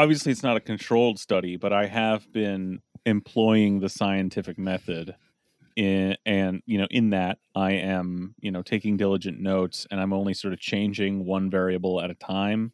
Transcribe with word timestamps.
obviously 0.00 0.32
it's 0.32 0.42
not 0.42 0.56
a 0.56 0.60
controlled 0.60 1.18
study, 1.18 1.56
but 1.56 1.74
I 1.74 1.86
have 1.86 2.32
been 2.32 2.80
employing 3.04 3.80
the 3.80 3.88
scientific 3.90 4.58
method 4.58 5.14
in 5.76 6.16
and 6.26 6.62
you 6.66 6.78
know 6.78 6.86
in 6.90 7.10
that 7.10 7.38
I 7.54 7.72
am 7.72 8.34
you 8.40 8.50
know 8.50 8.62
taking 8.62 8.96
diligent 8.96 9.40
notes 9.40 9.86
and 9.90 10.00
I'm 10.00 10.12
only 10.12 10.34
sort 10.34 10.52
of 10.52 10.58
changing 10.58 11.24
one 11.24 11.48
variable 11.48 12.00
at 12.00 12.10
a 12.10 12.14
time 12.14 12.72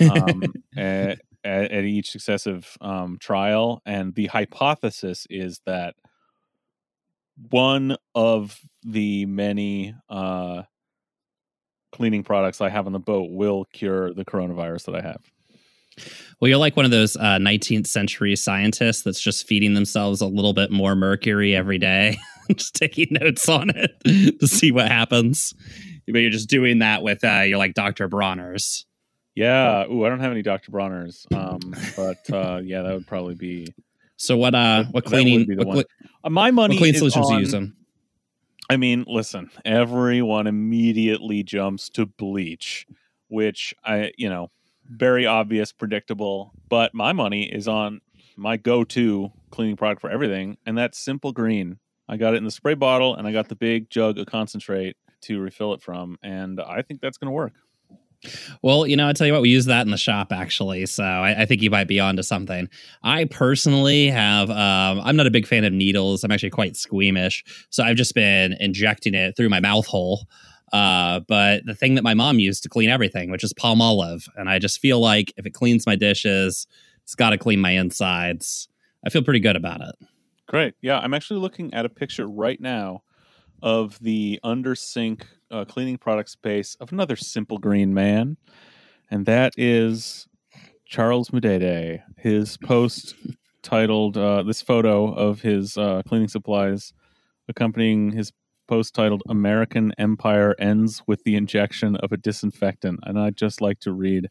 um, 0.00 0.42
at, 0.76 1.20
at, 1.44 1.70
at 1.70 1.84
each 1.84 2.10
successive 2.10 2.76
um, 2.80 3.16
trial, 3.18 3.80
and 3.86 4.14
the 4.14 4.26
hypothesis 4.26 5.26
is 5.30 5.60
that 5.66 5.94
one 7.50 7.96
of 8.14 8.58
the 8.82 9.24
many 9.26 9.94
uh, 10.08 10.62
cleaning 11.92 12.24
products 12.24 12.60
I 12.60 12.70
have 12.70 12.86
on 12.86 12.92
the 12.92 12.98
boat 12.98 13.30
will 13.30 13.66
cure 13.72 14.12
the 14.12 14.24
coronavirus 14.24 14.86
that 14.86 14.96
I 14.96 15.02
have. 15.02 15.22
Well, 16.40 16.48
you're 16.48 16.58
like 16.58 16.76
one 16.76 16.84
of 16.84 16.90
those 16.90 17.16
uh, 17.16 17.38
19th 17.38 17.86
century 17.86 18.36
scientists 18.36 19.02
that's 19.02 19.20
just 19.20 19.46
feeding 19.46 19.74
themselves 19.74 20.20
a 20.20 20.26
little 20.26 20.52
bit 20.52 20.70
more 20.70 20.94
mercury 20.94 21.54
every 21.54 21.78
day, 21.78 22.18
just 22.54 22.74
taking 22.74 23.08
notes 23.10 23.48
on 23.48 23.70
it 23.70 23.92
to 24.40 24.46
see 24.46 24.72
what 24.72 24.88
happens. 24.88 25.54
But 26.06 26.18
you're 26.18 26.30
just 26.30 26.48
doing 26.48 26.80
that 26.80 27.02
with 27.02 27.24
uh, 27.24 27.40
you're 27.40 27.58
like 27.58 27.74
Dr. 27.74 28.08
Bronner's. 28.08 28.86
Yeah. 29.34 29.84
Ooh, 29.90 30.04
I 30.04 30.08
don't 30.08 30.20
have 30.20 30.32
any 30.32 30.42
Dr. 30.42 30.70
Bronner's, 30.70 31.26
um, 31.34 31.60
but 31.96 32.30
uh, 32.32 32.60
yeah, 32.64 32.82
that 32.82 32.94
would 32.94 33.06
probably 33.06 33.34
be. 33.34 33.74
So 34.16 34.36
what? 34.36 34.54
Uh, 34.54 34.84
what 34.84 35.04
cleaning? 35.04 35.46
What, 35.58 35.86
uh, 36.24 36.30
my 36.30 36.50
money. 36.50 36.76
What 36.76 36.80
clean 36.80 36.94
solutions 36.94 37.26
on, 37.26 37.34
you 37.34 37.40
using? 37.40 37.74
I 38.68 38.76
mean, 38.76 39.04
listen, 39.06 39.50
everyone 39.64 40.46
immediately 40.46 41.42
jumps 41.42 41.88
to 41.90 42.06
bleach, 42.06 42.86
which 43.28 43.74
I, 43.84 44.12
you 44.16 44.28
know, 44.28 44.50
very 44.88 45.26
obvious, 45.26 45.72
predictable. 45.72 46.52
But 46.68 46.94
my 46.94 47.12
money 47.12 47.44
is 47.44 47.68
on 47.68 48.00
my 48.36 48.56
go-to 48.56 49.32
cleaning 49.50 49.76
product 49.76 50.00
for 50.00 50.10
everything, 50.10 50.56
and 50.66 50.76
that's 50.76 50.98
Simple 50.98 51.32
Green. 51.32 51.78
I 52.08 52.16
got 52.16 52.34
it 52.34 52.36
in 52.38 52.44
the 52.44 52.50
spray 52.50 52.74
bottle, 52.74 53.14
and 53.14 53.26
I 53.26 53.32
got 53.32 53.48
the 53.48 53.56
big 53.56 53.90
jug 53.90 54.18
of 54.18 54.26
concentrate 54.26 54.96
to 55.22 55.40
refill 55.40 55.72
it 55.72 55.82
from, 55.82 56.18
and 56.22 56.60
I 56.60 56.82
think 56.82 57.00
that's 57.00 57.18
going 57.18 57.28
to 57.28 57.32
work. 57.32 57.54
Well, 58.62 58.86
you 58.86 58.96
know, 58.96 59.08
I 59.08 59.12
tell 59.12 59.26
you 59.26 59.32
what, 59.32 59.42
we 59.42 59.50
use 59.50 59.66
that 59.66 59.84
in 59.86 59.90
the 59.90 59.96
shop 59.96 60.32
actually, 60.32 60.86
so 60.86 61.04
I, 61.04 61.42
I 61.42 61.46
think 61.46 61.62
you 61.62 61.70
might 61.70 61.86
be 61.86 62.00
onto 62.00 62.22
something. 62.22 62.68
I 63.02 63.26
personally 63.26 64.08
have, 64.08 64.50
um, 64.50 65.00
I'm 65.04 65.16
not 65.16 65.26
a 65.26 65.30
big 65.30 65.46
fan 65.46 65.64
of 65.64 65.72
needles. 65.72 66.24
I'm 66.24 66.30
actually 66.30 66.50
quite 66.50 66.76
squeamish, 66.76 67.44
so 67.70 67.84
I've 67.84 67.96
just 67.96 68.14
been 68.14 68.54
injecting 68.58 69.14
it 69.14 69.36
through 69.36 69.48
my 69.48 69.60
mouth 69.60 69.86
hole. 69.86 70.26
Uh, 70.72 71.20
but 71.20 71.64
the 71.64 71.74
thing 71.74 71.94
that 71.94 72.04
my 72.04 72.14
mom 72.14 72.38
used 72.38 72.62
to 72.64 72.68
clean 72.68 72.90
everything, 72.90 73.30
which 73.30 73.44
is 73.44 73.52
Palmolive. 73.54 74.28
and 74.36 74.48
I 74.48 74.58
just 74.58 74.80
feel 74.80 75.00
like 75.00 75.32
if 75.36 75.46
it 75.46 75.50
cleans 75.50 75.86
my 75.86 75.96
dishes, 75.96 76.66
it's 77.02 77.14
got 77.14 77.30
to 77.30 77.38
clean 77.38 77.60
my 77.60 77.70
insides. 77.70 78.68
I 79.04 79.10
feel 79.10 79.22
pretty 79.22 79.40
good 79.40 79.56
about 79.56 79.80
it. 79.80 79.94
Great. 80.46 80.74
Yeah, 80.80 80.98
I'm 80.98 81.14
actually 81.14 81.40
looking 81.40 81.72
at 81.74 81.84
a 81.84 81.88
picture 81.88 82.26
right 82.26 82.60
now 82.60 83.02
of 83.62 83.98
the 84.00 84.40
under 84.42 84.74
sink 84.74 85.26
uh, 85.50 85.64
cleaning 85.64 85.98
product 85.98 86.30
space 86.30 86.76
of 86.80 86.92
another 86.92 87.16
simple 87.16 87.58
green 87.58 87.94
man, 87.94 88.36
and 89.10 89.26
that 89.26 89.54
is 89.56 90.26
Charles 90.84 91.32
Mudede. 91.32 92.02
His 92.18 92.56
post 92.56 93.14
titled 93.62 94.16
uh, 94.16 94.42
this 94.42 94.62
photo 94.62 95.12
of 95.12 95.40
his 95.40 95.76
uh, 95.76 96.02
cleaning 96.06 96.28
supplies 96.28 96.92
accompanying 97.48 98.12
his 98.12 98.32
post 98.66 98.94
titled 98.94 99.22
American 99.28 99.92
Empire 99.98 100.54
Ends 100.58 101.02
with 101.06 101.24
the 101.24 101.36
Injection 101.36 101.96
of 101.96 102.12
a 102.12 102.16
Disinfectant. 102.16 103.00
And 103.04 103.18
I'd 103.18 103.36
just 103.36 103.60
like 103.60 103.80
to 103.80 103.92
read 103.92 104.28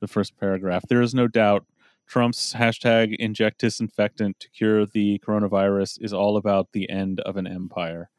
the 0.00 0.08
first 0.08 0.36
paragraph. 0.38 0.84
There 0.88 1.02
is 1.02 1.14
no 1.14 1.28
doubt 1.28 1.64
Trump's 2.10 2.54
hashtag 2.54 3.14
inject 3.20 3.60
disinfectant 3.60 4.40
to 4.40 4.50
cure 4.50 4.84
the 4.84 5.20
coronavirus 5.24 6.02
is 6.02 6.12
all 6.12 6.36
about 6.36 6.72
the 6.72 6.90
end 6.90 7.20
of 7.20 7.36
an 7.36 7.46
empire. 7.46 8.10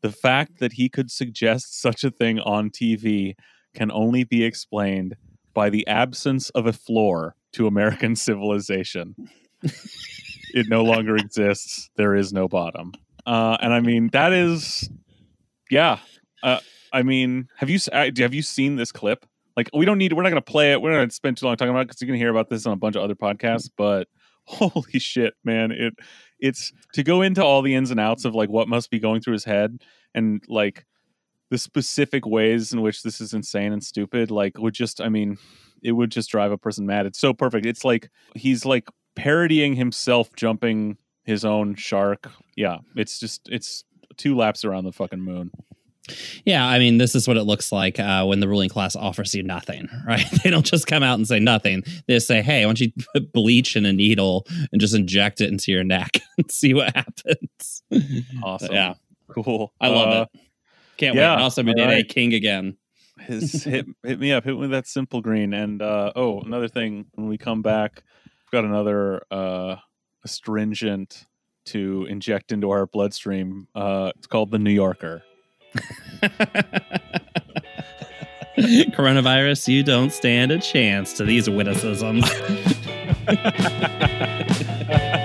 The 0.00 0.12
fact 0.12 0.60
that 0.60 0.74
he 0.74 0.88
could 0.88 1.10
suggest 1.10 1.78
such 1.78 2.04
a 2.04 2.10
thing 2.10 2.40
on 2.40 2.70
TV 2.70 3.34
can 3.74 3.92
only 3.92 4.24
be 4.24 4.44
explained 4.44 5.16
by 5.52 5.68
the 5.68 5.86
absence 5.86 6.48
of 6.50 6.66
a 6.66 6.72
floor 6.72 7.36
to 7.52 7.66
American 7.66 8.16
civilization. 8.28 9.14
it 9.62 10.66
no 10.68 10.82
longer 10.82 11.16
exists. 11.16 11.90
There 11.96 12.14
is 12.14 12.32
no 12.32 12.48
bottom. 12.48 12.92
Uh, 13.26 13.56
and 13.60 13.72
I 13.74 13.80
mean, 13.80 14.08
that 14.12 14.32
is, 14.32 14.88
yeah. 15.74 15.98
Uh, 16.40 16.60
I 16.92 17.02
mean, 17.02 17.48
have 17.56 17.68
you 17.68 17.80
have 17.92 18.32
you 18.32 18.42
seen 18.42 18.76
this 18.76 18.92
clip? 18.92 19.26
Like, 19.56 19.70
we 19.74 19.84
don't 19.84 19.98
need. 19.98 20.12
We're 20.12 20.22
not 20.22 20.30
going 20.30 20.42
to 20.42 20.52
play 20.52 20.72
it. 20.72 20.80
We're 20.80 20.90
not 20.90 20.98
going 20.98 21.08
to 21.08 21.14
spend 21.14 21.36
too 21.36 21.46
long 21.46 21.56
talking 21.56 21.70
about 21.70 21.80
it 21.80 21.88
because 21.88 22.00
you're 22.00 22.06
going 22.06 22.18
to 22.18 22.22
hear 22.22 22.30
about 22.30 22.48
this 22.48 22.64
on 22.64 22.72
a 22.72 22.76
bunch 22.76 22.94
of 22.94 23.02
other 23.02 23.16
podcasts. 23.16 23.68
But 23.76 24.06
holy 24.44 25.00
shit, 25.00 25.34
man! 25.44 25.72
It 25.72 25.94
it's 26.38 26.72
to 26.92 27.02
go 27.02 27.22
into 27.22 27.44
all 27.44 27.60
the 27.60 27.74
ins 27.74 27.90
and 27.90 27.98
outs 27.98 28.24
of 28.24 28.36
like 28.36 28.50
what 28.50 28.68
must 28.68 28.88
be 28.88 29.00
going 29.00 29.20
through 29.20 29.32
his 29.32 29.44
head 29.44 29.82
and 30.14 30.44
like 30.48 30.84
the 31.50 31.58
specific 31.58 32.24
ways 32.24 32.72
in 32.72 32.80
which 32.80 33.02
this 33.02 33.20
is 33.20 33.34
insane 33.34 33.72
and 33.72 33.82
stupid 33.82 34.30
like 34.30 34.58
would 34.58 34.74
just 34.74 35.00
i 35.00 35.08
mean 35.08 35.38
it 35.82 35.92
would 35.92 36.10
just 36.10 36.30
drive 36.30 36.50
a 36.50 36.58
person 36.58 36.84
mad 36.84 37.06
it's 37.06 37.20
so 37.20 37.32
perfect 37.32 37.64
it's 37.64 37.84
like 37.84 38.10
he's 38.34 38.64
like 38.64 38.88
parodying 39.14 39.74
himself 39.74 40.34
jumping 40.34 40.96
his 41.22 41.44
own 41.44 41.74
shark 41.74 42.30
yeah 42.56 42.78
it's 42.96 43.20
just 43.20 43.48
it's 43.50 43.84
two 44.16 44.36
laps 44.36 44.64
around 44.64 44.84
the 44.84 44.92
fucking 44.92 45.20
moon 45.20 45.50
yeah, 46.44 46.66
I 46.66 46.78
mean, 46.78 46.98
this 46.98 47.14
is 47.14 47.26
what 47.26 47.38
it 47.38 47.44
looks 47.44 47.72
like 47.72 47.98
uh, 47.98 48.26
when 48.26 48.40
the 48.40 48.46
ruling 48.46 48.68
class 48.68 48.94
offers 48.94 49.34
you 49.34 49.42
nothing, 49.42 49.88
right? 50.06 50.26
They 50.44 50.50
don't 50.50 50.66
just 50.66 50.86
come 50.86 51.02
out 51.02 51.14
and 51.14 51.26
say 51.26 51.40
nothing. 51.40 51.82
They 52.06 52.18
say, 52.18 52.42
"Hey, 52.42 52.60
why 52.66 52.68
don't 52.68 52.80
you 52.80 52.92
put 53.14 53.32
bleach 53.32 53.74
in 53.74 53.86
a 53.86 53.92
needle 53.94 54.46
and 54.70 54.82
just 54.82 54.94
inject 54.94 55.40
it 55.40 55.48
into 55.48 55.72
your 55.72 55.82
neck 55.82 56.18
and 56.36 56.50
see 56.52 56.74
what 56.74 56.94
happens?" 56.94 57.82
Awesome. 58.42 58.68
But 58.68 58.74
yeah, 58.74 58.94
cool. 59.30 59.72
I 59.80 59.88
love 59.88 60.08
Uh, 60.08 60.26
it. 60.34 60.40
Can't 60.98 61.16
yeah, 61.16 61.36
wait. 61.36 61.42
Also, 61.42 61.62
Medina 61.62 61.86
right. 61.88 62.06
King 62.06 62.34
again. 62.34 62.76
his 63.20 63.64
hit 63.64 63.86
hit 64.02 64.20
me 64.20 64.30
up 64.30 64.44
hit 64.44 64.52
me 64.52 64.60
with 64.60 64.72
that 64.72 64.86
simple 64.86 65.22
green 65.22 65.54
and 65.54 65.80
uh 65.80 66.12
oh 66.16 66.40
another 66.42 66.68
thing 66.68 67.06
when 67.14 67.28
we 67.28 67.38
come 67.38 67.62
back 67.62 68.02
we've 68.26 68.50
got 68.52 68.66
another 68.66 69.22
uh 69.30 69.76
astringent 70.22 71.26
to 71.64 72.06
inject 72.08 72.52
into 72.52 72.70
our 72.70 72.86
bloodstream 72.86 73.66
uh 73.74 74.12
it's 74.16 74.26
called 74.26 74.50
the 74.50 74.58
new 74.58 74.72
yorker 74.72 75.22
Coronavirus, 78.56 79.66
you 79.66 79.82
don't 79.82 80.12
stand 80.12 80.52
a 80.52 80.60
chance 80.60 81.12
to 81.14 81.24
these 81.24 81.50
witticisms. 81.50 82.30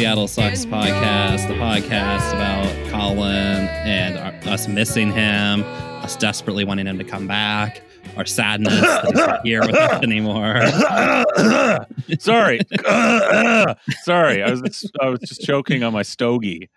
Seattle 0.00 0.28
Sucks 0.28 0.64
mm-hmm. 0.64 0.72
podcast, 0.72 1.46
the 1.46 1.52
podcast 1.56 2.32
about 2.32 2.90
Colin 2.90 3.68
and 3.68 4.16
our, 4.16 4.50
us 4.50 4.66
missing 4.66 5.12
him, 5.12 5.62
us 6.02 6.16
desperately 6.16 6.64
wanting 6.64 6.86
him 6.86 6.96
to 6.96 7.04
come 7.04 7.26
back, 7.26 7.82
our 8.16 8.24
sadness 8.24 8.80
that 8.80 9.04
he's 9.04 9.12
not 9.12 9.46
here 9.46 9.60
with 9.60 9.74
us 9.74 10.02
anymore. 10.02 10.56
sorry. 12.18 12.60
Sorry. 14.04 14.42
I 14.42 14.50
was 14.50 14.62
just, 14.62 14.90
i 15.02 15.10
was 15.10 15.20
just 15.20 15.42
choking 15.42 15.82
on 15.82 15.92
my 15.92 16.00
stogie 16.00 16.70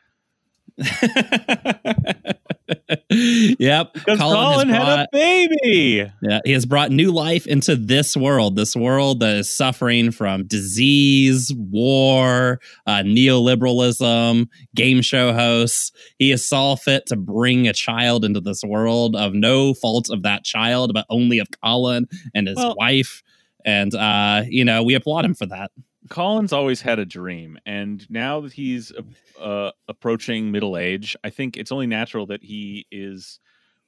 yep, 3.10 3.94
because 3.94 4.20
Colin 4.20 4.20
has 4.20 4.20
colin, 4.20 4.70
had 4.70 5.00
a 5.00 5.08
baby 5.12 6.12
Yeah, 6.22 6.40
he 6.46 6.52
has 6.54 6.66
brought 6.66 6.92
new 6.92 7.12
life 7.12 7.46
into 7.48 7.76
this 7.76 8.18
world, 8.18 8.56
this 8.56 8.76
world 8.76 9.20
that 9.20 9.36
is 9.38 9.50
suffering 9.50 10.12
from 10.12 10.46
disease, 10.46 11.54
war, 11.56 12.60
uh, 12.88 13.00
neoliberalism, 13.04 14.48
game 14.76 15.02
show 15.02 15.34
hosts. 15.34 15.92
He 16.18 16.32
is 16.32 16.48
saw 16.48 16.76
fit 16.76 17.06
to 17.08 17.16
bring 17.16 17.68
a 17.68 17.74
child 17.74 18.26
into 18.26 18.40
this 18.40 18.64
world 18.64 19.16
of 19.16 19.34
no 19.34 19.74
fault 19.74 20.10
of 20.10 20.24
that 20.24 20.44
child, 20.44 20.94
but 20.94 21.06
only 21.10 21.40
of 21.40 21.48
Colin 21.64 22.08
and 22.34 22.48
his 22.48 22.58
Well- 22.58 22.76
wife. 22.78 23.22
And, 23.66 23.96
uh, 23.96 24.44
you 24.50 24.66
know, 24.66 24.84
we 24.84 24.94
applaud 24.94 25.24
him 25.24 25.36
for 25.36 25.46
that. 25.46 25.72
Colin's 26.10 26.54
always 26.54 26.82
had 26.82 27.00
a 27.00 27.06
dream, 27.06 27.58
and 27.66 28.06
now 28.10 28.42
that 28.42 28.54
he's 28.54 28.92
uh, 29.40 29.72
approaching 29.88 30.52
middle 30.52 30.78
age, 30.78 31.16
I 31.24 31.30
think 31.30 31.58
it's 31.58 31.72
only 31.72 31.88
natural 31.88 32.26
that 32.28 32.44
he 32.44 32.86
is 32.92 33.40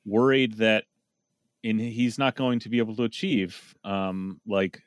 worried 0.05 0.57
that 0.57 0.85
in 1.63 1.79
he's 1.79 2.17
not 2.17 2.35
going 2.35 2.59
to 2.59 2.69
be 2.69 2.77
able 2.77 2.95
to 2.95 3.03
achieve 3.03 3.75
um, 3.83 4.39
like 4.47 4.81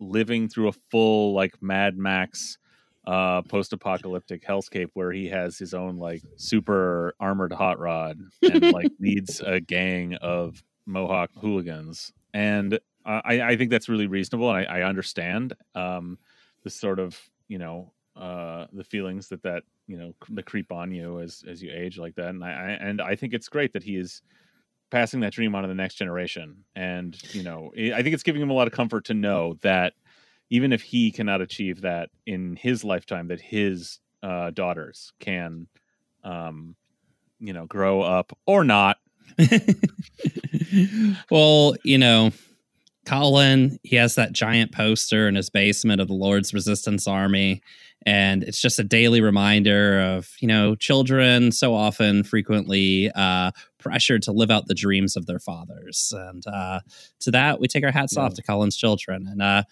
living 0.00 0.48
through 0.48 0.68
a 0.68 0.72
full 0.90 1.32
like 1.34 1.54
Mad 1.62 1.96
Max 1.96 2.58
uh, 3.06 3.42
post-apocalyptic 3.42 4.44
hellscape 4.44 4.90
where 4.94 5.12
he 5.12 5.28
has 5.28 5.56
his 5.56 5.72
own 5.72 5.96
like 5.96 6.22
super 6.36 7.14
armored 7.20 7.52
hot 7.52 7.78
rod 7.78 8.18
and 8.42 8.72
like 8.72 8.90
leads 9.00 9.40
a 9.40 9.60
gang 9.60 10.14
of 10.16 10.62
Mohawk 10.86 11.30
hooligans. 11.40 12.12
And 12.34 12.74
uh, 13.04 13.20
I 13.24 13.42
I 13.42 13.56
think 13.56 13.70
that's 13.70 13.88
really 13.88 14.08
reasonable, 14.08 14.50
and 14.50 14.66
I, 14.66 14.80
I 14.80 14.82
understand 14.82 15.54
um, 15.76 16.18
the 16.66 16.70
sort 16.70 16.98
of 16.98 17.16
you 17.46 17.58
know 17.58 17.92
uh, 18.16 18.66
the 18.72 18.82
feelings 18.82 19.28
that 19.28 19.40
that 19.44 19.62
you 19.86 19.96
know 19.96 20.12
that 20.30 20.46
creep 20.46 20.72
on 20.72 20.90
you 20.90 21.20
as 21.20 21.44
as 21.48 21.62
you 21.62 21.70
age 21.72 21.96
like 21.96 22.16
that, 22.16 22.30
and 22.30 22.44
I, 22.44 22.50
I 22.50 22.70
and 22.70 23.00
I 23.00 23.14
think 23.14 23.34
it's 23.34 23.48
great 23.48 23.72
that 23.74 23.84
he 23.84 23.96
is 23.96 24.20
passing 24.90 25.20
that 25.20 25.32
dream 25.32 25.54
on 25.54 25.62
to 25.62 25.68
the 25.68 25.76
next 25.76 25.94
generation, 25.94 26.64
and 26.74 27.16
you 27.32 27.44
know 27.44 27.70
I 27.76 28.02
think 28.02 28.14
it's 28.14 28.24
giving 28.24 28.42
him 28.42 28.50
a 28.50 28.52
lot 28.52 28.66
of 28.66 28.72
comfort 28.72 29.04
to 29.04 29.14
know 29.14 29.54
that 29.62 29.92
even 30.50 30.72
if 30.72 30.82
he 30.82 31.12
cannot 31.12 31.40
achieve 31.40 31.82
that 31.82 32.10
in 32.26 32.56
his 32.56 32.82
lifetime, 32.82 33.28
that 33.28 33.40
his 33.40 34.00
uh, 34.24 34.50
daughters 34.50 35.12
can, 35.20 35.68
um, 36.24 36.74
you 37.38 37.52
know, 37.52 37.66
grow 37.66 38.02
up 38.02 38.36
or 38.44 38.64
not. 38.64 38.98
well, 41.30 41.76
you 41.84 41.98
know, 41.98 42.32
Colin, 43.06 43.78
he 43.82 43.96
has 43.96 44.16
that 44.16 44.32
giant 44.32 44.72
poster 44.72 45.28
in 45.28 45.34
his 45.36 45.48
basement 45.48 46.00
of 46.00 46.08
the 46.08 46.14
Lord's 46.14 46.52
Resistance 46.52 47.06
Army. 47.08 47.62
And 48.04 48.44
it's 48.44 48.60
just 48.60 48.78
a 48.78 48.84
daily 48.84 49.20
reminder 49.20 50.00
of, 50.00 50.30
you 50.40 50.46
know, 50.46 50.74
children 50.76 51.50
so 51.50 51.74
often, 51.74 52.22
frequently 52.22 53.10
uh, 53.14 53.50
pressured 53.78 54.22
to 54.24 54.32
live 54.32 54.50
out 54.50 54.66
the 54.66 54.74
dreams 54.74 55.16
of 55.16 55.26
their 55.26 55.40
fathers. 55.40 56.12
And 56.16 56.46
uh, 56.46 56.80
to 57.20 57.30
that, 57.32 57.58
we 57.58 57.66
take 57.66 57.84
our 57.84 57.90
hats 57.90 58.14
Yeah. 58.16 58.22
off 58.24 58.34
to 58.34 58.42
Colin's 58.42 58.76
children. 58.76 59.26
And 59.26 59.42
uh, 59.42 59.62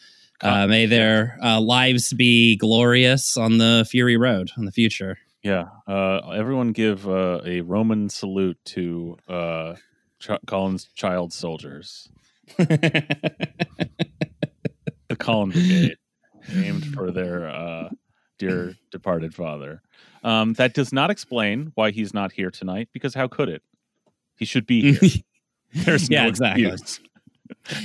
uh, 0.41 0.67
may 0.67 0.87
their 0.87 1.39
uh, 1.43 1.61
lives 1.61 2.13
be 2.13 2.57
glorious 2.57 3.37
on 3.37 3.59
the 3.59 3.87
Fury 3.89 4.17
Road 4.17 4.51
in 4.59 4.65
the 4.65 4.73
future. 4.73 5.19
Yeah, 5.45 5.67
uh, 5.87 6.31
everyone 6.31 6.73
give 6.73 7.07
uh, 7.09 7.41
a 7.45 7.61
Roman 7.61 8.09
salute 8.09 8.59
to 8.67 9.17
uh, 9.29 9.75
Ch- 10.19 10.31
Colin's 10.47 10.89
child 10.95 11.33
soldiers, 11.35 12.09
the 15.09 15.17
Colin 15.19 15.51
Brigade, 15.51 15.97
named 16.55 16.85
for 16.87 17.11
their 17.11 17.49
uh, 17.49 17.89
dear 18.39 18.75
departed 18.91 19.35
father. 19.35 19.83
Um, 20.23 20.55
that 20.55 20.75
does 20.75 20.93
not 20.93 21.11
explain 21.11 21.73
why 21.75 21.91
he's 21.91 22.15
not 22.15 22.33
here 22.33 22.51
tonight, 22.51 22.89
because 22.93 23.15
how 23.15 23.29
could 23.29 23.49
it? 23.49 23.63
He 24.37 24.45
should 24.45 24.67
be 24.67 24.95
here. 24.95 25.11
There's 25.85 26.09
Yeah, 26.11 26.23
no 26.25 26.29
exactly. 26.29 26.65
excuse. 26.67 27.01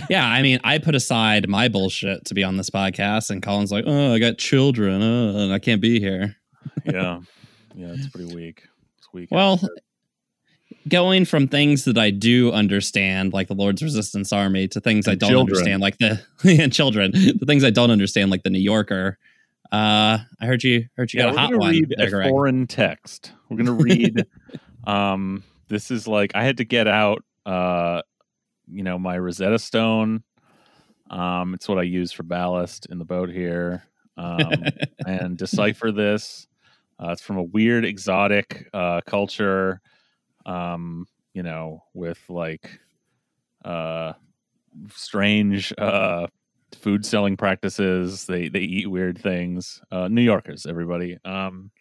Yeah, 0.09 0.25
I 0.25 0.41
mean, 0.41 0.59
I 0.63 0.77
put 0.77 0.95
aside 0.95 1.49
my 1.49 1.67
bullshit 1.67 2.23
to 2.25 2.33
be 2.33 2.45
on 2.45 2.55
this 2.55 2.69
podcast, 2.69 3.29
and 3.29 3.41
Colin's 3.43 3.73
like, 3.73 3.83
"Oh, 3.87 4.13
I 4.13 4.19
got 4.19 4.37
children, 4.37 5.01
uh, 5.01 5.37
and 5.37 5.53
I 5.53 5.59
can't 5.59 5.81
be 5.81 5.99
here." 5.99 6.35
Yeah, 6.85 7.19
yeah, 7.75 7.87
it's 7.93 8.07
pretty 8.07 8.33
weak. 8.33 8.63
It's 8.97 9.07
weak. 9.13 9.27
Well, 9.31 9.59
going 10.87 11.25
from 11.25 11.47
things 11.47 11.85
that 11.85 11.97
I 11.97 12.09
do 12.09 12.51
understand, 12.51 13.33
like 13.33 13.47
the 13.47 13.55
Lord's 13.55 13.81
Resistance 13.81 14.33
Army, 14.33 14.67
to 14.69 14.81
things 14.81 15.07
I 15.07 15.15
don't 15.15 15.29
children. 15.29 15.57
understand, 15.57 15.81
like 15.81 15.97
the 15.97 16.21
and 16.61 16.73
children, 16.73 17.11
the 17.11 17.45
things 17.45 17.63
I 17.63 17.69
don't 17.69 17.91
understand, 17.91 18.31
like 18.31 18.43
the 18.43 18.49
New 18.49 18.59
Yorker. 18.59 19.17
Uh, 19.71 20.19
I 20.41 20.45
heard 20.45 20.63
you 20.63 20.85
heard 20.97 21.13
you 21.13 21.19
yeah, 21.19 21.25
got 21.25 21.29
a 21.29 21.33
we're 21.33 21.39
hot 21.39 21.55
one, 21.55 21.71
read 21.71 21.93
there, 21.95 22.07
a 22.07 22.09
Greg. 22.09 22.29
foreign 22.29 22.67
text. 22.67 23.33
We're 23.49 23.57
gonna 23.57 23.73
read. 23.73 24.25
um, 24.85 25.43
this 25.67 25.91
is 25.91 26.07
like 26.07 26.31
I 26.35 26.43
had 26.43 26.57
to 26.57 26.65
get 26.65 26.87
out. 26.87 27.23
Uh, 27.45 28.01
you 28.67 28.83
know, 28.83 28.97
my 28.97 29.17
Rosetta 29.17 29.59
Stone. 29.59 30.23
Um, 31.09 31.53
it's 31.55 31.67
what 31.67 31.79
I 31.79 31.83
use 31.83 32.11
for 32.11 32.23
ballast 32.23 32.87
in 32.87 32.99
the 32.99 33.05
boat 33.05 33.29
here. 33.29 33.83
Um, 34.17 34.63
and 35.05 35.37
decipher 35.37 35.91
this. 35.91 36.47
Uh, 37.01 37.11
it's 37.11 37.21
from 37.21 37.37
a 37.37 37.43
weird, 37.43 37.85
exotic 37.85 38.67
uh, 38.73 39.01
culture. 39.05 39.81
Um, 40.49 41.05
you 41.33 41.43
know, 41.43 41.83
with 41.93 42.19
like 42.29 42.79
uh, 43.63 44.13
strange 44.89 45.73
uh, 45.77 46.27
food 46.75 47.05
selling 47.05 47.37
practices. 47.37 48.25
They 48.25 48.49
they 48.49 48.59
eat 48.59 48.89
weird 48.89 49.17
things. 49.17 49.81
Uh, 49.91 50.07
New 50.07 50.21
Yorkers, 50.21 50.65
everybody. 50.65 51.17
Um, 51.25 51.71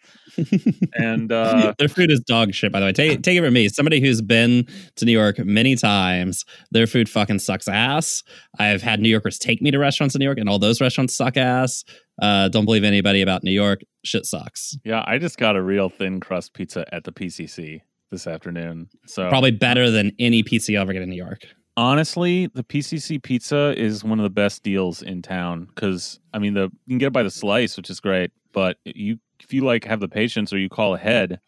and 0.94 1.30
uh, 1.30 1.74
their 1.78 1.88
food 1.88 2.10
is 2.10 2.20
dog 2.20 2.54
shit, 2.54 2.72
by 2.72 2.80
the 2.80 2.86
way. 2.86 2.92
Take, 2.92 3.22
take 3.22 3.36
it 3.36 3.42
from 3.42 3.52
me. 3.54 3.68
Somebody 3.68 4.00
who's 4.00 4.22
been 4.22 4.66
to 4.96 5.04
New 5.04 5.12
York 5.12 5.38
many 5.38 5.76
times, 5.76 6.44
their 6.70 6.86
food 6.86 7.08
fucking 7.08 7.38
sucks 7.38 7.68
ass. 7.68 8.22
I've 8.58 8.82
had 8.82 9.00
New 9.00 9.08
Yorkers 9.08 9.38
take 9.38 9.62
me 9.62 9.70
to 9.70 9.78
restaurants 9.78 10.14
in 10.14 10.20
New 10.20 10.24
York, 10.24 10.38
and 10.38 10.48
all 10.48 10.58
those 10.58 10.80
restaurants 10.80 11.14
suck 11.14 11.36
ass. 11.36 11.84
Uh, 12.20 12.48
don't 12.48 12.64
believe 12.64 12.84
anybody 12.84 13.22
about 13.22 13.44
New 13.44 13.52
York. 13.52 13.80
Shit 14.04 14.26
sucks. 14.26 14.76
yeah, 14.84 15.04
I 15.06 15.18
just 15.18 15.38
got 15.38 15.56
a 15.56 15.62
real 15.62 15.88
thin 15.88 16.20
crust 16.20 16.54
pizza 16.54 16.84
at 16.92 17.04
the 17.04 17.12
PCC 17.12 17.82
this 18.10 18.26
afternoon. 18.26 18.88
So 19.06 19.28
Probably 19.28 19.50
better 19.50 19.90
than 19.90 20.12
any 20.18 20.42
pizza 20.42 20.72
you 20.72 20.80
ever 20.80 20.92
get 20.92 21.02
in 21.02 21.10
New 21.10 21.16
York. 21.16 21.42
honestly, 21.76 22.46
the 22.48 22.64
PCC 22.64 23.22
pizza 23.22 23.74
is 23.76 24.02
one 24.04 24.18
of 24.18 24.24
the 24.24 24.30
best 24.30 24.62
deals 24.62 25.02
in 25.02 25.22
town 25.22 25.68
because 25.74 26.18
I 26.32 26.38
mean 26.38 26.54
the 26.54 26.70
you 26.86 26.90
can 26.90 26.98
get 26.98 27.06
it 27.08 27.12
by 27.12 27.22
the 27.22 27.30
slice, 27.30 27.76
which 27.76 27.90
is 27.90 28.00
great. 28.00 28.30
But 28.52 28.78
you 28.84 29.18
if 29.40 29.52
you 29.52 29.64
like 29.64 29.84
have 29.84 30.00
the 30.00 30.08
patience 30.08 30.52
or 30.52 30.58
you 30.58 30.68
call 30.68 30.94
ahead, 30.94 31.40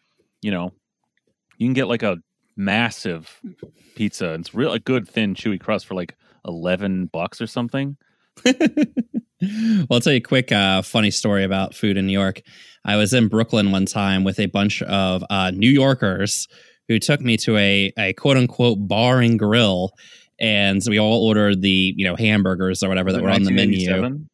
you 0.43 0.51
know, 0.51 0.73
you 1.59 1.67
can 1.67 1.75
get 1.75 1.89
like 1.89 2.03
a 2.03 2.19
massive 2.57 3.41
pizza. 3.95 4.35
It's 4.35 4.55
real 4.55 4.73
a 4.73 4.79
good 4.79 5.09
thin 5.09 5.35
chewy 5.35 5.59
crust 5.61 5.87
for 5.87 5.95
like 5.95 6.15
eleven 6.47 7.07
bucks 7.07 7.41
or 7.41 7.47
something. 7.47 7.97
well, 9.43 9.87
I'll 9.91 10.01
tell 10.01 10.13
you 10.13 10.19
a 10.19 10.21
quick 10.21 10.53
uh, 10.53 10.83
funny 10.83 11.11
story 11.11 11.45
about 11.45 11.75
food 11.75 11.97
in 11.97 12.07
New 12.07 12.13
York. 12.13 12.43
I 12.85 12.97
was 12.97 13.13
in 13.13 13.29
Brooklyn 13.29 13.73
one 13.73 13.87
time 13.87 14.25
with 14.25 14.39
a 14.39 14.47
bunch 14.47 14.83
of 14.83 15.25
uh, 15.31 15.51
New 15.51 15.71
Yorkers 15.71 16.49
who 16.89 16.99
took 16.99 17.21
me 17.21 17.37
to 17.39 17.57
a, 17.57 17.93
a 17.99 18.13
quote 18.15 18.37
unquote 18.37 18.79
bar 18.81 19.21
and 19.21 19.39
grill. 19.39 19.93
And 20.41 20.83
we 20.89 20.99
all 20.99 21.27
ordered 21.27 21.61
the, 21.61 21.95
you 21.97 22.07
know, 22.07 22.17
hamburgers 22.17 22.83
or 22.83 22.89
whatever 22.89 23.13
that 23.13 23.23
were 23.23 23.31
on 23.31 23.45
the 23.45 23.53
menu. 23.53 24.27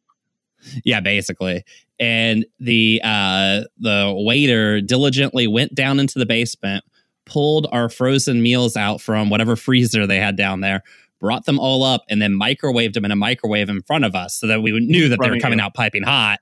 Yeah, 0.83 1.01
basically. 1.01 1.63
And 1.99 2.45
the 2.59 3.01
uh 3.03 3.61
the 3.79 4.13
waiter 4.15 4.81
diligently 4.81 5.47
went 5.47 5.75
down 5.75 5.99
into 5.99 6.19
the 6.19 6.25
basement, 6.25 6.83
pulled 7.25 7.67
our 7.71 7.89
frozen 7.89 8.41
meals 8.41 8.77
out 8.77 9.01
from 9.01 9.29
whatever 9.29 9.55
freezer 9.55 10.07
they 10.07 10.19
had 10.19 10.35
down 10.35 10.61
there, 10.61 10.83
brought 11.19 11.45
them 11.45 11.59
all 11.59 11.83
up, 11.83 12.03
and 12.09 12.21
then 12.21 12.33
microwaved 12.33 12.93
them 12.93 13.05
in 13.05 13.11
a 13.11 13.15
microwave 13.15 13.69
in 13.69 13.81
front 13.83 14.05
of 14.05 14.15
us 14.15 14.35
so 14.35 14.47
that 14.47 14.61
we 14.61 14.71
knew 14.79 15.09
that 15.09 15.19
they 15.21 15.29
were 15.29 15.39
coming 15.39 15.59
out 15.59 15.73
piping 15.73 16.03
hot. 16.03 16.39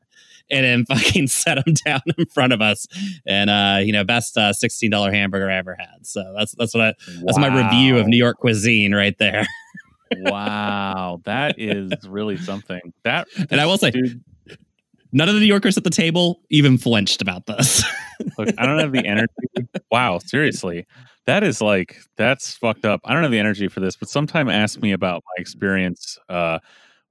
And 0.51 0.63
then 0.63 0.85
fucking 0.99 1.25
set 1.25 1.55
them 1.65 1.73
down 1.85 2.01
in 2.19 2.27
front 2.27 2.53
of 2.53 2.61
us, 2.61 2.85
and 3.25 3.49
uh, 3.49 3.79
you 3.81 3.91
know, 3.91 4.03
best 4.03 4.37
uh, 4.37 4.53
sixteen 4.53 4.91
dollar 4.91 5.11
hamburger 5.11 5.49
I 5.49 5.55
ever 5.57 5.75
had. 5.75 6.05
So 6.05 6.35
that's 6.37 6.53
that's 6.53 6.75
what 6.75 6.83
I 6.83 6.93
that's 7.23 7.39
my 7.39 7.47
review 7.47 7.97
of 7.97 8.05
New 8.05 8.17
York 8.17 8.37
cuisine 8.37 8.93
right 8.93 9.17
there. 9.17 9.47
wow, 10.17 11.21
that 11.25 11.55
is 11.57 11.91
really 12.07 12.37
something. 12.37 12.93
That 13.03 13.27
And 13.49 13.59
I 13.59 13.65
will 13.65 13.77
say, 13.77 13.91
dude, 13.91 14.23
none 15.11 15.27
of 15.27 15.35
the 15.35 15.41
New 15.41 15.47
Yorkers 15.47 15.77
at 15.77 15.83
the 15.83 15.89
table 15.89 16.41
even 16.49 16.77
flinched 16.77 17.21
about 17.21 17.45
this. 17.45 17.83
Look, 18.37 18.49
I 18.57 18.65
don't 18.65 18.79
have 18.79 18.91
the 18.91 19.05
energy. 19.05 19.33
Wow, 19.91 20.19
seriously. 20.19 20.85
That 21.25 21.43
is 21.43 21.59
like 21.61 21.97
that's 22.17 22.55
fucked 22.55 22.85
up. 22.85 23.01
I 23.03 23.13
don't 23.13 23.23
have 23.23 23.31
the 23.31 23.39
energy 23.39 23.67
for 23.67 23.79
this, 23.79 23.95
but 23.95 24.09
sometime 24.09 24.47
ask 24.49 24.79
me 24.81 24.91
about 24.91 25.23
my 25.25 25.41
experience 25.41 26.17
uh 26.29 26.59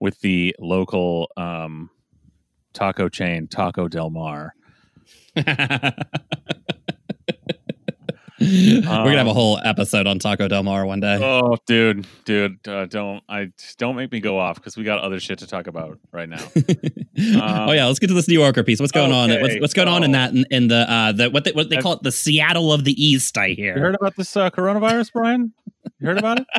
with 0.00 0.20
the 0.20 0.54
local 0.60 1.30
um 1.36 1.90
taco 2.74 3.08
chain, 3.08 3.48
Taco 3.48 3.88
Del 3.88 4.10
Mar. 4.10 4.54
We're 8.40 8.80
gonna 8.82 9.18
have 9.18 9.26
a 9.26 9.32
whole 9.32 9.60
episode 9.64 10.06
on 10.06 10.18
Taco 10.18 10.48
Del 10.48 10.62
Mar 10.64 10.84
one 10.86 11.00
day. 11.00 11.18
Oh, 11.22 11.56
dude, 11.66 12.06
dude, 12.24 12.66
uh, 12.66 12.86
don't 12.86 13.22
I 13.28 13.52
don't 13.78 13.94
make 13.94 14.10
me 14.10 14.20
go 14.20 14.38
off 14.38 14.56
because 14.56 14.76
we 14.76 14.82
got 14.82 15.00
other 15.00 15.20
shit 15.20 15.38
to 15.38 15.46
talk 15.46 15.66
about 15.68 15.98
right 16.10 16.28
now. 16.28 16.42
oh 17.66 17.72
yeah, 17.72 17.86
let's 17.86 17.98
get 18.00 18.08
to 18.08 18.14
this 18.14 18.26
New 18.28 18.34
Yorker 18.40 18.64
piece. 18.64 18.80
What's 18.80 18.92
going 18.92 19.12
on? 19.12 19.30
What's, 19.40 19.60
what's 19.60 19.74
going 19.74 19.88
on 19.88 20.02
in 20.02 20.12
that 20.12 20.32
in, 20.32 20.44
in 20.50 20.68
the 20.68 20.90
uh 20.90 21.12
the 21.12 21.30
what 21.30 21.44
they, 21.44 21.52
what 21.52 21.70
they 21.70 21.76
I've- 21.76 21.82
call 21.82 21.92
it 21.94 22.02
the 22.02 22.10
Seattle 22.12 22.72
of 22.72 22.84
the 22.84 22.92
East? 23.02 23.38
I 23.38 23.50
hear. 23.50 23.54
You 23.54 23.72
hear. 23.74 23.78
heard 23.82 23.94
about 23.94 24.16
this 24.16 24.36
uh, 24.36 24.50
coronavirus, 24.50 25.12
Brian? 25.12 25.52
You 26.00 26.08
heard 26.08 26.18
about 26.18 26.40
it? 26.40 26.46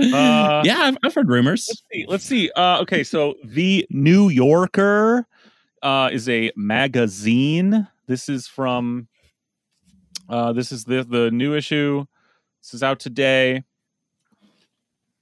Uh, 0.00 0.62
yeah, 0.64 0.78
I've, 0.82 0.96
I've 1.02 1.12
heard 1.12 1.28
rumors. 1.28 1.66
let's 1.68 1.82
see. 1.90 2.06
Let's 2.08 2.24
see. 2.24 2.50
Uh, 2.54 2.78
okay, 2.82 3.02
so 3.02 3.34
the 3.42 3.84
New 3.90 4.28
Yorker 4.28 5.26
uh, 5.82 6.10
is 6.12 6.28
a 6.28 6.52
magazine. 6.54 7.88
This 8.06 8.28
is 8.28 8.46
from. 8.46 9.08
Uh, 10.28 10.52
this 10.52 10.72
is 10.72 10.84
the 10.84 11.04
the 11.04 11.30
new 11.30 11.54
issue. 11.54 12.04
This 12.62 12.74
is 12.74 12.82
out 12.82 13.00
today. 13.00 13.64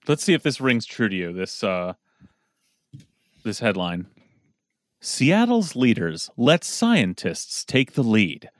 Let's 0.08 0.22
see 0.25 0.34
if 0.34 0.42
this 0.42 0.60
rings 0.60 0.86
true 0.86 1.08
to 1.08 1.14
you. 1.14 1.32
This 1.32 1.62
uh, 1.62 1.94
this 3.44 3.60
headline: 3.60 4.06
Seattle's 5.00 5.76
leaders 5.76 6.30
let 6.36 6.64
scientists 6.64 7.64
take 7.64 7.92
the 7.92 8.02
lead. 8.02 8.50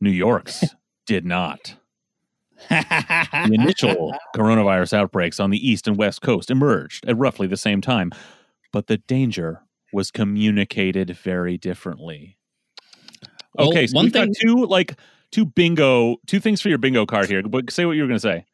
New 0.00 0.10
York's 0.10 0.64
did 1.06 1.24
not. 1.24 1.76
The 2.70 3.50
initial 3.52 4.14
coronavirus 4.34 4.94
outbreaks 4.94 5.38
on 5.40 5.50
the 5.50 5.68
east 5.68 5.86
and 5.86 5.96
west 5.96 6.22
coast 6.22 6.50
emerged 6.50 7.04
at 7.06 7.16
roughly 7.16 7.46
the 7.46 7.56
same 7.56 7.80
time, 7.80 8.12
but 8.72 8.86
the 8.86 8.98
danger 8.98 9.60
was 9.92 10.10
communicated 10.10 11.16
very 11.16 11.58
differently. 11.58 12.38
Well, 13.54 13.68
okay, 13.68 13.86
so 13.86 13.94
one 13.96 14.04
we've 14.06 14.12
thing- 14.12 14.28
got 14.28 14.36
two 14.40 14.64
like 14.66 14.98
two 15.34 15.44
bingo, 15.44 16.16
two 16.26 16.38
things 16.38 16.60
for 16.60 16.68
your 16.68 16.78
bingo 16.78 17.04
card 17.04 17.28
here. 17.28 17.42
But 17.42 17.70
say 17.70 17.84
what 17.84 17.92
you 17.92 18.02
were 18.02 18.08
going 18.08 18.20
to 18.20 18.20
say. 18.20 18.46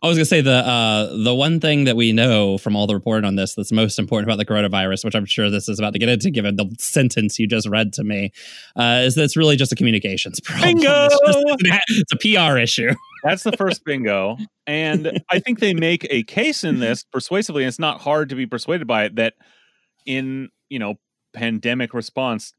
I 0.00 0.06
was 0.06 0.16
gonna 0.16 0.24
say 0.26 0.40
the 0.40 0.64
uh, 0.64 1.16
the 1.24 1.34
one 1.34 1.58
thing 1.58 1.84
that 1.84 1.96
we 1.96 2.12
know 2.12 2.56
from 2.56 2.76
all 2.76 2.86
the 2.86 2.94
reporting 2.94 3.24
on 3.24 3.34
this 3.34 3.56
that's 3.56 3.72
most 3.72 3.98
important 3.98 4.30
about 4.30 4.38
the 4.38 4.44
coronavirus, 4.44 5.04
which 5.04 5.16
I'm 5.16 5.26
sure 5.26 5.50
this 5.50 5.68
is 5.68 5.80
about 5.80 5.92
to 5.94 5.98
get 5.98 6.08
into, 6.08 6.30
given 6.30 6.54
the 6.54 6.72
sentence 6.78 7.36
you 7.36 7.48
just 7.48 7.66
read 7.66 7.92
to 7.94 8.04
me, 8.04 8.30
uh, 8.76 9.00
is 9.02 9.16
that 9.16 9.24
it's 9.24 9.36
really 9.36 9.56
just 9.56 9.72
a 9.72 9.74
communications 9.74 10.38
problem. 10.38 10.74
Bingo! 10.74 11.08
It's, 11.24 12.12
it's 12.12 12.12
a 12.12 12.16
PR 12.16 12.58
issue. 12.58 12.94
That's 13.24 13.42
the 13.42 13.52
first 13.52 13.84
bingo. 13.84 14.36
And 14.68 15.20
I 15.30 15.40
think 15.40 15.58
they 15.58 15.74
make 15.74 16.06
a 16.10 16.22
case 16.22 16.62
in 16.62 16.78
this 16.78 17.02
persuasively, 17.02 17.64
and 17.64 17.68
it's 17.68 17.80
not 17.80 18.00
hard 18.02 18.28
to 18.28 18.36
be 18.36 18.46
persuaded 18.46 18.86
by 18.86 19.06
it, 19.06 19.16
that 19.16 19.34
in, 20.06 20.50
you 20.68 20.78
know, 20.78 20.94
pandemic 21.32 21.92
response, 21.92 22.52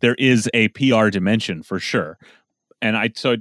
there 0.00 0.14
is 0.14 0.48
a 0.54 0.68
PR 0.68 1.08
dimension 1.10 1.62
for 1.62 1.78
sure. 1.78 2.18
And 2.82 2.96
I, 2.96 3.10
so, 3.14 3.36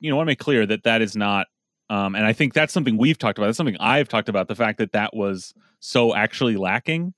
you 0.00 0.10
know, 0.10 0.16
want 0.16 0.26
to 0.26 0.30
make 0.30 0.38
clear 0.38 0.66
that 0.66 0.84
that 0.84 1.02
is 1.02 1.16
not, 1.16 1.46
um, 1.90 2.14
and 2.14 2.26
I 2.26 2.32
think 2.32 2.54
that's 2.54 2.72
something 2.72 2.96
we've 2.96 3.18
talked 3.18 3.38
about. 3.38 3.46
That's 3.46 3.56
something 3.56 3.76
I've 3.78 4.08
talked 4.08 4.28
about 4.28 4.48
the 4.48 4.54
fact 4.54 4.78
that 4.78 4.92
that 4.92 5.14
was 5.14 5.54
so 5.80 6.14
actually 6.14 6.56
lacking 6.56 7.14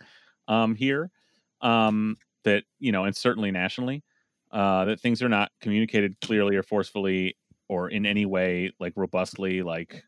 um, 0.49 0.75
here. 0.75 1.11
Um, 1.61 2.17
that, 2.45 2.63
you 2.79 2.93
know, 2.93 3.05
and 3.05 3.17
certainly 3.17 3.51
nationally, 3.51 4.05
uh, 4.53 4.85
that 4.87 5.01
things 5.01 5.21
are 5.23 5.29
not 5.29 5.51
communicated 5.61 6.21
clearly 6.21 6.57
or 6.57 6.63
forcefully 6.63 7.37
or 7.69 7.89
in 7.89 8.07
any 8.07 8.25
way 8.25 8.73
like 8.79 8.93
robustly 8.97 9.63
like 9.63 10.05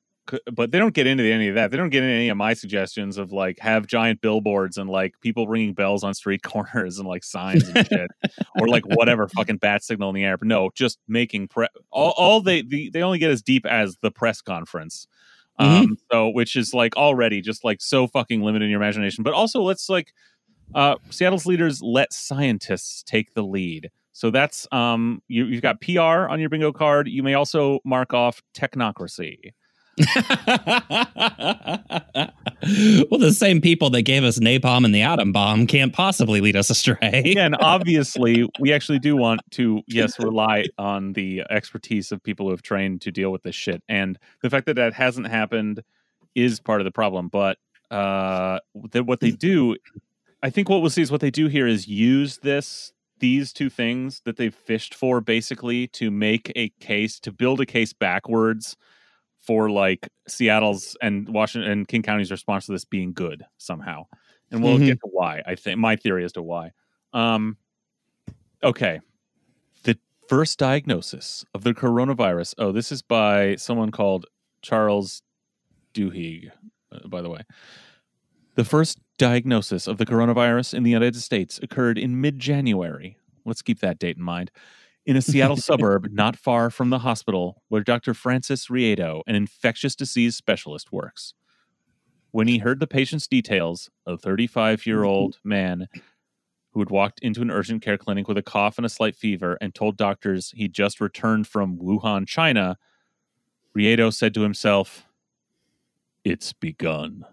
but 0.53 0.73
they 0.73 0.79
don't 0.79 0.95
get 0.95 1.07
into 1.07 1.25
any 1.25 1.49
of 1.49 1.55
that. 1.55 1.71
They 1.71 1.77
don't 1.77 1.91
get 1.91 2.03
into 2.03 2.15
any 2.15 2.29
of 2.29 2.37
my 2.37 2.55
suggestions 2.55 3.19
of 3.19 3.33
like 3.33 3.59
have 3.61 3.87
giant 3.87 4.21
billboards 4.21 4.77
and 4.77 4.89
like 4.89 5.15
people 5.21 5.49
ringing 5.49 5.75
bells 5.75 6.05
on 6.05 6.15
street 6.15 6.43
corners 6.45 6.99
and 6.99 7.09
like 7.09 7.25
signs 7.25 7.69
and 7.69 7.87
shit 7.87 8.11
or 8.59 8.69
like 8.69 8.85
whatever 8.87 9.29
fucking 9.37 9.59
bat 9.59 9.83
signal 9.83 10.09
in 10.11 10.15
the 10.15 10.25
air. 10.25 10.37
But 10.37 10.49
no 10.49 10.71
just 10.75 10.99
making 11.09 11.49
pre 11.49 11.69
all, 11.91 12.15
all 12.17 12.41
they 12.41 12.63
the, 12.63 12.91
they 12.91 13.03
only 13.03 13.19
get 13.19 13.31
as 13.31 13.43
deep 13.43 13.67
as 13.67 13.97
the 14.03 14.11
press 14.11 14.41
conference 14.41 15.07
um 15.59 15.97
so 16.13 16.29
which 16.29 16.55
is 16.55 16.73
like 16.73 16.97
already 16.97 17.41
just 17.41 17.65
like 17.65 17.81
so 17.81 18.07
fucking 18.07 18.43
limited 18.43 18.67
in 18.67 18.71
your 18.71 18.81
imagination. 18.81 19.25
But 19.25 19.35
also 19.35 19.63
let's 19.63 19.89
like 19.89 20.13
uh 20.75 20.97
seattle's 21.11 21.47
leaders 21.47 21.83
let 21.83 22.13
scientists 22.13 23.03
take 23.03 23.35
the 23.35 23.43
lead. 23.43 23.91
So 24.13 24.31
that's 24.31 24.67
um 24.73 25.23
you, 25.29 25.47
you've 25.47 25.63
got 25.63 25.81
PR 25.81 26.29
on 26.29 26.41
your 26.41 26.49
bingo 26.49 26.73
card. 26.73 27.09
You 27.09 27.23
may 27.23 27.35
also 27.35 27.81
mark 27.85 28.15
off 28.15 28.43
technocracy. 28.57 29.53
well, 33.11 33.21
the 33.21 33.35
same 33.37 33.61
people 33.61 33.91
that 33.91 34.03
gave 34.03 34.25
us 34.25 34.39
napalm 34.39 34.85
and 34.85 34.95
the 34.95 35.03
atom 35.03 35.33
bomb 35.33 35.67
can't 35.67 35.93
possibly 35.93 36.41
lead 36.41 36.57
us 36.57 36.71
astray. 36.71 37.35
And 37.37 37.57
obviously, 37.61 38.49
we 38.61 38.73
actually 38.73 38.99
do 38.99 39.17
want 39.17 39.41
to 39.53 39.83
yes 39.87 40.19
rely 40.19 40.65
on 40.79 41.13
the 41.13 41.43
expertise 41.51 42.13
of 42.13 42.23
people 42.23 42.47
who 42.47 42.51
have 42.51 42.63
trained 42.63 43.01
to 43.03 43.11
deal 43.11 43.31
with 43.31 43.43
this 43.43 43.55
shit, 43.55 43.83
and 43.89 44.19
the 44.43 44.51
fact 44.51 44.67
that 44.67 44.77
that 44.77 44.95
hasn't 44.95 45.29
happened 45.29 45.83
is 46.35 46.61
part 46.61 46.81
of 46.81 46.85
the 46.85 46.91
problem. 46.91 47.29
But 47.29 47.59
uh, 47.91 48.61
that 48.93 49.05
what 49.05 49.21
they 49.21 49.31
do, 49.31 49.77
I 50.43 50.51
think 50.51 50.69
what 50.69 50.81
we'll 50.81 50.91
see 50.91 51.03
is 51.03 51.11
what 51.11 51.21
they 51.21 51.31
do 51.31 51.49
here 51.49 51.67
is 51.67 51.89
use 51.89 52.39
this 52.39 52.93
these 53.21 53.53
two 53.53 53.71
things 53.71 54.23
that 54.25 54.37
they've 54.37 54.55
fished 54.55 54.95
for 54.95 55.21
basically 55.21 55.89
to 55.89 56.11
make 56.11 56.53
a 56.55 56.69
case 56.81 57.19
to 57.21 57.33
build 57.33 57.61
a 57.61 57.67
case 57.67 57.93
backwards 57.93 58.77
for 59.49 59.71
like 59.71 60.07
Seattle's 60.29 60.95
and 61.01 61.27
Washington 61.31 61.71
and 61.73 61.89
King 61.89 62.03
County's 62.03 62.31
response 62.31 62.67
to 62.67 62.73
this 62.73 62.85
being 62.85 63.15
good 63.15 63.45
somehow. 63.57 64.05
And 64.51 64.63
we'll 64.63 64.79
Mhm. 64.79 64.87
get 64.87 65.01
to 65.01 65.09
why. 65.11 65.43
I 65.47 65.55
think 65.55 65.79
my 65.79 65.97
theory 65.97 66.23
as 66.25 66.33
to 66.35 66.43
why. 66.43 66.73
Um 67.15 67.57
okay. 68.63 69.01
The 69.85 69.99
first 70.29 70.59
diagnosis 70.59 71.47
of 71.55 71.65
the 71.65 71.73
coronavirus. 71.73 72.55
Oh, 72.59 72.73
this 72.73 72.93
is 72.93 73.01
by 73.01 73.57
someone 73.57 73.91
called 73.91 74.27
Charles 74.61 75.23
Duhigg, 75.95 76.51
uh, 76.93 77.09
by 77.09 77.23
the 77.23 77.31
way. 77.31 77.41
The 78.57 78.65
first 78.65 78.99
diagnosis 79.17 79.87
of 79.87 79.97
the 79.99 80.05
coronavirus 80.07 80.75
in 80.75 80.83
the 80.83 80.91
United 80.91 81.17
States 81.17 81.59
occurred 81.63 81.97
in 81.97 82.21
mid 82.21 82.39
January. 82.39 83.17
Let's 83.47 83.63
keep 83.63 83.81
that 83.81 83.99
date 83.99 84.19
in 84.19 84.23
mind. 84.23 84.51
In 85.09 85.17
a 85.17 85.23
Seattle 85.23 85.57
suburb 85.71 86.13
not 86.13 86.37
far 86.37 86.69
from 86.69 86.91
the 86.91 86.99
hospital 86.99 87.63
where 87.69 87.83
Dr. 87.83 88.13
Francis 88.13 88.67
Riedo, 88.67 89.23
an 89.27 89.35
infectious 89.35 89.97
disease 89.97 90.37
specialist, 90.37 90.93
works. 90.93 91.33
When 92.31 92.47
he 92.47 92.59
heard 92.59 92.79
the 92.79 92.87
patient's 92.87 93.27
details, 93.27 93.89
a 94.07 94.19
35 94.19 94.85
year 94.85 95.05
old 95.05 95.37
mm-hmm. 95.37 95.49
man 95.49 95.89
who 96.73 96.81
had 96.81 96.91
walked 96.91 97.21
into 97.21 97.41
an 97.41 97.51
urgent 97.51 97.81
care 97.81 97.97
clinic 97.97 98.29
with 98.29 98.37
a 98.37 98.43
cough 98.43 98.77
and 98.77 98.85
a 98.85 98.91
slight 98.91 99.17
fever 99.17 99.57
and 99.63 99.75
told 99.75 99.97
doctors 99.97 100.51
he'd 100.51 100.75
just 100.75 101.01
returned 101.01 101.47
from 101.47 101.79
Wuhan, 101.79 102.29
China, 102.29 102.77
Riedo 103.75 104.13
said 104.13 104.35
to 104.35 104.43
himself, 104.43 105.07
It's 106.23 106.53
begun. 106.53 107.25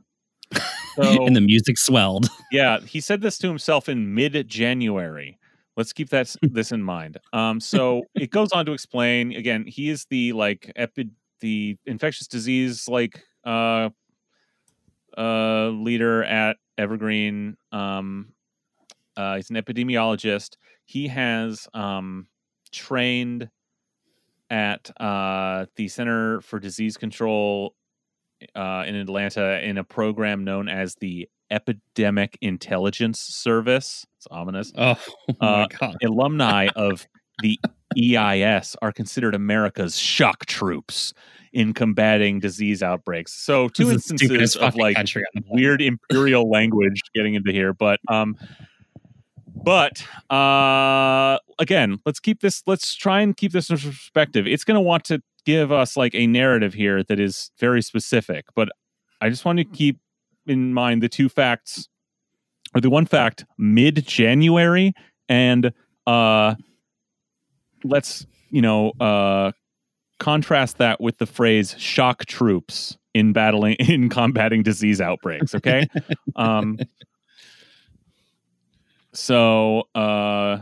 So, 0.95 1.25
and 1.25 1.35
the 1.35 1.41
music 1.41 1.77
swelled. 1.77 2.29
yeah, 2.53 2.79
he 2.79 3.01
said 3.01 3.19
this 3.19 3.37
to 3.39 3.49
himself 3.49 3.89
in 3.89 4.15
mid 4.15 4.47
January. 4.47 5.37
Let's 5.77 5.93
keep 5.93 6.09
that 6.09 6.33
this 6.41 6.71
in 6.71 6.81
mind. 6.81 7.17
Um, 7.33 7.59
so 7.59 8.03
it 8.15 8.29
goes 8.31 8.51
on 8.51 8.65
to 8.65 8.73
explain 8.73 9.33
again. 9.33 9.65
He 9.67 9.89
is 9.89 10.05
the 10.09 10.33
like 10.33 10.71
epi- 10.75 11.11
the 11.41 11.77
infectious 11.85 12.27
disease 12.27 12.87
like 12.87 13.23
uh, 13.45 13.89
uh, 15.17 15.67
leader 15.69 16.23
at 16.23 16.57
Evergreen. 16.77 17.57
Um, 17.71 18.33
uh, 19.17 19.37
he's 19.37 19.49
an 19.49 19.55
epidemiologist. 19.55 20.57
He 20.85 21.07
has 21.07 21.67
um, 21.73 22.27
trained 22.71 23.49
at 24.49 24.91
uh, 25.01 25.65
the 25.75 25.87
Center 25.87 26.41
for 26.41 26.59
Disease 26.59 26.97
Control 26.97 27.73
uh, 28.55 28.83
in 28.85 28.95
Atlanta 28.95 29.63
in 29.63 29.77
a 29.77 29.83
program 29.83 30.43
known 30.43 30.69
as 30.69 30.95
the 30.95 31.27
Epidemic 31.51 32.37
Intelligence 32.41 33.19
Service. 33.19 34.05
It's 34.17 34.27
ominous. 34.31 34.71
Oh, 34.77 34.95
my 35.41 35.47
Uh, 35.63 35.67
god! 35.79 35.95
Alumni 36.03 36.67
of 36.75 37.05
the 37.41 37.59
EIS 37.97 38.75
are 38.81 38.91
considered 38.91 39.35
America's 39.35 39.97
shock 39.97 40.45
troops 40.45 41.13
in 41.53 41.73
combating 41.73 42.39
disease 42.39 42.83
outbreaks. 42.83 43.33
So, 43.33 43.69
two 43.69 43.85
This 43.85 43.95
is 43.97 44.03
the 44.05 44.17
stupidest 44.17 44.55
instances 44.57 44.75
of 44.75 44.75
like 44.75 44.95
country 44.95 45.21
on 45.23 45.27
the 45.35 45.41
planet. 45.41 45.55
weird 45.63 45.81
imperial 45.81 46.49
language 46.49 47.01
getting 47.13 47.35
into 47.35 47.51
here, 47.51 47.73
but 47.73 47.99
um, 48.09 48.35
but 49.55 50.05
uh, 50.29 51.37
again, 51.59 51.99
let's 52.05 52.19
keep 52.19 52.41
this. 52.41 52.61
Let's 52.67 52.93
try 52.93 53.21
and 53.21 53.35
keep 53.35 53.51
this 53.51 53.69
in 53.69 53.77
perspective. 53.77 54.45
It's 54.47 54.63
going 54.63 54.75
to 54.75 54.81
want 54.81 55.05
to 55.05 55.21
give 55.45 55.71
us 55.71 55.95
like 55.95 56.13
a 56.15 56.27
narrative 56.27 56.73
here 56.73 57.03
that 57.03 57.19
is 57.19 57.51
very 57.59 57.81
specific, 57.81 58.45
but 58.55 58.69
I 59.21 59.29
just 59.29 59.45
want 59.45 59.57
to 59.59 59.63
keep 59.65 59.99
in 60.47 60.73
mind 60.73 61.01
the 61.01 61.09
two 61.09 61.29
facts, 61.29 61.87
or 62.73 62.81
the 62.81 62.89
one 62.89 63.05
fact 63.05 63.45
mid 63.57 64.05
January, 64.05 64.93
and 65.29 65.71
uh, 66.07 66.55
let's 67.83 68.25
you 68.49 68.61
know 68.61 68.91
uh, 68.99 69.51
contrast 70.19 70.77
that 70.77 71.01
with 71.01 71.17
the 71.17 71.25
phrase 71.25 71.75
"shock 71.77 72.25
troops." 72.25 72.97
In 73.13 73.31
battling 73.31 73.75
in 73.79 74.09
combating 74.09 74.61
disease 74.61 74.99
outbreaks, 74.99 75.55
okay. 75.55 75.87
um, 76.35 76.77
so 79.15 79.87
uh 79.95 80.59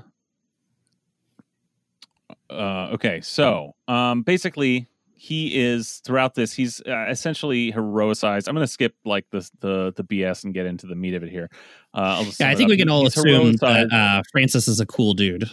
uh 2.49 2.89
okay 2.93 3.19
so 3.21 3.73
um 3.87 4.21
basically 4.21 4.87
he 5.23 5.57
is 5.57 6.01
throughout 6.03 6.35
this 6.35 6.51
he's 6.51 6.81
uh, 6.81 7.05
essentially 7.09 7.71
heroicized 7.71 8.49
i'm 8.49 8.53
gonna 8.53 8.67
skip 8.67 8.93
like 9.05 9.25
the 9.31 9.49
the 9.61 9.93
the 9.95 10.03
bs 10.03 10.43
and 10.43 10.53
get 10.53 10.65
into 10.65 10.85
the 10.85 10.95
meat 10.95 11.13
of 11.13 11.23
it 11.23 11.29
here 11.29 11.49
uh 11.93 12.25
Yeah, 12.39 12.49
I 12.49 12.55
think 12.55 12.69
we 12.69 12.77
can 12.77 12.89
all 12.89 13.03
He's 13.03 13.17
assume 13.17 13.53
that 13.57 13.93
uh, 13.93 14.23
Francis 14.31 14.67
is 14.67 14.79
a 14.79 14.85
cool 14.85 15.13
dude. 15.13 15.49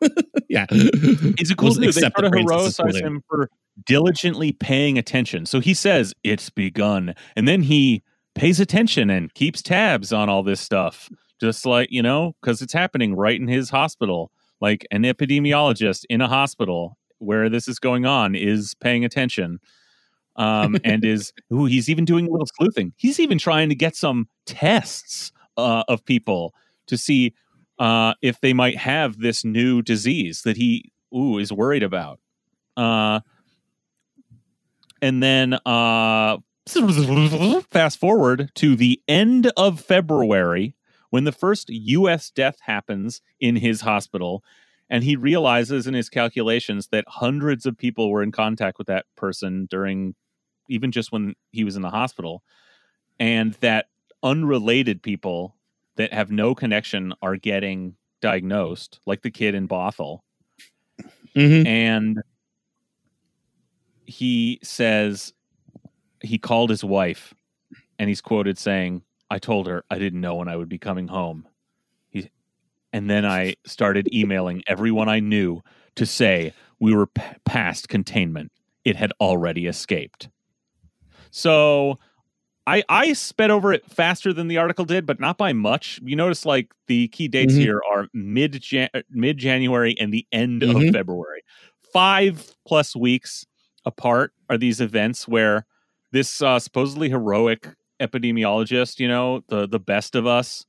yeah, 0.48 0.66
He's 0.70 1.50
a 1.50 1.56
cool 1.56 1.70
We'll 1.70 1.74
dude. 1.74 1.94
They 1.94 2.00
sort 2.02 2.24
of 2.24 2.32
that 2.32 2.44
Francis 2.46 2.78
is 2.78 2.78
a 2.78 2.82
cool 2.82 2.94
him 2.94 3.24
for 3.28 3.50
diligently 3.86 4.52
paying 4.52 4.98
attention. 4.98 5.46
So 5.46 5.60
he 5.60 5.72
says 5.74 6.14
it's 6.22 6.50
begun, 6.50 7.14
and 7.34 7.48
then 7.48 7.62
he 7.62 8.02
pays 8.34 8.60
attention 8.60 9.08
and 9.08 9.32
keeps 9.32 9.62
tabs 9.62 10.12
on 10.12 10.28
all 10.28 10.42
this 10.42 10.60
stuff, 10.60 11.08
just 11.40 11.64
like 11.64 11.88
you 11.90 12.02
know, 12.02 12.36
because 12.40 12.60
it's 12.60 12.74
happening 12.74 13.16
right 13.16 13.40
in 13.40 13.48
his 13.48 13.70
hospital. 13.70 14.30
Like 14.60 14.86
an 14.90 15.02
epidemiologist 15.02 16.04
in 16.08 16.20
a 16.20 16.28
hospital 16.28 16.96
where 17.18 17.48
this 17.48 17.68
is 17.68 17.78
going 17.78 18.06
on 18.06 18.34
is 18.34 18.74
paying 18.74 19.04
attention. 19.04 19.58
Um, 20.36 20.76
and 20.84 21.04
is 21.04 21.32
who 21.48 21.64
he's 21.64 21.88
even 21.88 22.04
doing 22.04 22.26
a 22.26 22.30
little 22.30 22.48
sleuthing. 22.58 22.92
He's 22.96 23.18
even 23.18 23.38
trying 23.38 23.70
to 23.70 23.74
get 23.74 23.96
some 23.96 24.28
tests 24.44 25.32
uh, 25.56 25.84
of 25.88 26.04
people 26.04 26.54
to 26.88 26.98
see 26.98 27.32
uh, 27.78 28.14
if 28.22 28.40
they 28.40 28.52
might 28.52 28.76
have 28.76 29.18
this 29.18 29.44
new 29.44 29.82
disease 29.82 30.42
that 30.42 30.56
he 30.56 30.92
ooh 31.14 31.38
is 31.38 31.52
worried 31.52 31.82
about. 31.82 32.20
Uh, 32.76 33.20
and 35.02 35.22
then 35.22 35.54
uh, 35.64 36.38
fast 37.70 37.98
forward 37.98 38.50
to 38.56 38.76
the 38.76 39.00
end 39.08 39.52
of 39.56 39.80
February 39.80 40.74
when 41.10 41.24
the 41.24 41.32
first 41.32 41.68
U.S. 41.68 42.30
death 42.30 42.58
happens 42.62 43.22
in 43.40 43.56
his 43.56 43.82
hospital, 43.82 44.42
and 44.90 45.02
he 45.04 45.16
realizes 45.16 45.86
in 45.86 45.94
his 45.94 46.08
calculations 46.08 46.88
that 46.88 47.04
hundreds 47.08 47.66
of 47.66 47.76
people 47.76 48.10
were 48.10 48.22
in 48.22 48.32
contact 48.32 48.78
with 48.78 48.86
that 48.86 49.06
person 49.16 49.66
during 49.70 50.14
even 50.68 50.90
just 50.90 51.12
when 51.12 51.34
he 51.52 51.64
was 51.64 51.76
in 51.76 51.82
the 51.82 51.90
hospital, 51.90 52.42
and 53.20 53.54
that 53.54 53.86
unrelated 54.22 55.02
people 55.02 55.54
that 55.96 56.12
have 56.12 56.30
no 56.30 56.54
connection 56.54 57.12
are 57.22 57.36
getting 57.36 57.94
diagnosed, 58.20 58.98
like 59.06 59.22
the 59.22 59.30
kid 59.30 59.54
in 59.54 59.68
Bothell, 59.68 60.20
Mhm. 61.34 61.66
and 61.66 62.22
he 64.06 64.58
says 64.62 65.32
he 66.22 66.38
called 66.38 66.70
his 66.70 66.84
wife 66.84 67.34
and 67.98 68.08
he's 68.08 68.20
quoted 68.20 68.56
saying 68.56 69.02
i 69.30 69.38
told 69.38 69.66
her 69.66 69.84
i 69.90 69.98
didn't 69.98 70.20
know 70.20 70.36
when 70.36 70.48
i 70.48 70.56
would 70.56 70.68
be 70.68 70.78
coming 70.78 71.08
home 71.08 71.46
and 72.96 73.10
then 73.10 73.24
i 73.26 73.54
started 73.66 74.08
emailing 74.14 74.62
everyone 74.66 75.08
i 75.08 75.20
knew 75.20 75.60
to 75.94 76.06
say 76.06 76.52
we 76.80 76.94
were 76.94 77.06
p- 77.06 77.22
past 77.44 77.88
containment 77.88 78.50
it 78.84 78.96
had 78.96 79.12
already 79.20 79.66
escaped 79.66 80.28
so 81.30 81.98
I, 82.68 82.82
I 82.88 83.12
sped 83.12 83.50
over 83.52 83.72
it 83.72 83.88
faster 83.88 84.32
than 84.32 84.48
the 84.48 84.58
article 84.58 84.84
did, 84.84 85.06
but 85.06 85.20
not 85.20 85.38
by 85.38 85.52
much. 85.52 86.00
You 86.02 86.16
notice 86.16 86.44
like 86.44 86.72
the 86.88 87.06
key 87.08 87.28
dates 87.28 87.54
Mhm. 87.54 87.58
here 87.60 87.80
are 87.88 88.08
mid 88.12 88.60
mid 89.10 89.38
January 89.38 89.94
and 90.00 90.12
the 90.12 90.26
end 90.32 90.62
Mhm. 90.62 90.88
of 90.88 90.92
February. 90.92 91.42
Five 91.92 92.56
plus 92.66 92.96
weeks 92.96 93.46
apart 93.84 94.32
are 94.50 94.58
these 94.58 94.80
events 94.80 95.28
where 95.28 95.64
this 96.10 96.42
uh, 96.42 96.58
supposedly 96.58 97.08
heroic 97.08 97.68
epidemiologist, 98.00 98.98
you 98.98 99.06
know, 99.06 99.42
the 99.48 99.68
the 99.68 99.78
best 99.80 100.16
of 100.16 100.26
us, 100.26 100.66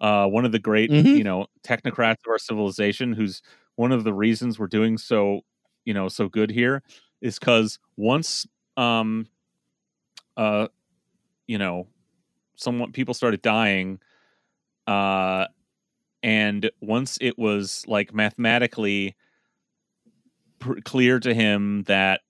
uh, 0.00 0.26
one 0.26 0.44
of 0.44 0.52
the 0.52 0.58
great, 0.58 0.90
Mhm. 0.90 1.16
you 1.16 1.24
know, 1.24 1.46
technocrats 1.62 2.24
of 2.26 2.30
our 2.30 2.38
civilization, 2.38 3.12
who's 3.12 3.42
one 3.76 3.92
of 3.92 4.04
the 4.04 4.12
reasons 4.14 4.58
we're 4.58 4.66
doing 4.66 4.98
so, 4.98 5.42
you 5.84 5.94
know, 5.94 6.08
so 6.08 6.28
good 6.28 6.50
here, 6.50 6.82
is 7.20 7.38
because 7.38 7.78
once, 7.96 8.46
um, 8.76 9.26
uh, 10.36 10.68
you 11.46 11.58
know, 11.58 11.86
someone 12.56 12.92
people 12.92 13.14
started 13.14 13.42
dying, 13.42 14.00
uh, 14.86 15.46
and 16.22 16.70
once 16.80 17.18
it 17.20 17.38
was 17.38 17.84
like 17.86 18.14
mathematically 18.14 19.16
pr- 20.58 20.80
clear 20.84 21.18
to 21.20 21.34
him 21.34 21.82
that 21.84 22.20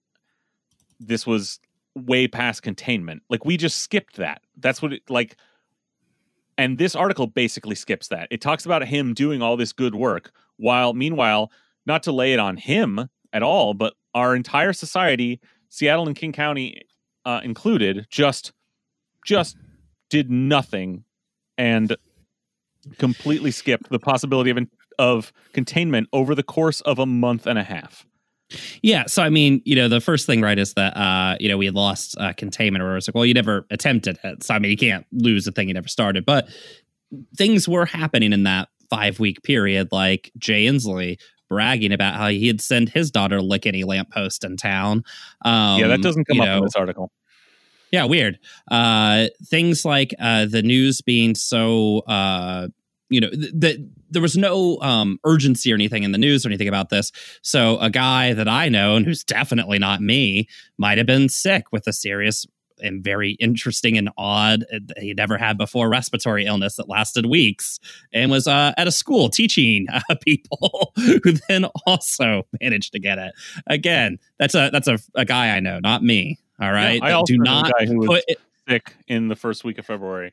this 0.98 1.26
was 1.26 1.58
way 1.94 2.28
past 2.28 2.62
containment. 2.62 3.22
Like 3.28 3.44
we 3.44 3.56
just 3.56 3.78
skipped 3.78 4.16
that. 4.16 4.42
That's 4.56 4.80
what 4.82 4.92
it 4.92 5.02
like 5.08 5.36
and 6.60 6.76
this 6.76 6.94
article 6.94 7.26
basically 7.26 7.74
skips 7.74 8.08
that. 8.08 8.28
It 8.30 8.42
talks 8.42 8.66
about 8.66 8.86
him 8.86 9.14
doing 9.14 9.40
all 9.40 9.56
this 9.56 9.72
good 9.72 9.94
work 9.94 10.30
while 10.58 10.92
meanwhile 10.92 11.50
not 11.86 12.02
to 12.02 12.12
lay 12.12 12.34
it 12.34 12.38
on 12.38 12.58
him 12.58 13.08
at 13.32 13.42
all, 13.42 13.72
but 13.72 13.94
our 14.14 14.36
entire 14.36 14.74
society, 14.74 15.40
Seattle 15.70 16.06
and 16.06 16.14
King 16.14 16.32
County 16.32 16.82
uh, 17.24 17.40
included, 17.42 18.06
just 18.10 18.52
just 19.24 19.56
did 20.10 20.30
nothing 20.30 21.04
and 21.56 21.96
completely 22.98 23.52
skipped 23.52 23.88
the 23.88 23.98
possibility 23.98 24.50
of 24.50 24.58
of 24.98 25.32
containment 25.54 26.08
over 26.12 26.34
the 26.34 26.42
course 26.42 26.82
of 26.82 26.98
a 26.98 27.06
month 27.06 27.46
and 27.46 27.58
a 27.58 27.62
half. 27.62 28.04
Yeah, 28.82 29.06
so 29.06 29.22
I 29.22 29.28
mean, 29.28 29.62
you 29.64 29.76
know, 29.76 29.88
the 29.88 30.00
first 30.00 30.26
thing, 30.26 30.40
right, 30.40 30.58
is 30.58 30.74
that 30.74 30.96
uh, 30.96 31.36
you 31.38 31.48
know 31.48 31.56
we 31.56 31.66
had 31.66 31.74
lost 31.74 32.16
uh, 32.18 32.32
containment, 32.32 32.82
or 32.82 32.96
it's 32.96 33.08
like, 33.08 33.14
well, 33.14 33.26
you 33.26 33.34
never 33.34 33.66
attempted 33.70 34.18
it, 34.24 34.42
so 34.42 34.54
I 34.54 34.58
mean, 34.58 34.70
you 34.70 34.76
can't 34.76 35.06
lose 35.12 35.46
a 35.46 35.52
thing 35.52 35.68
you 35.68 35.74
never 35.74 35.88
started. 35.88 36.24
But 36.26 36.48
things 37.36 37.68
were 37.68 37.86
happening 37.86 38.32
in 38.32 38.44
that 38.44 38.68
five 38.88 39.20
week 39.20 39.42
period, 39.42 39.88
like 39.92 40.32
Jay 40.38 40.66
Inslee 40.66 41.18
bragging 41.48 41.92
about 41.92 42.14
how 42.14 42.28
he 42.28 42.46
had 42.46 42.60
sent 42.60 42.88
his 42.88 43.10
daughter 43.10 43.36
to 43.36 43.42
lick 43.42 43.66
any 43.66 43.84
lamppost 43.84 44.44
in 44.44 44.56
town. 44.56 45.02
Um, 45.44 45.80
yeah, 45.80 45.88
that 45.88 46.02
doesn't 46.02 46.24
come 46.24 46.40
up 46.40 46.48
in 46.48 46.62
this 46.64 46.76
article. 46.76 47.10
Yeah, 47.90 48.04
weird. 48.04 48.38
Uh, 48.70 49.26
things 49.46 49.84
like 49.84 50.14
uh, 50.20 50.46
the 50.46 50.62
news 50.62 51.00
being 51.00 51.34
so, 51.34 52.00
uh, 52.00 52.68
you 53.08 53.20
know, 53.20 53.30
th- 53.30 53.52
that 53.54 53.90
there 54.10 54.22
was 54.22 54.36
no 54.36 54.78
um, 54.80 55.18
urgency 55.24 55.72
or 55.72 55.74
anything 55.74 56.02
in 56.02 56.12
the 56.12 56.18
news 56.18 56.44
or 56.44 56.48
anything 56.48 56.68
about 56.68 56.90
this. 56.90 57.12
So 57.42 57.78
a 57.78 57.90
guy 57.90 58.32
that 58.32 58.48
I 58.48 58.68
know 58.68 58.96
and 58.96 59.06
who's 59.06 59.24
definitely 59.24 59.78
not 59.78 60.00
me 60.00 60.48
might 60.78 60.98
have 60.98 61.06
been 61.06 61.28
sick 61.28 61.72
with 61.72 61.86
a 61.86 61.92
serious 61.92 62.46
and 62.82 63.04
very 63.04 63.32
interesting 63.32 63.98
and 63.98 64.08
odd 64.16 64.64
uh, 64.74 64.78
he 64.96 65.12
never 65.12 65.36
had 65.36 65.58
before 65.58 65.90
respiratory 65.90 66.46
illness 66.46 66.76
that 66.76 66.88
lasted 66.88 67.26
weeks 67.26 67.78
and 68.10 68.30
was 68.30 68.46
uh, 68.46 68.72
at 68.78 68.88
a 68.88 68.92
school 68.92 69.28
teaching 69.28 69.86
uh, 69.92 70.14
people 70.24 70.90
who 70.96 71.32
then 71.46 71.66
also 71.84 72.46
managed 72.62 72.92
to 72.94 72.98
get 72.98 73.18
it 73.18 73.34
again 73.66 74.18
that's 74.38 74.54
a 74.54 74.70
that's 74.72 74.88
a, 74.88 74.98
a 75.14 75.26
guy 75.26 75.54
i 75.54 75.60
know 75.60 75.78
not 75.78 76.02
me 76.02 76.38
all 76.58 76.72
right 76.72 77.02
I 77.02 77.12
also 77.12 77.34
do 77.34 77.38
not 77.38 77.70
guy 77.78 77.84
who 77.84 77.98
was 77.98 78.06
put 78.06 78.24
it, 78.28 78.40
sick 78.70 78.94
in 79.08 79.28
the 79.28 79.36
first 79.36 79.64
week 79.64 79.78
of 79.78 79.86
February. 79.86 80.32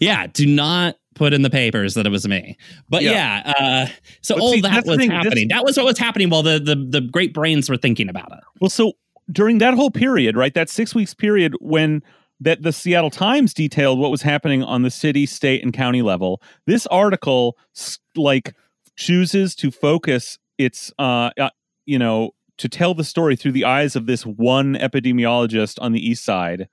Yeah 0.00 0.26
do 0.26 0.46
not 0.46 0.96
put 1.14 1.32
in 1.32 1.40
the 1.42 1.48
papers 1.50 1.94
that 1.94 2.06
it 2.06 2.10
was 2.10 2.28
me. 2.28 2.56
But 2.90 3.02
Yeah. 3.02 3.42
yeah, 3.46 3.52
uh 3.58 3.86
so 4.20 4.34
But 4.34 4.42
all 4.42 4.52
see, 4.52 4.60
that 4.60 4.84
was 4.86 4.98
thing, 4.98 5.08
this- 5.08 5.16
happening. 5.24 5.48
That 5.48 5.64
was 5.64 5.76
what 5.78 5.86
was 5.86 5.98
happening 5.98 6.28
while 6.30 6.42
the, 6.42 6.58
the 6.58 6.76
the 6.76 7.00
great 7.00 7.32
brains 7.32 7.70
were 7.70 7.76
thinking 7.78 8.08
about 8.10 8.30
it. 8.32 8.40
Well, 8.60 8.68
so 8.70 8.92
during 9.32 9.58
that 9.58 9.74
whole 9.74 9.90
period, 9.90 10.36
right, 10.36 10.52
that 10.54 10.68
six 10.68 10.94
weeks 10.94 11.14
period 11.14 11.54
when 11.60 12.02
that 12.40 12.62
the 12.62 12.70
Seattle 12.72 13.08
Times 13.10 13.54
detailed 13.54 13.98
what 13.98 14.10
was 14.10 14.20
happening 14.20 14.62
on 14.62 14.82
the 14.82 14.90
city, 14.90 15.24
state, 15.24 15.62
and 15.62 15.72
county 15.72 16.02
level, 16.02 16.42
this 16.66 16.86
article 16.88 17.56
like 18.14 18.54
chooses 18.96 19.54
to 19.56 19.70
focus 19.70 20.38
its, 20.58 20.92
uh, 20.98 21.30
uh, 21.40 21.48
you 21.86 21.98
know, 21.98 22.32
to 22.58 22.68
tell 22.68 22.92
the 22.92 23.04
story 23.04 23.36
through 23.36 23.52
the 23.52 23.64
eyes 23.64 23.96
of 23.96 24.04
this 24.06 24.24
one 24.26 24.74
epidemiologist 24.74 25.78
on 25.80 25.92
the 25.92 26.06
east 26.06 26.24
side, 26.24 26.68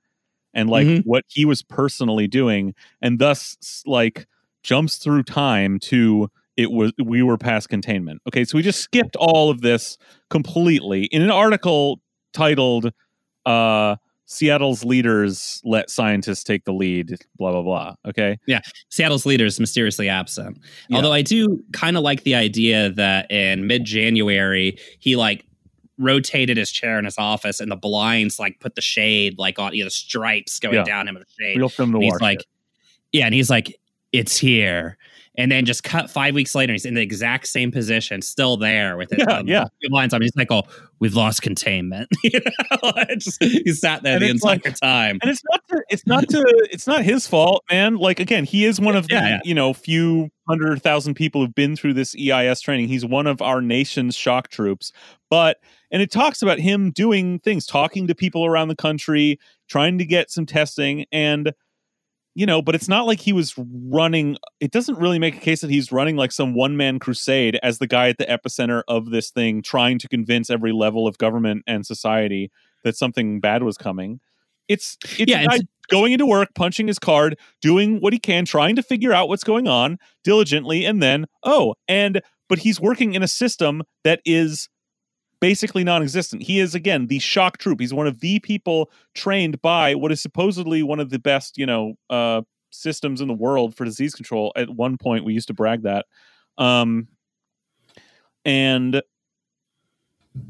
and 0.53 0.69
like 0.69 0.87
Mhm. 0.87 1.03
what 1.05 1.25
he 1.27 1.45
was 1.45 1.61
personally 1.61 2.27
doing, 2.27 2.73
and 3.01 3.19
thus 3.19 3.83
like 3.85 4.27
jumps 4.63 4.97
through 4.97 5.23
time 5.23 5.79
to 5.79 6.29
it 6.55 6.71
was 6.71 6.91
we 7.03 7.23
were 7.23 7.37
past 7.37 7.67
containment. 7.69 8.21
Okay, 8.27 8.43
so 8.45 8.57
we 8.57 8.61
just 8.63 8.79
skipped 8.81 9.15
all 9.15 9.49
of 9.49 9.61
this 9.61 9.97
completely 10.29 11.05
in 11.05 11.21
an 11.21 11.31
article 11.31 11.99
titled 12.33 12.91
uh 13.45 13.95
Seattle's 14.25 14.85
leaders 14.85 15.61
let 15.65 15.89
scientists 15.89 16.43
take 16.45 16.63
the 16.63 16.71
lead, 16.73 17.17
blah 17.37 17.51
blah 17.51 17.61
blah. 17.61 17.95
Okay. 18.07 18.37
Yeah. 18.47 18.61
Seattle's 18.89 19.25
leaders 19.25 19.59
mysteriously 19.59 20.07
absent. 20.07 20.59
Yeah. 20.87 20.95
Although 20.95 21.11
I 21.11 21.21
do 21.23 21.61
kind 21.73 21.97
of 21.97 22.03
like 22.03 22.23
the 22.23 22.33
idea 22.35 22.89
that 22.91 23.29
in 23.29 23.67
mid 23.67 23.83
January 23.83 24.77
he 24.99 25.15
like 25.17 25.45
rotated 25.97 26.58
his 26.58 26.71
chair 26.71 26.97
in 26.99 27.06
his 27.06 27.17
office 27.17 27.60
and 27.60 27.71
the 27.71 27.75
blinds 27.75 28.39
like 28.39 28.60
put 28.60 28.75
the 28.75 28.82
shade 28.82 29.38
like 29.38 29.60
on 29.60 29.73
you 29.75 29.84
know 29.84 29.89
stripes 29.89 30.60
going 30.60 30.75
Yeah. 30.75 30.84
down 30.84 31.08
him 31.08 31.15
of 31.17 31.23
the 31.23 31.43
shade. 31.43 31.58
Real 31.58 31.69
film 31.69 31.91
noir. 31.91 32.01
he's 32.03 32.21
like, 32.21 32.45
yeah, 33.12 33.25
and 33.25 33.34
he's 33.36 33.49
like, 33.49 33.79
it's 34.12 34.38
here. 34.38 34.97
And 35.36 35.51
then 35.51 35.65
just 35.65 35.84
cut 35.84 36.12
five 36.12 36.36
weeks 36.36 36.53
later, 36.53 36.73
he's 36.73 36.86
in 36.86 36.93
the 36.93 37.01
exact 37.01 37.47
same 37.47 37.71
position, 37.71 38.21
still 38.21 38.56
there 38.56 38.97
with 38.97 39.12
it. 39.12 39.17
Yeah, 39.17 39.38
um, 39.39 39.47
yeah. 39.47 39.65
Lines 39.89 40.13
on. 40.13 40.21
He's 40.21 40.36
like, 40.36 40.51
oh, 40.51 40.62
we've 40.99 41.15
lost 41.15 41.41
containment. 41.41 42.08
you 42.23 42.39
know, 42.39 42.77
It's- 43.10 43.38
he 43.41 43.73
sat 43.73 44.03
there 44.03 44.17
And 44.17 44.21
the 44.23 44.29
entire 44.29 44.60
like- 44.63 44.75
time. 44.75 45.17
and 45.23 45.32
it's 45.32 45.41
not 45.49 45.62
to, 45.69 45.84
it's 45.89 46.06
not 46.06 46.29
to 46.29 46.67
it's 46.71 46.86
not 46.86 47.01
his 47.03 47.25
fault, 47.25 47.63
man. 47.71 47.95
Like 47.97 48.19
again, 48.19 48.43
he 48.45 48.65
is 48.65 48.79
one 48.79 48.95
of 48.95 49.08
the 49.08 49.15
Yeah, 49.15 49.27
yeah. 49.27 49.39
you 49.43 49.56
know 49.56 49.73
few 49.73 50.29
hundred 50.47 50.84
thousand 50.84 51.15
people 51.15 51.41
who've 51.41 51.56
been 51.56 51.75
through 51.75 51.95
this 51.95 52.15
EIS 52.15 52.62
training. 52.62 52.88
He's 52.88 53.03
one 53.03 53.25
of 53.25 53.41
our 53.41 53.60
nation's 53.60 54.15
shock 54.15 54.49
troops. 54.49 54.91
But 55.32 55.58
and 55.93 56.01
it 56.01 56.12
talks 56.12 56.41
about 56.41 56.60
him 56.60 56.91
doing 56.91 57.39
things, 57.39 57.65
talking 57.65 58.08
to 58.08 58.15
people 58.15 58.45
around 58.45 58.67
the 58.67 58.75
country, 58.75 59.39
trying 59.69 59.97
to 59.99 60.06
get 60.06 60.29
some 60.29 60.45
testing, 60.45 61.06
and 61.13 61.53
you 62.36 62.47
know, 62.47 62.63
but 62.63 62.73
it's 62.73 62.89
not 62.89 63.06
like 63.06 63.19
he 63.19 63.32
was 63.32 63.53
running. 63.58 64.38
It 64.60 64.71
doesn't 64.71 64.97
really 64.97 65.19
make 65.19 65.38
a 65.38 65.39
case 65.39 65.62
that 65.62 65.69
he's 65.69 65.91
running 65.91 66.15
like 66.15 66.32
some 66.32 66.56
one 66.56 66.75
man 66.75 66.97
crusade 66.97 67.60
as 67.62 67.77
the 67.77 67.86
guy 67.86 68.10
at 68.10 68.17
the 68.17 68.25
epicenter 68.25 68.82
of 68.88 69.12
this 69.12 69.29
thing, 69.29 69.62
trying 69.62 69.99
to 69.99 70.08
convince 70.10 70.49
every 70.49 70.71
level 70.71 71.08
of 71.08 71.19
government 71.19 71.63
and 71.67 71.86
society 71.86 72.51
that 72.84 72.97
something 72.97 73.39
bad 73.39 73.62
was 73.62 73.77
coming. 73.77 74.19
It's 74.67 74.97
it's 75.19 75.29
Yeah, 75.32 75.43
it's- 75.43 75.62
going 75.89 76.13
into 76.13 76.25
work, 76.25 76.49
punching 76.56 76.88
his 76.88 76.97
card, 76.97 77.38
doing 77.62 77.99
what 77.99 78.13
he 78.13 78.19
can, 78.19 78.45
trying 78.45 78.75
to 78.77 78.82
figure 78.82 79.13
out 79.13 79.27
what's 79.27 79.43
going 79.43 79.67
on 79.67 79.99
diligently, 80.23 80.86
and 80.86 81.03
then 81.03 81.27
oh, 81.43 81.75
and 81.88 82.19
but 82.49 82.60
he's 82.60 82.79
working 82.79 83.13
in 83.13 83.21
a 83.21 83.27
system 83.27 83.84
that 84.03 84.21
is 84.25 84.69
basically 85.43 85.84
non-existent. 85.84 86.41
He 86.41 86.62
is 86.62 86.73
again 86.73 87.08
the 87.08 87.19
shock 87.19 87.58
troop. 87.58 87.82
He's 87.82 87.93
one 87.93 88.08
of 88.08 88.21
the 88.21 88.39
people 88.39 88.89
trained 89.13 89.62
by 89.62 89.93
what 89.93 90.10
is 90.10 90.21
supposedly 90.21 90.84
one 90.84 91.01
of 91.01 91.10
the 91.10 91.19
best, 91.19 91.58
you 91.58 91.65
know, 91.65 91.95
uh 92.10 92.43
systems 92.71 93.19
in 93.19 93.27
the 93.27 93.34
world 93.34 93.75
for 93.75 93.84
disease 93.84 94.15
control. 94.15 94.53
At 94.56 94.69
one 94.69 94.97
point 94.97 95.25
we 95.25 95.34
used 95.34 95.47
to 95.47 95.53
brag 95.53 95.82
that. 95.84 96.06
Um 96.58 97.10
and 98.45 99.01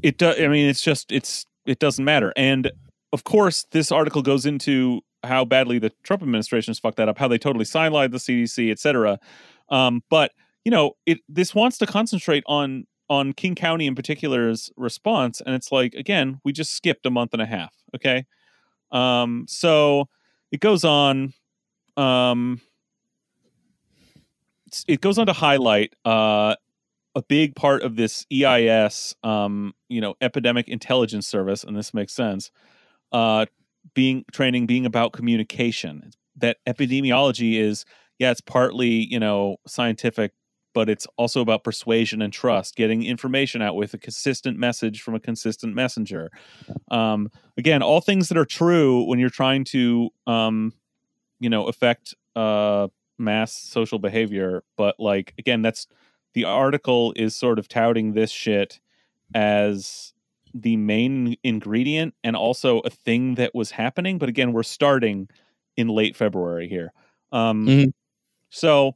it 0.04 0.20
does 0.20 0.40
I 0.40 0.48
mean 0.48 0.70
it's 0.70 0.84
just 0.84 1.12
it's 1.12 1.48
it 1.66 1.80
doesn't 1.80 2.06
matter. 2.06 2.32
And 2.38 2.72
of 3.14 3.24
course 3.24 3.66
this 3.72 3.92
article 3.92 4.22
goes 4.22 4.46
into 4.46 5.02
how 5.24 5.44
badly 5.44 5.80
the 5.80 5.92
Trump 6.04 6.22
administration 6.22 6.70
has 6.70 6.78
fucked 6.78 6.98
that 6.98 7.10
up, 7.10 7.18
how 7.18 7.28
they 7.28 7.40
totally 7.40 7.66
sidelined 7.66 8.12
the 8.12 8.18
CDC, 8.20 8.70
et 8.70 8.78
cetera. 8.78 9.18
Um, 9.70 10.04
but 10.12 10.34
you 10.66 10.72
know, 10.72 10.92
it 11.08 11.18
this 11.28 11.56
wants 11.56 11.80
to 11.80 11.88
concentrate 11.88 12.44
on 12.46 12.86
on 13.10 13.34
King 13.34 13.56
County 13.56 13.88
in 13.88 13.96
particular's 13.96 14.72
response, 14.78 15.42
and 15.42 15.56
it's 15.56 15.72
like 15.72 15.94
again, 15.94 16.40
we 16.44 16.52
just 16.52 16.74
skipped 16.74 17.06
a 17.06 17.12
month 17.12 17.34
and 17.34 17.42
a 17.42 17.46
half. 17.46 17.74
Okay, 17.96 18.26
Um, 18.92 19.46
so 19.48 20.08
it 20.52 20.60
goes 20.60 20.84
on. 20.84 21.34
Um, 21.98 22.62
it 24.88 25.02
goes 25.02 25.18
on 25.20 25.28
to 25.28 25.34
highlight 25.34 25.94
uh, 26.04 26.56
a 27.16 27.22
big 27.22 27.56
part 27.56 27.84
of 27.84 27.96
this 27.96 28.26
EIS, 28.32 29.16
um, 29.24 29.74
you 29.88 30.02
know, 30.02 30.16
epidemic 30.22 30.68
intelligence 30.68 31.28
service, 31.28 31.64
and 31.64 31.78
this 31.78 31.94
makes 31.94 32.14
sense. 32.14 32.50
Uh, 33.12 33.46
being 33.94 34.26
training 34.32 34.66
being 34.66 34.86
about 34.86 35.14
communication. 35.14 36.12
That 36.38 36.58
epidemiology 36.68 37.60
is, 37.60 37.86
yeah, 38.18 38.32
it's 38.32 38.42
partly 38.42 38.90
you 38.90 39.20
know 39.20 39.58
scientific, 39.68 40.32
but 40.74 40.90
it's 40.90 41.08
also 41.18 41.42
about 41.42 41.64
persuasion 41.64 42.22
and 42.22 42.34
trust, 42.34 42.76
getting 42.76 43.04
information 43.04 43.62
out 43.62 43.76
with 43.76 43.94
a 43.94 43.98
consistent 43.98 44.58
message 44.58 45.02
from 45.02 45.16
a 45.16 45.20
consistent 45.20 45.76
messenger. 45.76 46.32
Um, 46.92 47.30
again, 47.58 47.82
all 47.84 48.02
things 48.02 48.30
that 48.30 48.38
are 48.38 48.46
true 48.46 49.04
when 49.06 49.20
you're 49.20 49.30
trying 49.30 49.64
to, 49.66 50.10
um, 50.28 50.74
you 51.40 51.50
know, 51.50 51.68
affect 51.68 52.16
uh, 52.36 52.88
mass 53.18 53.54
social 53.54 54.00
behavior. 54.00 54.64
But 54.78 54.96
like 55.00 55.34
again, 55.38 55.62
that's 55.62 55.88
the 56.34 56.46
article 56.46 57.14
is 57.16 57.36
sort 57.36 57.60
of 57.60 57.68
touting 57.68 58.14
this 58.14 58.32
shit 58.32 58.80
as 59.36 60.14
the 60.54 60.78
main 60.78 61.36
ingredient 61.44 62.14
and 62.24 62.36
also 62.36 62.80
a 62.80 62.90
thing 62.90 63.36
that 63.36 63.56
was 63.56 63.72
happening. 63.72 64.18
But 64.20 64.30
again, 64.30 64.54
we're 64.54 64.64
starting 64.64 65.30
in 65.78 65.88
late 65.88 66.16
February 66.16 66.68
here. 66.70 66.94
Um, 67.32 67.68
Mhm. 67.68 67.94
So, 68.50 68.96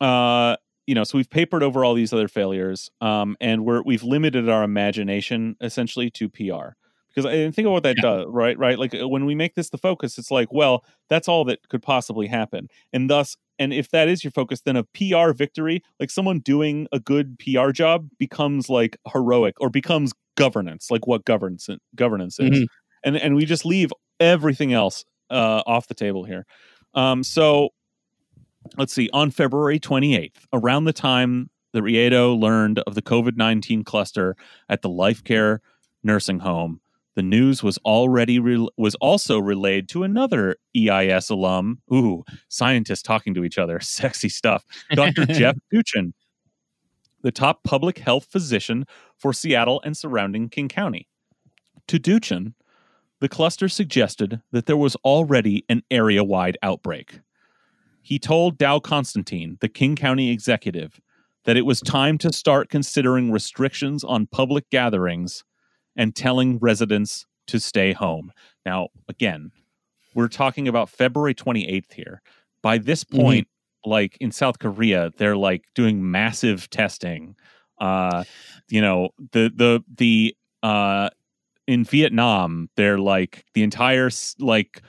uh, 0.00 0.56
you 0.86 0.94
know, 0.94 1.04
so 1.04 1.16
we've 1.18 1.30
papered 1.30 1.62
over 1.62 1.84
all 1.84 1.94
these 1.94 2.12
other 2.12 2.28
failures, 2.28 2.90
um, 3.00 3.36
and 3.40 3.64
we're 3.64 3.82
we've 3.82 4.02
limited 4.02 4.48
our 4.48 4.62
imagination 4.64 5.56
essentially 5.60 6.10
to 6.10 6.28
PR 6.28 6.76
because 7.08 7.24
I 7.26 7.50
think 7.52 7.66
of 7.66 7.72
what 7.72 7.84
that 7.84 7.96
Yeah. 7.96 8.02
does, 8.02 8.26
right? 8.28 8.58
Right, 8.58 8.78
like 8.78 8.94
uh, 8.94 9.08
when 9.08 9.24
we 9.24 9.34
make 9.34 9.54
this 9.54 9.70
the 9.70 9.78
focus, 9.78 10.18
it's 10.18 10.30
like, 10.30 10.52
well, 10.52 10.84
that's 11.08 11.28
all 11.28 11.44
that 11.46 11.68
could 11.68 11.82
possibly 11.82 12.26
happen, 12.26 12.68
and 12.92 13.08
thus, 13.08 13.36
and 13.58 13.72
if 13.72 13.90
that 13.90 14.08
is 14.08 14.24
your 14.24 14.30
focus, 14.32 14.60
then 14.62 14.76
a 14.76 14.84
PR 14.84 15.32
victory, 15.32 15.82
like 16.00 16.10
someone 16.10 16.40
doing 16.40 16.86
a 16.92 17.00
good 17.00 17.38
PR 17.38 17.70
job, 17.72 18.08
becomes 18.18 18.68
like 18.68 18.96
heroic 19.12 19.54
or 19.60 19.70
becomes 19.70 20.12
governance, 20.36 20.90
like 20.90 21.06
what 21.06 21.24
governance 21.24 21.68
governance 21.94 22.38
is, 22.40 22.62
Mhm. 22.62 22.66
and 23.04 23.16
and 23.16 23.36
we 23.36 23.44
just 23.46 23.64
leave 23.64 23.90
everything 24.20 24.72
else 24.72 25.04
uh, 25.30 25.62
off 25.66 25.86
the 25.88 25.94
table 25.94 26.24
here. 26.24 26.44
Um, 26.94 27.22
so 27.24 27.70
let's 28.76 28.92
see, 28.92 29.10
on 29.12 29.30
February 29.30 29.78
28th, 29.78 30.46
around 30.52 30.84
the 30.84 30.92
time 30.92 31.50
that 31.72 31.82
Riedo 31.82 32.38
learned 32.38 32.78
of 32.80 32.94
the 32.94 33.02
COVID 33.02 33.36
19 33.36 33.84
cluster 33.84 34.36
at 34.68 34.82
the 34.82 34.88
Life 34.88 35.24
Care 35.24 35.60
nursing 36.02 36.38
home, 36.40 36.80
the 37.14 37.22
news 37.22 37.62
was 37.62 37.78
already 37.78 38.38
re- 38.38 38.68
was 38.76 38.94
also 38.96 39.38
relayed 39.38 39.88
to 39.90 40.02
another 40.02 40.56
EIS 40.76 41.30
alum. 41.30 41.80
Ooh, 41.92 42.24
scientists 42.48 43.02
talking 43.02 43.34
to 43.34 43.44
each 43.44 43.58
other, 43.58 43.80
sexy 43.80 44.28
stuff. 44.28 44.64
Dr. 44.92 45.26
Jeff 45.26 45.56
Duchin, 45.72 46.12
the 47.22 47.32
top 47.32 47.62
public 47.64 47.98
health 47.98 48.26
physician 48.30 48.84
for 49.16 49.32
Seattle 49.32 49.80
and 49.84 49.96
surrounding 49.96 50.48
King 50.48 50.68
County. 50.68 51.08
To 51.88 51.98
Duchin, 51.98 52.54
the 53.20 53.28
cluster 53.28 53.68
suggested 53.68 54.42
that 54.50 54.66
there 54.66 54.76
was 54.76 54.96
already 54.96 55.64
an 55.68 55.82
area 55.90 56.24
wide 56.24 56.58
outbreak. 56.62 57.20
He 58.04 58.18
told 58.18 58.58
Dow 58.58 58.78
Constantine, 58.80 59.56
the 59.62 59.68
King 59.68 59.96
County 59.96 60.30
executive, 60.30 61.00
that 61.46 61.56
it 61.56 61.62
was 61.64 61.80
time 61.80 62.18
to 62.18 62.32
start 62.32 62.68
considering 62.68 63.30
restrictions 63.32 64.04
on 64.04 64.26
public 64.26 64.68
gatherings 64.70 65.42
and 65.96 66.14
telling 66.14 66.58
residents 66.58 67.24
to 67.46 67.58
stay 67.58 67.94
home. 67.94 68.30
Now, 68.66 68.88
again, 69.08 69.52
we're 70.14 70.28
talking 70.28 70.68
about 70.68 70.90
February 70.90 71.34
28th 71.34 71.92
here. 71.94 72.20
By 72.62 72.76
this 72.76 73.04
Mhm. 73.04 73.16
point, 73.16 73.48
like 73.86 74.18
in 74.20 74.30
South 74.32 74.58
Korea, 74.58 75.10
they're 75.16 75.36
like 75.36 75.64
doing 75.74 76.10
massive 76.10 76.68
testing. 76.68 77.36
Uh, 77.80 78.24
you 78.68 78.82
know, 78.82 79.10
the 79.32 79.50
the 79.54 79.82
the 79.96 80.36
uh 80.62 81.08
in 81.66 81.84
Vietnam, 81.84 82.68
they're 82.76 82.98
like 82.98 83.44
the 83.54 83.62
entire 83.62 84.06
s- 84.06 84.34
like 84.38 84.82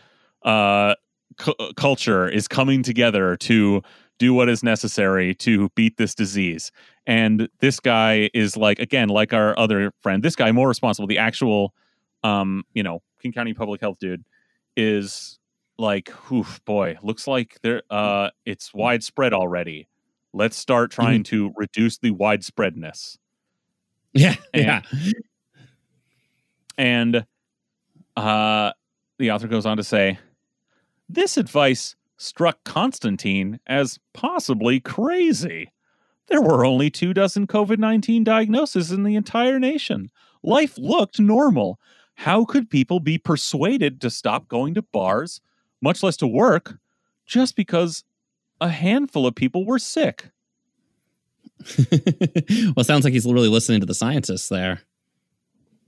uh 0.44 0.96
cu- 1.38 1.74
culture 1.76 2.28
is 2.28 2.48
coming 2.48 2.84
together 2.84 3.36
to 3.38 3.82
do 4.18 4.34
what 4.34 4.48
is 4.50 4.64
necessary 4.64 5.36
to 5.36 5.70
beat 5.76 5.98
this 5.98 6.16
disease. 6.16 6.72
And 7.06 7.50
this 7.60 7.80
guy 7.80 8.30
is 8.34 8.56
like 8.58 8.80
again, 8.80 9.10
like 9.10 9.34
our 9.34 9.58
other 9.60 9.92
friend, 10.02 10.24
this 10.24 10.36
guy 10.36 10.52
more 10.52 10.68
responsible. 10.68 11.08
The 11.08 11.18
actual, 11.18 11.74
um, 12.24 12.64
you 12.74 12.82
know, 12.84 13.02
King 13.22 13.34
County 13.34 13.54
public 13.54 13.82
health 13.82 13.98
dude 14.00 14.24
is 14.78 15.38
like, 15.78 16.10
oof, 16.32 16.64
boy, 16.66 16.96
looks 17.04 17.28
like 17.28 17.58
there, 17.62 17.82
uh, 17.90 18.30
it's 18.46 18.74
widespread 18.74 19.34
already. 19.34 19.88
Let's 20.34 20.56
start 20.58 20.92
trying 20.92 21.24
to 21.24 21.52
reduce 21.56 21.98
the 21.98 22.12
widespreadness. 22.12 23.18
Yeah, 24.14 24.36
And- 24.54 24.64
yeah. 24.66 24.82
And 26.78 27.26
uh, 28.18 28.72
the 29.18 29.32
author 29.32 29.48
goes 29.48 29.66
on 29.66 29.78
to 29.78 29.84
say, 29.84 30.20
this 31.08 31.38
advice 31.38 31.96
struck 32.18 32.64
Constantine 32.64 33.60
as 33.68 34.00
possibly 34.14 34.80
crazy. 34.80 35.72
There 36.28 36.42
were 36.42 36.66
only 36.66 36.90
two 36.90 37.14
dozen 37.14 37.48
COVID 37.48 37.78
19 37.78 38.24
diagnoses 38.24 38.92
in 38.92 39.04
the 39.04 39.16
entire 39.16 39.60
nation. 39.60 40.10
Life 40.44 40.78
looked 40.78 41.20
normal. 41.20 41.80
How 42.16 42.46
could 42.46 42.70
people 42.70 43.00
be 43.00 43.18
persuaded 43.18 44.00
to 44.02 44.10
stop 44.10 44.48
going 44.48 44.74
to 44.76 44.82
bars, 44.82 45.42
much 45.82 46.02
less 46.02 46.18
to 46.18 46.28
work, 46.28 46.78
just 47.26 47.56
because 47.56 48.04
a 48.62 48.70
handful 48.70 49.28
of 49.28 49.36
people 49.36 49.66
were 49.66 49.80
sick? 49.80 50.30
well, 51.78 51.88
it 51.90 52.86
sounds 52.86 53.04
like 53.04 53.14
he's 53.14 53.26
really 53.26 53.50
listening 53.50 53.82
to 53.82 53.86
the 53.86 53.96
scientists 53.96 54.50
there. 54.50 54.82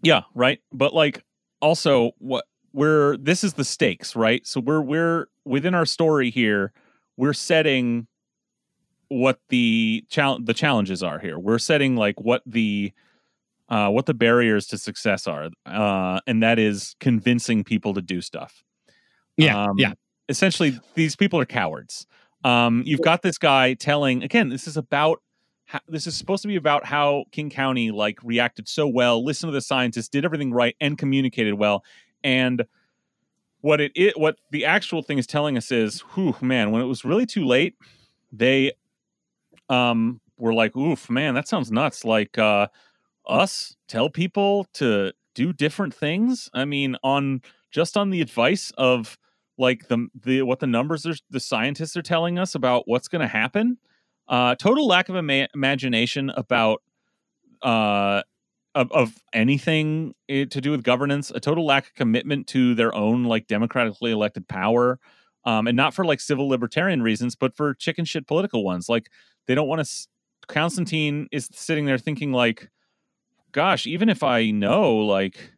Yeah, 0.01 0.21
right. 0.36 0.60
But 0.71 0.93
like 0.93 1.23
also 1.62 2.12
what 2.19 2.45
we're 2.73 3.17
this 3.17 3.43
is 3.43 3.53
the 3.53 3.63
stakes, 3.63 4.15
right? 4.15 4.45
So 4.45 4.60
we're 4.60 4.82
we're 4.82 5.27
within 5.45 5.73
our 5.73 5.86
story 5.86 6.30
here, 6.30 6.71
we're 7.17 7.34
setting 7.34 8.08
what 9.10 9.39
the 9.49 10.03
challenge 10.10 10.45
the 10.45 10.53
challenges 10.53 11.01
are 11.01 11.19
here. 11.19 11.39
We're 11.39 11.60
setting 11.60 11.95
like 11.95 12.19
what 12.19 12.41
the 12.45 12.91
uh 13.69 13.89
what 13.89 14.06
the 14.06 14.13
barriers 14.13 14.67
to 14.67 14.77
success 14.77 15.27
are. 15.27 15.49
Uh 15.65 16.19
and 16.27 16.43
that 16.43 16.60
is 16.60 16.95
convincing 16.99 17.63
people 17.63 17.93
to 17.93 18.01
do 18.01 18.21
stuff. 18.21 18.63
Yeah, 19.38 19.63
Um, 19.63 19.75
yeah. 19.77 19.93
Essentially 20.30 20.80
these 20.95 21.15
people 21.15 21.39
are 21.39 21.45
cowards. 21.45 22.06
Um 22.43 22.84
you've 22.86 23.01
got 23.01 23.21
this 23.21 23.38
guy 23.38 23.73
telling 23.75 24.23
again, 24.23 24.49
this 24.49 24.67
is 24.67 24.77
about 24.77 25.21
how, 25.65 25.80
this 25.88 26.08
is 26.08 26.15
supposed 26.15 26.41
to 26.43 26.47
be 26.47 26.56
about 26.56 26.86
how 26.86 27.25
King 27.32 27.49
County 27.49 27.91
like 27.91 28.19
reacted 28.23 28.67
so 28.69 28.88
well, 28.88 29.23
listened 29.23 29.49
to 29.49 29.53
the 29.53 29.62
scientists, 29.62 30.08
did 30.08 30.23
everything 30.25 30.51
right, 30.51 30.75
and 30.80 30.97
communicated 30.97 31.56
well. 31.56 31.84
And 32.23 32.65
what 33.62 33.82
it, 33.82 33.91
it 33.95 34.17
what 34.17 34.38
the 34.51 34.65
actual 34.65 35.01
thing 35.01 35.17
is 35.17 35.27
telling 35.27 35.58
us 35.58 35.71
is, 35.71 36.01
whew, 36.01 36.36
man, 36.41 36.71
when 36.71 36.82
it 36.82 36.86
was 36.86 37.06
really 37.06 37.25
too 37.25 37.45
late, 37.45 37.75
they 38.32 38.73
um 39.69 40.21
were 40.38 40.53
like, 40.53 40.75
oof, 40.75 41.10
man, 41.10 41.34
that 41.34 41.47
sounds 41.47 41.71
nuts. 41.71 42.06
Like 42.06 42.38
uh 42.38 42.67
us 43.27 43.75
tell 43.88 44.10
people 44.10 44.65
to 44.73 45.12
do 45.36 45.53
different 45.53 45.93
things. 45.93 46.49
I 46.53 46.65
mean, 46.65 46.95
on 47.03 47.41
just 47.71 47.97
on 47.97 48.10
the 48.10 48.21
advice 48.21 48.71
of 48.77 49.17
like 49.58 49.88
the 49.88 50.08
the 50.23 50.43
what 50.43 50.60
the 50.60 50.67
numbers 50.67 51.06
are 51.06 51.15
the 51.30 51.39
scientists 51.39 51.97
are 51.97 52.01
telling 52.01 52.39
us 52.39 52.56
about 52.56 52.84
what's 52.88 53.08
going 53.08 53.21
to 53.21 53.27
happen 53.27 53.77
uh 54.27 54.56
total 54.56 54.88
lack 54.88 55.10
of 55.10 55.15
ima- 55.15 55.47
imagination 55.56 56.30
about 56.32 56.82
uh 57.63 58.21
of, 58.77 58.91
of 58.91 59.15
anything 59.33 60.13
eh, 60.29 60.45
to 60.45 60.61
do 60.61 60.71
with 60.71 60.83
governance 60.83 61.31
a 61.31 61.39
total 61.39 61.65
lack 61.65 61.87
of 61.87 61.95
commitment 61.95 62.47
to 62.47 62.75
their 62.75 62.93
own 62.93 63.23
like 63.23 63.47
democratically 63.47 64.11
elected 64.11 64.47
power 64.47 64.99
um 65.45 65.67
and 65.67 65.75
not 65.75 65.93
for 65.93 66.05
like 66.05 66.19
civil 66.19 66.47
libertarian 66.47 67.01
reasons 67.01 67.35
but 67.35 67.55
for 67.55 67.73
chicken 67.73 68.05
shit 68.05 68.27
political 68.27 68.63
ones 68.63 68.87
like 68.87 69.09
they 69.47 69.55
don't 69.55 69.67
want 69.67 69.79
to 69.79 69.83
s- 69.83 70.07
constantine 70.47 71.27
is 71.31 71.49
sitting 71.51 71.85
there 71.85 71.97
thinking 71.97 72.31
like 72.31 72.69
gosh 73.51 73.87
even 73.87 74.09
if 74.09 74.21
i 74.23 74.51
know 74.51 74.97
like 74.97 75.53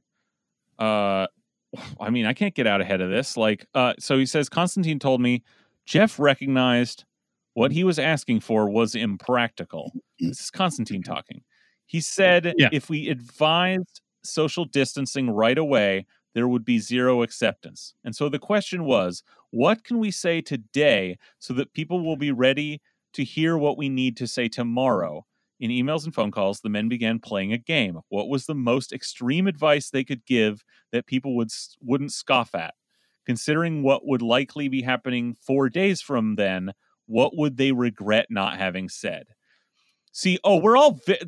uh 0.79 1.27
i 1.99 2.09
mean 2.09 2.25
i 2.25 2.33
can't 2.33 2.55
get 2.55 2.67
out 2.67 2.81
ahead 2.81 3.01
of 3.01 3.09
this 3.09 3.35
like 3.35 3.65
uh 3.75 3.93
so 3.99 4.17
he 4.17 4.25
says 4.25 4.47
constantine 4.47 4.97
told 4.97 5.19
me 5.19 5.43
jeff 5.85 6.19
recognized 6.19 7.03
what 7.53 7.71
he 7.71 7.83
was 7.83 7.99
asking 7.99 8.39
for 8.39 8.69
was 8.69 8.95
impractical. 8.95 9.91
This 10.19 10.39
is 10.39 10.49
Constantine 10.49 11.03
talking. 11.03 11.41
He 11.89 12.01
said 12.01 12.55
Yeah. 12.55 12.69
if 12.69 12.89
we 12.89 13.09
advised 13.09 14.01
social 14.23 14.65
distancing 14.65 15.31
right 15.31 15.57
away, 15.57 16.05
there 16.35 16.47
would 16.47 16.63
be 16.63 16.77
zero 16.79 17.23
acceptance. 17.23 17.95
And 18.03 18.15
so 18.15 18.29
the 18.29 18.37
question 18.39 18.85
was, 18.85 19.23
what 19.49 19.83
can 19.83 19.97
we 19.99 20.11
say 20.11 20.41
today 20.41 21.17
so 21.39 21.53
that 21.55 21.73
people 21.73 22.01
will 22.05 22.15
be 22.17 22.31
ready 22.31 22.79
to 23.13 23.23
hear 23.23 23.57
what 23.57 23.77
we 23.77 23.89
need 23.89 24.15
to 24.17 24.27
say 24.27 24.47
tomorrow? 24.47 25.25
In 25.59 25.71
emails 25.71 26.05
and 26.05 26.13
phone 26.13 26.31
calls, 26.31 26.61
the 26.61 26.69
men 26.69 26.89
began 26.89 27.19
playing 27.19 27.53
a 27.53 27.57
game. 27.57 27.99
What 28.09 28.29
was 28.29 28.45
the 28.45 28.55
most 28.55 28.93
extreme 28.93 29.47
advice 29.47 29.89
they 29.89 30.03
could 30.05 30.25
give 30.25 30.63
that 30.91 31.07
people 31.07 31.35
would 31.37 31.49
wouldn't 31.81 32.13
scoff 32.13 32.53
at? 32.55 32.75
Considering 33.25 33.83
what 33.83 34.05
would 34.05 34.21
likely 34.21 34.67
be 34.69 34.83
happening 34.83 35.33
4 35.35 35.69
days 35.69 36.01
from 36.01 36.35
then, 36.35 36.73
what 37.07 37.35
would 37.35 37.57
they 37.57 37.71
regret 37.71 38.27
not 38.29 38.57
having 38.57 38.89
said? 38.89 39.29
See, 40.11 40.39
oh, 40.43 40.57
we're 40.57 40.75
all 40.77 40.99
ve- 41.05 41.19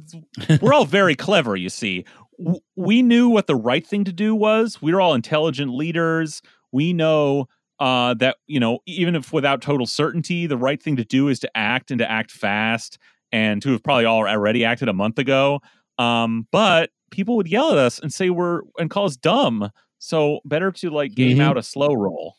we're 0.62 0.74
all 0.74 0.86
very 0.86 1.16
clever, 1.16 1.56
you 1.56 1.70
see. 1.70 2.06
W- 2.40 2.60
we 2.76 3.02
knew 3.02 3.30
what 3.30 3.48
the 3.48 3.56
right 3.56 3.86
thing 3.86 4.04
to 4.06 4.12
do 4.14 4.34
was. 4.36 4.82
We're 4.82 5.00
all 5.00 5.14
intelligent 5.14 5.74
leaders. 5.74 6.42
We 6.72 6.94
know 6.94 7.48
uh, 7.80 8.14
that 8.16 8.38
you 8.48 8.60
know, 8.60 8.80
even 8.86 9.16
if 9.16 9.32
without 9.34 9.62
total 9.62 9.86
certainty, 9.86 10.48
the 10.48 10.58
right 10.58 10.82
thing 10.82 10.96
to 10.98 11.04
do 11.06 11.28
is 11.28 11.40
to 11.40 11.58
act 11.58 11.92
and 11.92 12.00
to 12.00 12.10
act 12.10 12.32
fast, 12.32 12.98
and 13.32 13.62
to 13.62 13.72
have 13.72 13.84
probably 13.84 14.06
all 14.06 14.28
already 14.28 14.66
acted 14.66 14.90
a 14.90 14.94
month 14.94 15.18
ago. 15.20 15.62
Um, 15.98 16.48
but 16.52 16.90
people 17.12 17.36
would 17.38 17.48
yell 17.48 17.72
at 17.72 17.78
us 17.78 18.00
and 18.00 18.12
say 18.14 18.30
we're 18.30 18.62
and 18.80 18.90
call 18.90 19.06
us 19.06 19.16
dumb. 19.18 19.70
So 20.00 20.40
better 20.46 20.72
to 20.72 20.90
like 20.90 21.14
game 21.14 21.38
Mhm. 21.38 21.42
out 21.42 21.58
a 21.58 21.64
slow 21.64 21.94
roll. 21.94 22.36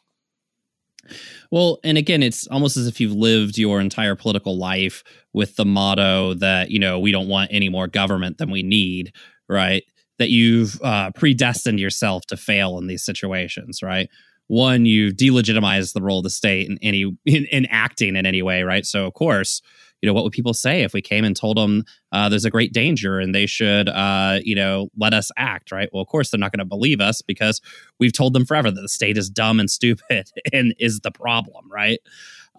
Well, 1.50 1.78
and 1.84 1.98
again, 1.98 2.22
it's 2.22 2.46
almost 2.48 2.76
as 2.76 2.86
if 2.86 3.00
you've 3.00 3.12
lived 3.12 3.58
your 3.58 3.80
entire 3.80 4.14
political 4.14 4.56
life 4.58 5.02
with 5.32 5.56
the 5.56 5.64
motto 5.64 6.34
that, 6.34 6.70
you 6.70 6.78
know, 6.78 6.98
we 6.98 7.12
don't 7.12 7.28
want 7.28 7.50
any 7.52 7.68
more 7.68 7.86
government 7.88 8.38
than 8.38 8.50
we 8.50 8.62
need, 8.62 9.12
right? 9.48 9.82
That 10.18 10.30
you've 10.30 10.80
uh, 10.82 11.10
predestined 11.12 11.80
yourself 11.80 12.24
to 12.26 12.36
fail 12.36 12.78
in 12.78 12.86
these 12.86 13.04
situations, 13.04 13.82
right? 13.82 14.08
One, 14.46 14.86
you 14.86 15.12
delegitimize 15.12 15.92
the 15.92 16.02
role 16.02 16.18
of 16.18 16.24
the 16.24 16.30
state 16.30 16.68
in 16.68 16.78
any 16.82 17.02
in, 17.24 17.46
in 17.46 17.66
acting 17.66 18.16
in 18.16 18.26
any 18.26 18.42
way, 18.42 18.62
right? 18.62 18.84
So, 18.84 19.06
of 19.06 19.14
course, 19.14 19.62
you 20.02 20.08
know, 20.08 20.12
what 20.12 20.24
would 20.24 20.32
people 20.32 20.52
say 20.52 20.82
if 20.82 20.92
we 20.92 21.00
came 21.00 21.24
and 21.24 21.36
told 21.36 21.56
them 21.56 21.84
uh, 22.10 22.28
there's 22.28 22.44
a 22.44 22.50
great 22.50 22.72
danger 22.72 23.20
and 23.20 23.32
they 23.34 23.46
should, 23.46 23.88
uh, 23.88 24.40
you 24.42 24.54
know, 24.56 24.88
let 24.96 25.14
us 25.14 25.30
act, 25.36 25.70
right? 25.70 25.88
Well, 25.92 26.02
of 26.02 26.08
course, 26.08 26.30
they're 26.30 26.40
not 26.40 26.50
going 26.50 26.58
to 26.58 26.64
believe 26.64 27.00
us 27.00 27.22
because 27.22 27.60
we've 28.00 28.12
told 28.12 28.32
them 28.34 28.44
forever 28.44 28.70
that 28.72 28.80
the 28.80 28.88
state 28.88 29.16
is 29.16 29.30
dumb 29.30 29.60
and 29.60 29.70
stupid 29.70 30.28
and 30.52 30.74
is 30.78 31.00
the 31.00 31.12
problem, 31.12 31.70
right? 31.70 32.00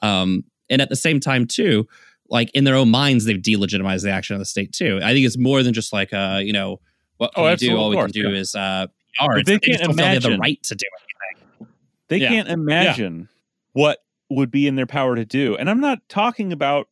Um, 0.01 0.45
and 0.69 0.81
at 0.81 0.87
the 0.89 0.95
same 0.95 1.19
time, 1.19 1.45
too, 1.45 1.85
like 2.29 2.49
in 2.51 2.63
their 2.63 2.75
own 2.75 2.89
minds, 2.89 3.25
they've 3.25 3.37
delegitimized 3.37 4.03
the 4.03 4.09
action 4.11 4.35
of 4.35 4.39
the 4.39 4.45
state 4.45 4.71
too. 4.71 4.99
I 5.03 5.11
think 5.13 5.25
it's 5.25 5.37
more 5.37 5.61
than 5.63 5.73
just 5.73 5.91
like, 5.91 6.13
uh, 6.13 6.39
you 6.41 6.53
know, 6.53 6.79
what 7.17 7.33
can 7.35 7.43
Oh, 7.43 7.49
we 7.49 7.55
do? 7.57 7.77
All 7.77 7.89
we 7.89 7.97
can 7.97 8.09
do 8.09 8.29
yeah. 8.31 8.39
is 8.39 8.55
uh, 8.55 8.87
PR. 9.19 9.35
They 9.45 9.57
just 9.57 9.63
can't 9.65 9.79
don't 9.81 9.87
feel 9.95 10.05
they 10.05 10.13
have 10.13 10.23
the 10.23 10.37
right 10.37 10.63
to 10.63 10.75
do 10.75 10.85
anything. 11.01 11.73
They 12.07 12.17
Yeah. 12.19 12.29
can't 12.29 12.47
imagine 12.47 13.27
what 13.73 13.99
would 14.29 14.49
be 14.49 14.65
in 14.67 14.75
their 14.75 14.87
power 14.87 15.15
to 15.15 15.25
do. 15.25 15.55
And 15.57 15.69
I'm 15.69 15.81
not 15.81 15.99
talking 16.09 16.53
about 16.53 16.87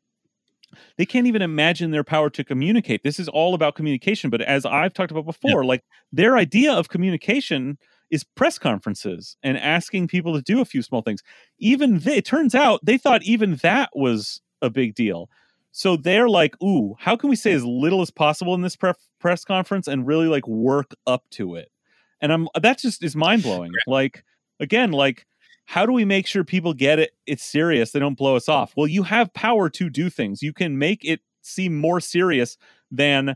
they 0.98 1.06
can't 1.06 1.28
even 1.28 1.42
imagine 1.42 1.92
their 1.92 2.04
power 2.04 2.30
to 2.30 2.44
communicate. 2.44 3.04
This 3.04 3.20
is 3.20 3.28
all 3.28 3.54
about 3.54 3.76
communication. 3.76 4.30
But 4.30 4.42
as 4.42 4.66
I've 4.66 4.94
talked 4.94 5.12
about 5.12 5.26
before, 5.26 5.64
like 5.66 5.84
their 6.12 6.38
idea 6.38 6.74
of 6.74 6.90
communication 6.90 7.78
is 8.10 8.24
press 8.24 8.60
conferences 8.60 9.38
and 9.42 9.58
asking 9.58 10.08
people 10.08 10.34
to 10.34 10.42
do 10.42 10.62
a 10.62 10.66
few 10.66 10.82
small 10.82 11.02
things. 11.02 11.24
Even 11.60 12.00
they, 12.00 12.18
it 12.18 12.26
turns 12.26 12.54
out 12.54 12.82
they 12.84 12.98
thought 12.98 13.24
even 13.24 13.56
that 13.58 13.90
was 13.96 14.42
a 14.62 14.70
big 14.70 14.94
deal. 14.94 15.30
So 15.72 15.96
they're 15.96 16.28
like, 16.30 16.62
"Ooh, 16.62 16.96
how 17.00 17.16
can 17.16 17.30
we 17.30 17.38
say 17.38 17.54
as 17.54 17.64
little 17.64 18.02
as 18.02 18.12
possible 18.12 18.54
in 18.54 18.62
this 18.62 18.76
pre- 18.76 18.94
press 19.20 19.46
conference 19.46 19.88
and 19.88 20.06
really 20.06 20.28
like 20.28 20.46
work 20.46 20.94
up 21.08 21.24
to 21.32 21.56
it?" 21.56 21.70
And 22.20 22.34
I'm 22.34 22.48
that 22.62 22.78
just 22.78 23.04
is 23.04 23.16
mind 23.16 23.44
blowing. 23.44 23.72
Like 23.88 24.26
again, 24.60 24.92
like 24.92 25.26
how 25.66 25.86
do 25.86 25.94
we 25.94 26.06
make 26.06 26.28
sure 26.28 26.44
people 26.44 26.74
get 26.74 27.00
it? 27.00 27.12
It's 27.26 27.44
serious. 27.44 27.92
They 27.92 28.00
don't 28.00 28.18
blow 28.18 28.36
us 28.36 28.50
off. 28.50 28.74
Well, 28.76 28.88
you 28.88 29.04
have 29.04 29.34
power 29.34 29.70
to 29.70 29.90
do 29.90 30.10
things. 30.10 30.42
You 30.42 30.54
can 30.54 30.78
make 30.78 31.04
it 31.06 31.22
seem 31.42 31.78
more 31.78 32.00
serious 32.00 32.58
than 32.92 33.36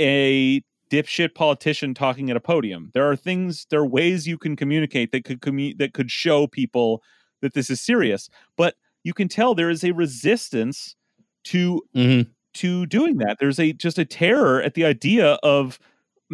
a 0.00 0.62
dipshit 0.90 1.34
politician 1.34 1.94
talking 1.94 2.30
at 2.30 2.36
a 2.36 2.40
podium. 2.40 2.90
There 2.94 3.08
are 3.10 3.16
things, 3.16 3.66
there 3.70 3.80
are 3.80 3.86
ways 3.86 4.26
you 4.26 4.38
can 4.38 4.56
communicate 4.56 5.12
that 5.12 5.24
could 5.24 5.40
commu- 5.40 5.76
that 5.78 5.92
could 5.94 6.10
show 6.10 6.46
people 6.46 7.02
that 7.42 7.54
this 7.54 7.68
is 7.70 7.80
serious. 7.80 8.28
But 8.56 8.74
you 9.02 9.12
can 9.12 9.28
tell 9.28 9.54
there 9.54 9.70
is 9.70 9.84
a 9.84 9.92
resistance 9.92 10.96
to 11.44 11.82
Mhm. 11.94 12.28
to 12.54 12.86
doing 12.86 13.18
that. 13.18 13.38
There's 13.40 13.58
a 13.58 13.72
just 13.72 13.98
a 13.98 14.04
terror 14.04 14.62
at 14.62 14.74
the 14.74 14.84
idea 14.84 15.32
of 15.42 15.78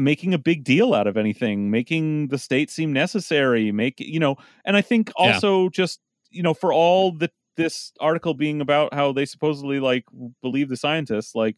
making 0.04 0.34
a 0.34 0.38
big 0.38 0.64
deal 0.64 0.94
out 0.94 1.06
of 1.06 1.16
anything, 1.16 1.70
making 1.70 2.28
the 2.28 2.38
state 2.38 2.70
seem 2.70 2.92
necessary, 2.92 3.70
make 3.72 4.00
you 4.00 4.18
know, 4.20 4.36
and 4.64 4.76
I 4.76 4.80
think 4.82 5.10
Yeah. 5.18 5.34
also 5.34 5.68
just 5.68 6.00
you 6.30 6.42
know, 6.42 6.54
for 6.54 6.72
all 6.72 7.12
the 7.12 7.30
this 7.56 7.92
article 8.00 8.32
being 8.34 8.60
about 8.60 8.94
how 8.94 9.12
they 9.12 9.24
supposedly 9.26 9.80
like 9.80 10.04
believe 10.42 10.68
the 10.68 10.76
scientists, 10.76 11.34
like 11.34 11.56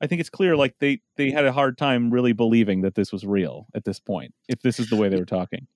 I 0.00 0.06
think 0.06 0.20
it's 0.20 0.30
clear 0.30 0.56
like 0.56 0.74
they 0.80 1.00
they 1.16 1.30
had 1.30 1.44
a 1.44 1.52
hard 1.52 1.78
time 1.78 2.10
really 2.10 2.32
believing 2.32 2.80
that 2.82 2.94
this 2.94 3.12
was 3.12 3.24
real 3.24 3.66
at 3.74 3.84
this 3.84 4.00
point. 4.00 4.34
If 4.48 4.60
this 4.62 4.80
is 4.80 4.88
the 4.88 4.96
way 4.96 5.08
they 5.08 5.16
were 5.18 5.24
talking, 5.26 5.66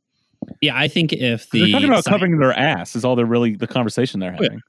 Yeah, 0.61 0.77
I 0.77 0.89
think 0.89 1.13
if 1.13 1.51
the 1.51 1.61
they're 1.61 1.69
talking 1.73 1.89
about 1.89 2.05
covering 2.07 2.39
their 2.39 2.53
ass 2.59 2.97
is 2.97 3.05
all 3.05 3.15
they're 3.17 3.27
really 3.27 3.55
the 3.57 3.67
conversation 3.67 4.19
they're 4.21 4.31
Oh, 4.39 4.43
yeah. 4.43 4.49
having. 4.49 4.61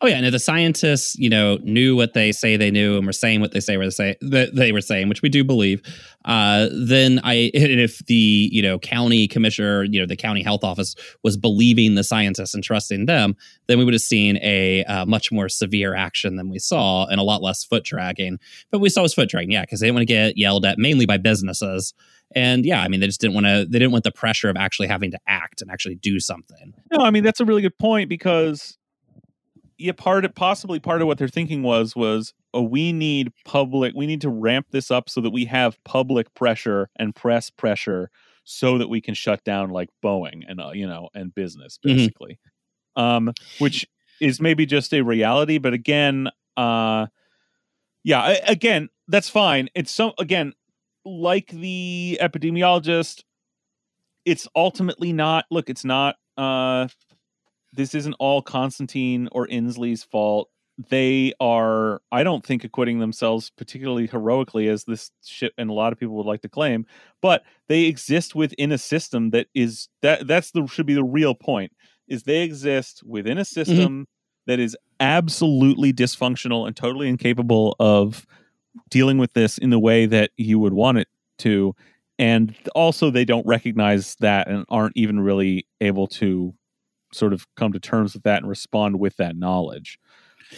Oh 0.00 0.06
yeah, 0.06 0.20
if 0.22 0.32
the 0.32 0.38
scientists, 0.38 1.16
you 1.16 1.28
know, 1.28 1.58
knew 1.62 1.96
what 1.96 2.14
they 2.14 2.32
say 2.32 2.56
they 2.56 2.70
knew 2.70 2.96
and 2.96 3.06
were 3.06 3.12
saying 3.12 3.40
what 3.40 3.52
they 3.52 3.60
say 3.60 3.76
were 3.76 3.84
they 3.84 3.90
say 3.90 4.16
that 4.20 4.54
they 4.54 4.72
were 4.72 4.80
saying, 4.80 5.08
which 5.08 5.22
we 5.22 5.28
do 5.28 5.44
believe, 5.44 5.82
uh, 6.24 6.68
then 6.72 7.20
I 7.24 7.34
if 7.54 7.98
the 8.06 8.48
you 8.52 8.62
know 8.62 8.78
county 8.78 9.28
commissioner, 9.28 9.84
you 9.84 10.00
know, 10.00 10.06
the 10.06 10.16
county 10.16 10.42
health 10.42 10.64
office 10.64 10.94
was 11.22 11.36
believing 11.36 11.94
the 11.94 12.04
scientists 12.04 12.54
and 12.54 12.62
trusting 12.62 13.06
them, 13.06 13.36
then 13.66 13.78
we 13.78 13.84
would 13.84 13.94
have 13.94 14.02
seen 14.02 14.38
a 14.42 14.84
uh, 14.84 15.06
much 15.06 15.32
more 15.32 15.48
severe 15.48 15.94
action 15.94 16.36
than 16.36 16.48
we 16.50 16.58
saw 16.58 17.06
and 17.06 17.20
a 17.20 17.24
lot 17.24 17.42
less 17.42 17.64
foot 17.64 17.84
dragging. 17.84 18.38
But 18.70 18.80
we 18.80 18.88
saw 18.88 19.02
was 19.02 19.14
foot 19.14 19.28
dragging, 19.28 19.50
yeah, 19.50 19.62
because 19.62 19.80
they 19.80 19.86
didn't 19.86 19.96
want 19.96 20.08
to 20.08 20.14
get 20.14 20.36
yelled 20.36 20.64
at 20.64 20.78
mainly 20.78 21.06
by 21.06 21.16
businesses. 21.16 21.94
And 22.34 22.66
yeah, 22.66 22.82
I 22.82 22.88
mean, 22.88 23.00
they 23.00 23.06
just 23.06 23.20
didn't 23.20 23.34
want 23.34 23.46
to. 23.46 23.66
They 23.68 23.78
didn't 23.78 23.92
want 23.92 24.04
the 24.04 24.12
pressure 24.12 24.48
of 24.48 24.56
actually 24.56 24.88
having 24.88 25.10
to 25.12 25.18
act 25.26 25.62
and 25.62 25.70
actually 25.70 25.94
do 25.96 26.18
something. 26.18 26.74
No, 26.92 27.04
I 27.04 27.10
mean 27.10 27.22
that's 27.22 27.40
a 27.40 27.44
really 27.44 27.62
good 27.62 27.78
point 27.78 28.08
because 28.08 28.76
yeah, 29.78 29.92
part 29.92 30.24
of 30.24 30.34
possibly 30.34 30.80
part 30.80 31.02
of 31.02 31.06
what 31.08 31.18
they're 31.18 31.28
thinking 31.28 31.62
was 31.62 31.94
was 31.94 32.32
oh, 32.54 32.62
we 32.62 32.92
need 32.92 33.32
public 33.44 33.92
we 33.94 34.06
need 34.06 34.20
to 34.22 34.30
ramp 34.30 34.66
this 34.70 34.90
up 34.90 35.08
so 35.10 35.20
that 35.20 35.30
we 35.30 35.44
have 35.46 35.76
public 35.84 36.32
pressure 36.34 36.88
and 36.96 37.14
press 37.14 37.50
pressure 37.50 38.10
so 38.44 38.78
that 38.78 38.88
we 38.88 39.00
can 39.00 39.14
shut 39.14 39.42
down 39.44 39.70
like 39.70 39.88
Boeing 40.04 40.42
and 40.48 40.60
uh, 40.60 40.70
you 40.72 40.86
know 40.86 41.08
and 41.14 41.34
business 41.34 41.78
Mhm. 41.84 41.96
basically. 41.96 42.38
Um 42.96 43.32
which 43.58 43.86
is 44.20 44.40
maybe 44.40 44.64
just 44.66 44.94
a 44.94 45.02
reality 45.02 45.58
but 45.58 45.74
again 45.74 46.28
uh 46.56 47.06
yeah, 48.04 48.28
a- 48.46 48.52
again, 48.52 48.88
that's 49.08 49.28
fine. 49.28 49.68
It's 49.74 49.90
so 49.90 50.14
again 50.18 50.52
like 51.04 51.48
the 51.48 52.18
epidemiologist 52.22 53.22
it's 54.24 54.48
ultimately 54.56 55.12
not 55.12 55.44
look 55.50 55.70
it's 55.70 55.84
not 55.84 56.16
uh 56.36 56.88
this 57.76 57.94
isn't 57.94 58.14
all 58.14 58.42
constantine 58.42 59.28
or 59.32 59.46
inslee's 59.46 60.02
fault. 60.02 60.48
They 60.90 61.32
are 61.40 62.02
i 62.12 62.22
don't 62.22 62.44
think 62.44 62.62
acquitting 62.62 62.98
themselves 62.98 63.50
particularly 63.56 64.06
heroically 64.06 64.68
as 64.68 64.84
this 64.84 65.10
shit 65.24 65.54
and 65.56 65.70
a 65.70 65.72
lot 65.72 65.90
of 65.90 65.98
people 65.98 66.14
would 66.16 66.26
like 66.26 66.42
to 66.42 66.50
claim 66.50 66.84
but 67.22 67.44
they 67.66 67.84
exist 67.84 68.34
within 68.34 68.70
a 68.72 68.76
system 68.76 69.30
that 69.30 69.46
is 69.54 69.88
that 70.02 70.26
that's 70.26 70.50
the 70.50 70.66
should 70.66 70.84
be 70.84 70.92
the 70.92 71.02
real 71.02 71.34
point 71.34 71.72
is 72.08 72.24
they 72.24 72.42
exist 72.42 73.02
within 73.06 73.38
a 73.38 73.40
mm-hmm. 73.40 73.44
system 73.44 74.06
that 74.46 74.60
is 74.60 74.76
absolutely 75.00 75.94
dysfunctional 75.94 76.66
and 76.66 76.76
totally 76.76 77.08
incapable 77.08 77.74
of 77.80 78.26
dealing 78.90 79.16
with 79.16 79.32
this 79.32 79.56
in 79.56 79.70
the 79.70 79.78
way 79.78 80.04
that 80.04 80.30
you 80.36 80.58
would 80.58 80.74
want 80.74 80.98
it 80.98 81.08
to 81.38 81.74
and 82.18 82.54
also 82.74 83.10
they 83.10 83.24
don't 83.24 83.46
recognize 83.46 84.14
that 84.16 84.48
and 84.48 84.66
aren't 84.68 84.96
even 84.96 85.20
really 85.20 85.66
able 85.80 86.06
to 86.06 86.54
sort 87.16 87.32
of 87.32 87.46
come 87.56 87.72
to 87.72 87.80
terms 87.80 88.14
with 88.14 88.22
that 88.24 88.42
and 88.42 88.48
respond 88.48 89.00
with 89.00 89.16
that 89.16 89.36
knowledge 89.36 89.98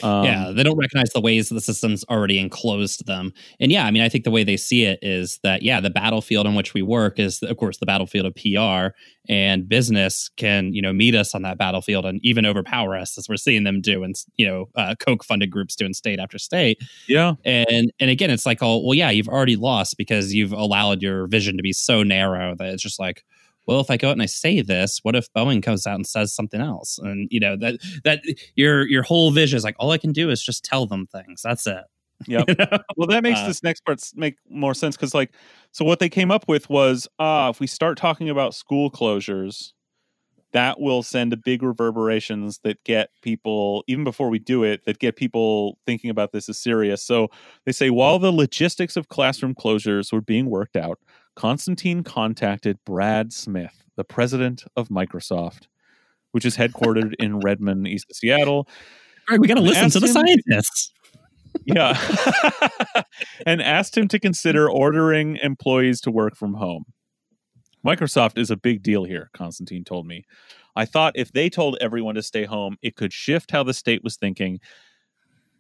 um, 0.03 0.25
yeah, 0.25 0.53
they 0.55 0.63
don't 0.63 0.77
recognize 0.77 1.11
the 1.11 1.21
ways 1.21 1.49
that 1.49 1.55
the 1.55 1.61
system's 1.61 2.05
already 2.05 2.39
enclosed 2.39 3.07
them. 3.07 3.33
And 3.59 3.73
yeah, 3.73 3.87
I 3.87 3.91
mean, 3.91 4.03
I 4.03 4.09
think 4.09 4.25
the 4.25 4.31
way 4.31 4.45
they 4.45 4.57
see 4.57 4.85
it 4.85 4.99
is 5.03 5.41
that 5.43 5.63
yeah, 5.63 5.81
the 5.81 5.91
battlefield 5.91 6.47
on 6.47 6.55
which 6.55 6.75
we 6.75 6.83
work 6.83 7.19
is, 7.19 7.43
of 7.43 7.57
course, 7.57 7.79
the 7.79 7.87
battlefield 7.87 8.27
of 8.27 8.35
PR, 8.35 8.95
and 9.29 9.69
business 9.69 10.31
can 10.37 10.73
you 10.73 10.83
know 10.83 10.93
meet 10.93 11.15
us 11.15 11.35
on 11.35 11.43
that 11.43 11.59
battlefield 11.59 12.05
and 12.05 12.21
even 12.23 12.47
overpower 12.47 12.97
us, 12.97 13.17
as 13.19 13.29
we're 13.29 13.37
seeing 13.37 13.65
them 13.65 13.81
do, 13.81 14.05
and 14.05 14.15
you 14.37 14.47
know, 14.47 14.69
uh, 14.77 14.95
Koch 14.99 15.25
funded 15.25 15.51
groups 15.51 15.75
do 15.75 15.87
in 15.87 15.95
state 15.95 16.19
after 16.19 16.39
state. 16.39 16.83
yeah 17.07 17.35
And 17.45 17.91
and 17.99 18.11
again, 18.11 18.31
it's 18.31 18.47
like, 18.47 18.59
oh 18.63 18.79
well, 18.85 18.95
yeah, 18.95 19.11
you've 19.11 19.29
already 19.29 19.57
lost 19.57 19.97
because 19.97 20.35
you've 20.35 20.53
allowed 20.53 21.03
your 21.03 21.27
vision 21.27 21.57
to 21.57 21.63
be 21.63 21.73
so 21.73 22.03
narrow 22.03 22.55
that 22.57 22.69
it's 22.69 22.83
just 22.83 23.01
like. 23.01 23.25
Well, 23.69 23.81
if 23.81 23.91
I 23.91 23.99
go 23.99 24.09
out 24.09 24.13
and 24.13 24.23
I 24.23 24.27
say 24.27 24.63
this, 24.63 25.01
what 25.03 25.15
if 25.15 25.31
Boeing 25.35 25.63
comes 25.63 25.87
out 25.87 25.97
and 25.97 26.07
says 26.07 26.33
something 26.33 26.61
else? 26.61 26.99
And 26.99 27.29
you 27.31 27.39
know 27.39 27.55
that 27.59 27.77
that 28.03 28.23
your 28.57 28.89
your 28.89 29.03
whole 29.03 29.31
vision 29.31 29.59
is 29.59 29.63
like 29.63 29.77
all 29.79 29.91
I 29.91 29.99
can 29.99 30.13
do 30.13 30.31
is 30.31 30.43
just 30.43 30.65
tell 30.65 30.87
them 30.87 31.07
things. 31.07 31.43
That's 31.43 31.67
it. 31.67 31.85
Yeah. 32.27 32.43
You 32.49 32.55
know? 32.59 32.79
well 32.97 33.07
that 33.07 33.23
makes 33.23 33.39
Uh, 33.39 33.47
this 33.47 33.63
next 33.63 33.85
part 33.85 34.03
make 34.17 34.39
more 34.51 34.75
sense 34.75 34.97
because 34.97 35.15
like 35.15 35.31
so 35.71 35.85
what 35.85 36.01
they 36.01 36.09
came 36.09 36.33
up 36.33 36.49
with 36.49 36.69
was 36.69 37.07
ah 37.21 37.49
if 37.49 37.61
we 37.61 37.69
start 37.69 37.97
talking 37.97 38.29
about 38.29 38.55
school 38.55 38.91
closures 38.91 39.73
that 40.53 40.81
will 40.81 41.05
send 41.05 41.33
a 41.33 41.37
big 41.37 41.63
reverberations 41.63 42.59
that 42.65 42.83
get 42.83 43.11
people 43.23 43.85
even 43.87 44.03
before 44.03 44.31
we 44.31 44.41
do 44.41 44.65
it 44.65 44.85
that 44.85 44.99
get 44.99 45.15
people 45.15 45.79
thinking 45.87 46.11
about 46.11 46.33
this 46.33 46.49
as 46.49 46.59
serious 46.59 47.05
so 47.05 47.29
they 47.67 47.73
say 47.73 47.89
while 47.89 48.19
the 48.19 48.33
logistics 48.33 48.97
of 48.97 49.07
classroom 49.09 49.55
closures 49.55 50.13
were 50.13 50.21
being 50.21 50.51
worked 50.51 50.75
out 50.75 50.99
constantine 51.39 52.03
contacted 52.03 52.79
brad 52.85 53.33
smith 53.33 53.85
the 53.97 54.05
president 54.05 54.65
of 54.77 54.89
microsoft 54.89 55.69
which 56.33 56.45
is 56.45 56.57
headquartered 56.57 57.15
in 57.19 57.39
redmond 57.45 57.87
east 57.87 58.07
of 58.11 58.17
seattle 58.17 58.69
Greg, 59.29 59.41
we 59.41 59.47
got 59.47 59.57
to 59.57 59.61
listen 59.61 59.91
to 59.91 60.01
the 60.01 60.09
scientists. 60.09 60.93
yeah. 61.65 61.99
And 63.47 63.61
asked 63.63 63.97
him 63.97 64.09
to 64.09 64.19
consider 64.19 64.71
ordering 64.71 65.37
employees 65.43 66.01
to 66.03 66.11
work 66.11 66.37
from 66.37 66.55
home. 66.55 66.85
Microsoft 67.87 68.39
is 68.39 68.51
a 68.51 68.57
big 68.57 68.83
deal 68.83 69.05
here 69.05 69.31
constantine 69.35 69.85
told 69.85 70.07
me. 70.07 70.25
I 70.77 70.85
thought 70.85 71.15
if 71.17 71.33
they 71.33 71.51
told 71.51 71.77
everyone 71.81 72.15
to 72.15 72.23
stay 72.23 72.45
home 72.45 72.77
it 72.83 72.97
could 72.97 73.13
shift 73.13 73.51
how 73.51 73.63
the 73.63 73.75
state 73.75 74.03
was 74.03 74.17
thinking 74.17 74.61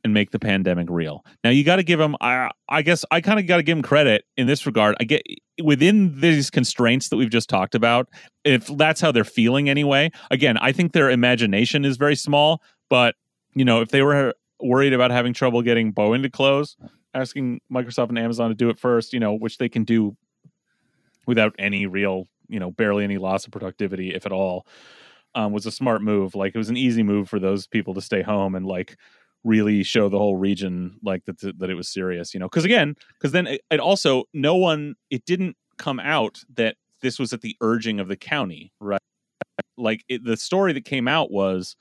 and 0.04 0.14
make 0.14 0.30
the 0.30 0.38
pandemic 0.38 0.88
real 0.90 1.24
now 1.44 1.50
you 1.50 1.64
got 1.64 1.76
to 1.76 1.82
give 1.82 1.98
them 1.98 2.16
i, 2.20 2.50
I 2.68 2.82
guess 2.82 3.04
i 3.10 3.20
kind 3.20 3.38
of 3.38 3.46
got 3.46 3.58
to 3.58 3.62
give 3.62 3.76
them 3.76 3.82
credit 3.82 4.24
in 4.36 4.46
this 4.46 4.66
regard 4.66 4.96
i 5.00 5.04
get 5.04 5.22
within 5.62 6.20
these 6.20 6.50
constraints 6.50 7.08
that 7.08 7.16
we've 7.16 7.30
just 7.30 7.48
talked 7.48 7.74
about 7.74 8.08
if 8.44 8.66
that's 8.76 9.00
how 9.00 9.12
they're 9.12 9.24
feeling 9.24 9.68
anyway 9.68 10.10
again 10.30 10.56
i 10.58 10.72
think 10.72 10.92
their 10.92 11.10
imagination 11.10 11.84
is 11.84 11.96
very 11.96 12.16
small 12.16 12.62
but 12.88 13.14
you 13.54 13.64
know 13.64 13.80
if 13.80 13.90
they 13.90 14.02
were 14.02 14.34
worried 14.60 14.92
about 14.92 15.10
having 15.10 15.32
trouble 15.32 15.62
getting 15.62 15.92
Boeing 15.92 16.22
to 16.22 16.30
close, 16.30 16.76
asking 17.14 17.60
Microsoft 17.72 18.08
and 18.08 18.18
Amazon 18.18 18.48
to 18.48 18.54
do 18.54 18.70
it 18.70 18.78
first, 18.78 19.12
you 19.12 19.20
know, 19.20 19.34
which 19.34 19.58
they 19.58 19.68
can 19.68 19.84
do 19.84 20.16
without 21.26 21.54
any 21.58 21.86
real, 21.86 22.26
you 22.48 22.58
know, 22.58 22.70
barely 22.70 23.04
any 23.04 23.18
loss 23.18 23.44
of 23.44 23.52
productivity, 23.52 24.14
if 24.14 24.26
at 24.26 24.32
all, 24.32 24.66
um, 25.34 25.52
was 25.52 25.66
a 25.66 25.70
smart 25.70 26.02
move. 26.02 26.34
Like 26.34 26.54
it 26.54 26.58
was 26.58 26.70
an 26.70 26.76
easy 26.76 27.02
move 27.02 27.28
for 27.28 27.38
those 27.38 27.66
people 27.66 27.94
to 27.94 28.00
stay 28.00 28.22
home 28.22 28.54
and 28.54 28.66
like 28.66 28.96
really 29.44 29.82
show 29.82 30.08
the 30.08 30.18
whole 30.18 30.36
region 30.36 30.98
like 31.02 31.24
that 31.26 31.38
that 31.58 31.70
it 31.70 31.74
was 31.74 31.88
serious, 31.88 32.34
you 32.34 32.40
know. 32.40 32.46
Because 32.46 32.64
again, 32.64 32.94
because 33.14 33.32
then 33.32 33.46
it, 33.46 33.60
it 33.70 33.80
also 33.80 34.24
no 34.32 34.56
one 34.56 34.94
it 35.10 35.24
didn't 35.24 35.56
come 35.78 36.00
out 36.00 36.42
that 36.54 36.76
this 37.00 37.18
was 37.18 37.32
at 37.32 37.40
the 37.40 37.56
urging 37.60 38.00
of 38.00 38.08
the 38.08 38.16
county, 38.16 38.72
right? 38.80 39.00
Like 39.76 40.04
it, 40.08 40.24
the 40.24 40.36
story 40.36 40.72
that 40.72 40.84
came 40.84 41.08
out 41.08 41.30
was 41.30 41.76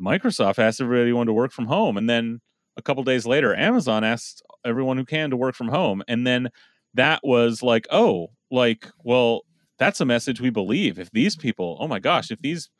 Microsoft 0.00 0.58
asked 0.58 0.80
everybody 0.80 1.12
wanted 1.12 1.26
to 1.26 1.34
work 1.34 1.52
from 1.52 1.66
home, 1.66 1.96
and 1.96 2.08
then 2.08 2.40
a 2.76 2.82
couple 2.82 3.02
days 3.02 3.26
later, 3.26 3.54
Amazon 3.54 4.04
asked 4.04 4.42
everyone 4.64 4.96
who 4.96 5.04
can 5.04 5.30
to 5.30 5.36
work 5.36 5.54
from 5.54 5.68
home, 5.68 6.02
and 6.08 6.26
then 6.26 6.48
that 6.94 7.20
was 7.22 7.62
like, 7.62 7.86
oh, 7.90 8.28
like, 8.50 8.88
well, 9.02 9.42
that's 9.78 10.00
a 10.00 10.04
message 10.04 10.40
we 10.40 10.50
believe. 10.50 10.98
If 10.98 11.10
these 11.10 11.36
people, 11.36 11.76
oh 11.80 11.88
my 11.88 11.98
gosh, 11.98 12.30
if 12.30 12.40
these 12.40 12.70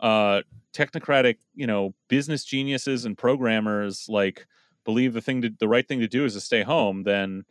uh, 0.00 0.42
technocratic, 0.74 1.36
you 1.54 1.66
know, 1.66 1.94
business 2.08 2.44
geniuses 2.44 3.04
and 3.04 3.16
programmers 3.18 4.06
like 4.08 4.46
believe 4.84 5.12
the 5.14 5.20
thing 5.20 5.42
to 5.42 5.50
the 5.60 5.68
right 5.68 5.86
thing 5.86 6.00
to 6.00 6.08
do 6.08 6.24
is 6.24 6.34
to 6.34 6.40
stay 6.40 6.62
home, 6.62 7.02
then 7.04 7.44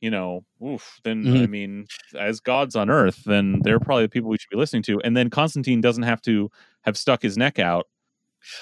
you 0.00 0.10
know, 0.10 0.44
oof, 0.64 1.00
then 1.04 1.30
I 1.34 1.46
Mhm. 1.46 1.50
mean, 1.50 1.86
as 2.18 2.40
gods 2.40 2.76
on 2.76 2.90
earth, 2.90 3.24
then 3.24 3.62
they're 3.62 3.80
probably 3.80 4.04
the 4.04 4.10
people 4.10 4.30
we 4.30 4.38
should 4.38 4.50
be 4.50 4.56
listening 4.58 4.82
to. 4.84 5.00
And 5.02 5.16
then 5.16 5.30
Constantine 5.30 5.80
doesn't 5.80 6.02
have 6.04 6.20
to 6.22 6.50
have 6.82 6.98
stuck 6.98 7.22
his 7.22 7.38
neck 7.38 7.58
out 7.58 7.86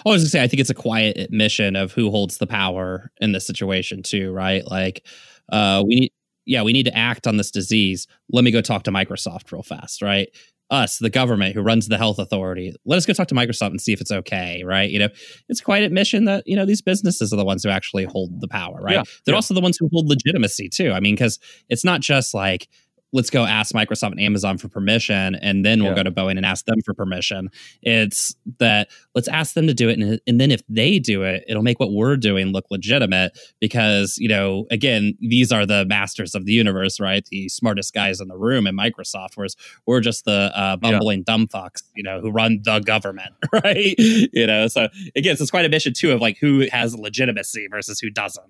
I 0.06 0.10
was 0.10 0.22
gonna 0.22 0.30
say, 0.30 0.42
I 0.42 0.48
think 0.48 0.60
it's 0.60 0.70
a 0.70 0.74
quiet 0.74 1.16
admission 1.18 1.76
of 1.76 1.92
who 1.92 2.10
holds 2.10 2.38
the 2.38 2.46
power 2.46 3.10
in 3.20 3.32
this 3.32 3.46
situation 3.46 4.02
too, 4.02 4.32
right? 4.32 4.66
Like, 4.70 5.06
uh, 5.50 5.82
we 5.86 5.94
need, 5.96 6.12
yeah, 6.46 6.62
we 6.62 6.72
need 6.72 6.84
to 6.86 6.96
act 6.96 7.26
on 7.26 7.36
this 7.36 7.50
disease. 7.50 8.06
Let 8.30 8.44
me 8.44 8.50
go 8.50 8.60
talk 8.60 8.84
to 8.84 8.90
Microsoft 8.92 9.52
real 9.52 9.62
fast, 9.62 10.02
right? 10.02 10.28
Us, 10.70 10.98
the 10.98 11.10
government 11.10 11.54
who 11.54 11.62
runs 11.62 11.88
the 11.88 11.98
health 11.98 12.18
authority, 12.18 12.74
let 12.86 12.96
us 12.96 13.04
go 13.04 13.12
talk 13.12 13.28
to 13.28 13.34
Microsoft 13.34 13.70
and 13.70 13.80
see 13.80 13.92
if 13.92 14.00
it's 14.00 14.10
okay, 14.10 14.62
right? 14.64 14.90
You 14.90 14.98
know, 14.98 15.08
it's 15.48 15.60
a 15.60 15.64
quiet 15.64 15.84
admission 15.84 16.24
that 16.24 16.42
you 16.46 16.56
know 16.56 16.64
these 16.64 16.80
businesses 16.80 17.32
are 17.32 17.36
the 17.36 17.44
ones 17.44 17.64
who 17.64 17.70
actually 17.70 18.04
hold 18.04 18.40
the 18.40 18.48
power, 18.48 18.80
right? 18.80 18.94
Yeah, 18.94 19.02
They're 19.24 19.34
yeah. 19.34 19.36
also 19.36 19.54
the 19.54 19.60
ones 19.60 19.76
who 19.78 19.88
hold 19.92 20.08
legitimacy 20.08 20.70
too. 20.70 20.92
I 20.92 21.00
mean, 21.00 21.14
because 21.14 21.38
it's 21.68 21.84
not 21.84 22.00
just 22.00 22.34
like 22.34 22.68
let's 23.14 23.30
go 23.30 23.44
ask 23.44 23.72
Microsoft 23.74 24.10
and 24.10 24.20
Amazon 24.20 24.58
for 24.58 24.68
permission, 24.68 25.36
and 25.36 25.64
then 25.64 25.80
we'll 25.82 25.92
Yeah. 25.92 25.96
go 25.96 26.02
to 26.02 26.10
Boeing 26.12 26.36
and 26.36 26.44
ask 26.44 26.66
them 26.66 26.82
for 26.84 26.92
permission. 26.92 27.48
It's 27.80 28.34
that 28.58 28.88
let's 29.14 29.28
ask 29.28 29.54
them 29.54 29.66
to 29.68 29.72
do 29.72 29.88
it, 29.88 29.98
and, 29.98 30.20
and 30.26 30.40
then 30.40 30.50
if 30.50 30.60
they 30.68 30.98
do 30.98 31.22
it, 31.22 31.44
it'll 31.48 31.62
make 31.62 31.78
what 31.80 31.92
we're 31.92 32.16
doing 32.16 32.48
look 32.48 32.66
legitimate. 32.70 33.32
Because 33.60 34.16
you 34.18 34.28
know, 34.28 34.66
again, 34.70 35.14
these 35.20 35.52
are 35.52 35.64
the 35.64 35.84
masters 35.86 36.34
of 36.34 36.44
the 36.44 36.52
universe, 36.52 37.00
right? 37.00 37.24
The 37.30 37.48
smartest 37.48 37.94
guys 37.94 38.20
in 38.20 38.28
the 38.28 38.36
room 38.36 38.66
in 38.66 38.76
Microsoft, 38.76 39.36
whereas 39.36 39.54
we're 39.86 40.00
just 40.00 40.24
the 40.24 40.50
uh, 40.54 40.76
bumbling 40.76 41.22
dumb 41.22 41.46
fucks, 41.46 41.82
you 41.94 42.02
know, 42.02 42.20
who 42.20 42.30
run 42.30 42.60
the 42.64 42.80
government, 42.80 43.30
right? 43.52 43.94
You 43.96 44.46
know, 44.46 44.66
so 44.66 44.88
again, 45.14 45.36
so 45.36 45.42
it's 45.42 45.50
quite 45.52 45.64
a 45.64 45.68
mission 45.68 45.92
too 45.94 46.10
of 46.12 46.20
like 46.20 46.36
who 46.38 46.66
has 46.72 46.94
legitimacy 46.98 47.68
versus 47.70 48.00
who 48.00 48.10
doesn't. 48.10 48.44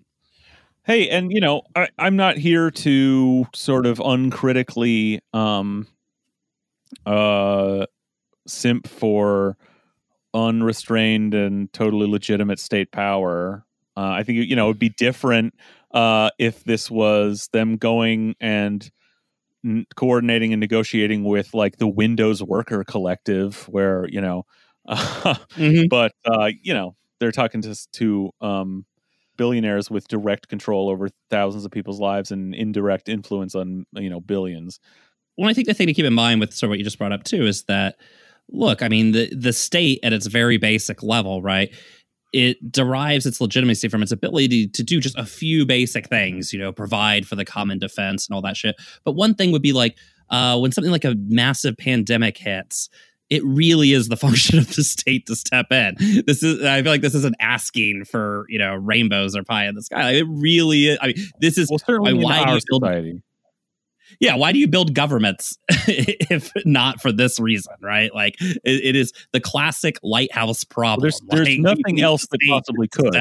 Hey, 0.84 1.08
and 1.08 1.32
you 1.32 1.40
know, 1.40 1.62
I, 1.74 1.88
I'm 1.98 2.16
not 2.16 2.36
here 2.36 2.70
to 2.70 3.46
sort 3.54 3.86
of 3.86 4.00
uncritically 4.00 5.20
um 5.32 5.86
uh 7.06 7.86
simp 8.46 8.88
for 8.88 9.56
unrestrained 10.34 11.34
and 11.34 11.72
totally 11.72 12.08
legitimate 12.08 12.58
state 12.58 12.92
power. 12.92 13.64
Uh, 13.96 14.10
I 14.10 14.22
think 14.24 14.48
you 14.48 14.56
know 14.56 14.66
it 14.66 14.68
would 14.68 14.78
be 14.78 14.90
different 14.90 15.54
uh, 15.92 16.30
if 16.38 16.64
this 16.64 16.90
was 16.90 17.48
them 17.52 17.76
going 17.76 18.34
and 18.40 18.90
n- 19.64 19.86
coordinating 19.96 20.52
and 20.52 20.60
negotiating 20.60 21.24
with 21.24 21.54
like 21.54 21.78
the 21.78 21.88
Windows 21.88 22.42
Worker 22.42 22.84
Collective, 22.84 23.68
where 23.68 24.06
you 24.08 24.20
know, 24.20 24.44
Mhm. 24.88 25.88
but 25.90 26.12
uh, 26.26 26.50
you 26.62 26.74
know 26.74 26.96
they're 27.20 27.32
talking 27.32 27.62
to 27.62 27.76
to 27.94 28.30
um, 28.40 28.84
billionaires 29.36 29.90
with 29.90 30.08
direct 30.08 30.48
control 30.48 30.88
over 30.88 31.08
thousands 31.30 31.64
of 31.64 31.70
people's 31.70 32.00
lives 32.00 32.30
and 32.30 32.54
indirect 32.54 33.08
influence 33.08 33.54
on 33.54 33.86
you 33.92 34.10
know 34.10 34.20
billions. 34.20 34.80
well, 35.36 35.50
I 35.50 35.54
think 35.54 35.66
the 35.66 35.74
thing 35.74 35.86
to 35.86 35.94
keep 35.94 36.04
in 36.04 36.14
mind 36.14 36.40
with 36.40 36.52
sort 36.52 36.68
of 36.68 36.70
what 36.70 36.78
you 36.78 36.84
just 36.84 36.98
brought 36.98 37.12
up 37.12 37.24
too 37.24 37.46
is 37.46 37.64
that 37.64 37.96
look, 38.50 38.82
I 38.82 38.88
mean, 38.88 39.12
the 39.12 39.34
the 39.34 39.52
state 39.52 40.00
at 40.02 40.12
its 40.12 40.26
very 40.26 40.56
basic 40.56 41.02
level, 41.02 41.42
right? 41.42 41.74
It 42.32 42.72
derives 42.72 43.26
its 43.26 43.40
legitimacy 43.40 43.88
from 43.88 44.02
its 44.02 44.10
ability 44.10 44.66
to 44.68 44.82
do 44.82 45.00
just 45.00 45.16
a 45.16 45.24
few 45.24 45.64
basic 45.64 46.08
things, 46.08 46.52
you 46.52 46.58
know, 46.58 46.72
provide 46.72 47.26
for 47.28 47.36
the 47.36 47.44
common 47.44 47.78
defense 47.78 48.26
and 48.26 48.34
all 48.34 48.42
that 48.42 48.56
shit. 48.56 48.74
But 49.04 49.12
one 49.12 49.34
thing 49.34 49.52
would 49.52 49.62
be 49.62 49.72
like 49.72 49.96
uh, 50.30 50.58
when 50.58 50.72
something 50.72 50.90
like 50.90 51.04
a 51.04 51.14
massive 51.28 51.76
pandemic 51.76 52.36
hits, 52.36 52.88
it 53.34 53.42
really 53.44 53.92
is 53.92 54.08
the 54.08 54.16
function 54.26 54.58
of 54.58 54.74
the 54.74 54.84
state 54.84 55.26
to 55.26 55.36
step 55.36 55.66
in. 55.72 55.96
This 56.26 56.42
is, 56.42 56.62
I 56.64 56.82
feel 56.82 56.92
like 56.92 57.00
this 57.02 57.14
isn't 57.14 57.36
asking 57.40 58.04
for, 58.04 58.46
you 58.48 58.58
know, 58.58 58.74
rainbows 58.74 59.34
or 59.36 59.42
pie 59.42 59.66
in 59.66 59.74
the 59.74 59.82
sky. 59.82 60.04
Like, 60.04 60.14
it 60.16 60.26
really 60.28 60.88
is. 60.88 60.98
I 61.00 61.08
mean, 61.08 61.16
this 61.40 61.58
is 61.58 61.68
Well, 61.70 61.78
certainly 61.78 62.14
why- 62.14 62.18
in 62.20 62.24
why 62.24 62.38
our 62.50 62.54
you 62.56 62.60
build- 62.68 62.82
society. 62.82 63.22
yeah 64.20 64.34
why 64.36 64.52
do 64.52 64.58
you 64.58 64.68
build 64.68 64.94
governments 64.94 65.58
if 65.88 66.52
not 66.64 67.00
for 67.00 67.10
this 67.10 67.40
reason 67.40 67.72
right 67.80 68.14
like 68.14 68.36
it, 68.40 68.60
it 68.64 68.94
is 68.94 69.12
the 69.32 69.40
classic 69.40 69.96
lighthouse 70.04 70.62
problem 70.62 71.02
There's 71.02 71.20
there's 71.28 71.48
Like, 71.48 71.58
nothing 71.78 72.00
else 72.00 72.26
that 72.30 72.38
possibly 72.48 72.86
could. 72.86 73.16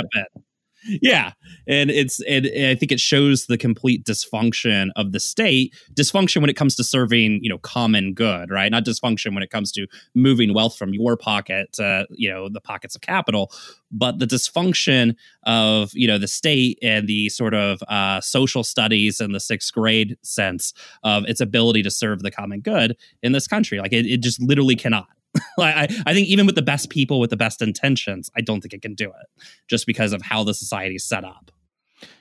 Yeah. 0.85 1.31
And 1.67 1.89
it's 1.89 2.21
and, 2.23 2.45
and 2.47 2.67
i 2.67 2.75
think 2.75 2.91
it 2.91 2.99
shows 2.99 3.45
the 3.45 3.57
complete 3.57 4.05
dysfunction 4.05 4.89
of 4.95 5.11
the 5.11 5.19
state. 5.19 5.73
Dysfunction 5.93 6.41
when 6.41 6.49
it 6.49 6.55
comes 6.55 6.75
to 6.75 6.83
serving 6.83 7.39
you 7.41 7.49
know 7.49 7.59
common 7.59 8.13
good 8.13 8.49
right? 8.49 8.71
Not 8.71 8.85
dysfunction 8.85 9.33
when 9.33 9.43
it 9.43 9.49
comes 9.49 9.71
to 9.73 9.87
moving 10.15 10.53
wealth 10.53 10.77
from 10.77 10.93
your 10.93 11.17
pocket 11.17 11.73
to 11.73 12.07
you 12.11 12.29
know 12.29 12.49
the 12.49 12.61
pockets 12.61 12.95
of 12.95 13.01
capital 13.01 13.51
but 13.93 14.19
the 14.19 14.25
dysfunction 14.25 15.15
of 15.43 15.91
you 15.93 16.07
know 16.07 16.17
the 16.17 16.27
state 16.27 16.79
and 16.81 17.07
the 17.07 17.29
sort 17.29 17.53
of 17.53 17.81
uh, 17.87 18.19
social 18.19 18.63
studies 18.63 19.21
in 19.21 19.31
the 19.31 19.39
sixth 19.39 19.71
grade 19.73 20.17
sense 20.23 20.73
of 21.03 21.23
its 21.25 21.39
ability 21.39 21.83
to 21.83 21.91
serve 21.91 22.21
the 22.23 22.31
common 22.31 22.59
good 22.59 22.97
in 23.21 23.31
this 23.31 23.47
country. 23.47 23.79
Like 23.79 23.93
it, 23.93 24.05
it 24.05 24.21
just 24.21 24.41
literally 24.41 24.75
cannot 24.75 25.07
I, 25.59 25.87
I 26.05 26.13
think 26.13 26.27
even 26.27 26.45
with 26.45 26.55
the 26.55 26.61
best 26.61 26.89
people 26.89 27.19
with 27.19 27.29
the 27.29 27.37
best 27.37 27.61
intentions 27.61 28.29
i 28.35 28.41
don't 28.41 28.61
think 28.61 28.73
it 28.73 28.81
can 28.81 28.93
do 28.93 29.09
it 29.09 29.43
just 29.67 29.85
because 29.85 30.13
of 30.13 30.21
how 30.21 30.43
the 30.43 30.53
society 30.53 30.95
is 30.95 31.07
set 31.07 31.23
up 31.23 31.51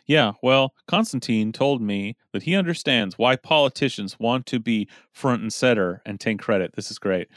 Yeah, 0.07 0.33
well, 0.43 0.75
Constantine 0.87 1.53
told 1.53 1.81
me 1.81 2.17
that 2.33 2.43
he 2.43 2.55
understands 2.55 3.19
why 3.19 3.37
politicians 3.37 4.19
want 4.19 4.47
to 4.47 4.59
be 4.59 4.89
front 5.13 5.43
and 5.43 5.53
center 5.53 6.03
and 6.05 6.19
take 6.19 6.41
credit. 6.41 6.75
This 6.75 6.91
is 6.91 6.99
great. 6.99 7.29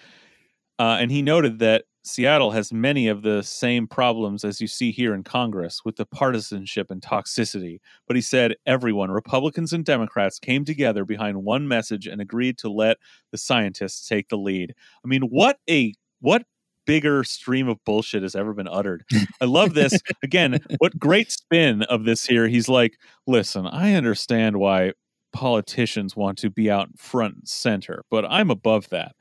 Uh, 0.80 0.98
and 1.00 1.12
he 1.12 1.22
noted 1.22 1.60
that 1.60 1.86
Seattle 2.06 2.52
has 2.52 2.72
many 2.72 3.08
of 3.08 3.24
the 3.24 3.42
same 3.42 3.88
problems 3.88 4.44
as 4.44 4.62
you 4.62 4.68
see 4.68 4.92
here 4.92 5.16
in 5.16 5.24
Congress 5.24 5.82
with 5.84 5.96
the 5.96 6.06
partisanship 6.06 6.92
and 6.92 7.02
toxicity. 7.02 7.80
But 8.08 8.16
he 8.16 8.22
said 8.22 8.56
everyone, 8.68 9.10
Republicans 9.10 9.74
and 9.74 9.84
Democrats, 9.84 10.38
came 10.38 10.66
together 10.66 11.04
behind 11.04 11.44
one 11.44 11.68
message 11.68 12.06
and 12.06 12.22
agreed 12.22 12.60
to 12.60 12.70
let 12.70 12.98
the 13.32 13.40
scientists 13.40 14.08
take 14.08 14.30
the 14.30 14.38
lead. 14.38 14.76
I 15.04 15.08
mean, 15.08 15.24
what 15.24 15.58
a 15.70 15.94
what 16.22 16.44
bigger 16.86 17.24
stream 17.24 17.68
of 17.68 17.84
bullshit 17.84 18.22
has 18.22 18.36
ever 18.36 18.54
been 18.54 18.68
uttered. 18.68 19.04
I 19.42 19.46
love 19.46 19.74
this. 19.74 20.00
Again, 20.24 20.60
what 20.78 21.00
great 21.00 21.32
spin 21.32 21.82
of 21.84 22.06
this 22.06 22.26
here. 22.26 22.48
He's 22.48 22.70
like, 22.70 22.98
listen, 23.26 23.66
I 23.66 23.96
understand 23.96 24.58
why 24.58 24.94
politicians 25.34 26.16
want 26.16 26.38
to 26.38 26.50
be 26.50 26.72
out 26.72 26.88
front 26.98 27.36
and 27.36 27.48
center, 27.48 28.06
but 28.10 28.26
I'm 28.26 28.50
above 28.50 28.90
that. 28.90 29.16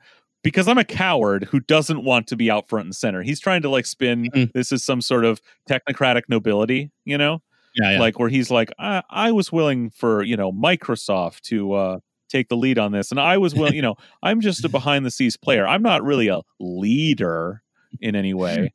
Because 0.45 0.67
I'm 0.69 0.77
a 0.77 0.85
coward 0.85 1.43
who 1.45 1.59
doesn't 1.59 2.05
want 2.05 2.27
to 2.27 2.37
be 2.37 2.49
out 2.49 2.69
front 2.69 2.85
and 2.85 2.95
center. 2.95 3.21
He's 3.21 3.39
trying 3.41 3.61
to 3.63 3.69
like 3.69 3.85
spin 3.85 4.29
Mhm. 4.33 4.53
this 4.53 4.71
is 4.71 4.85
some 4.85 5.01
sort 5.01 5.25
of 5.25 5.41
technocratic 5.69 6.21
nobility, 6.29 6.91
you 7.03 7.17
know, 7.17 7.41
Yeah, 7.75 7.91
yeah. 7.93 7.99
like 7.99 8.17
where 8.19 8.29
he's 8.29 8.49
like, 8.51 8.71
I, 8.79 9.03
I 9.09 9.31
was 9.33 9.51
willing 9.51 9.89
for 9.89 10.23
you 10.23 10.37
know 10.37 10.51
Microsoft 10.53 11.41
to 11.49 11.73
uh, 11.73 11.99
take 12.29 12.47
the 12.49 12.55
lead 12.57 12.77
on 12.79 12.91
this, 12.93 13.11
and 13.11 13.19
I 13.19 13.37
was 13.37 13.53
willing, 13.55 13.73
you 13.79 13.81
know, 13.81 13.95
I'm 14.23 14.39
just 14.39 14.63
a 14.63 14.69
behind 14.69 15.05
the 15.05 15.11
scenes 15.11 15.35
player. 15.37 15.67
I'm 15.67 15.81
not 15.81 16.03
really 16.03 16.27
a 16.29 16.41
leader 16.59 17.61
in 18.01 18.15
any 18.15 18.33
way. 18.33 18.71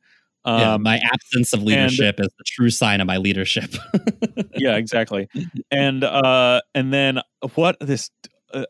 yeah, 0.47 0.75
Um, 0.75 0.83
my 0.83 0.99
absence 1.13 1.53
of 1.53 1.63
leadership 1.63 2.19
is 2.19 2.29
the 2.39 2.45
true 2.47 2.71
sign 2.71 3.01
of 3.01 3.07
my 3.07 3.19
leadership. 3.19 3.71
yeah 4.57 4.77
exactly 4.77 5.29
and 5.71 6.03
uh 6.03 6.61
and 6.75 6.93
then 6.93 7.21
what 7.55 7.77
this 7.81 8.11
uh, 8.55 8.65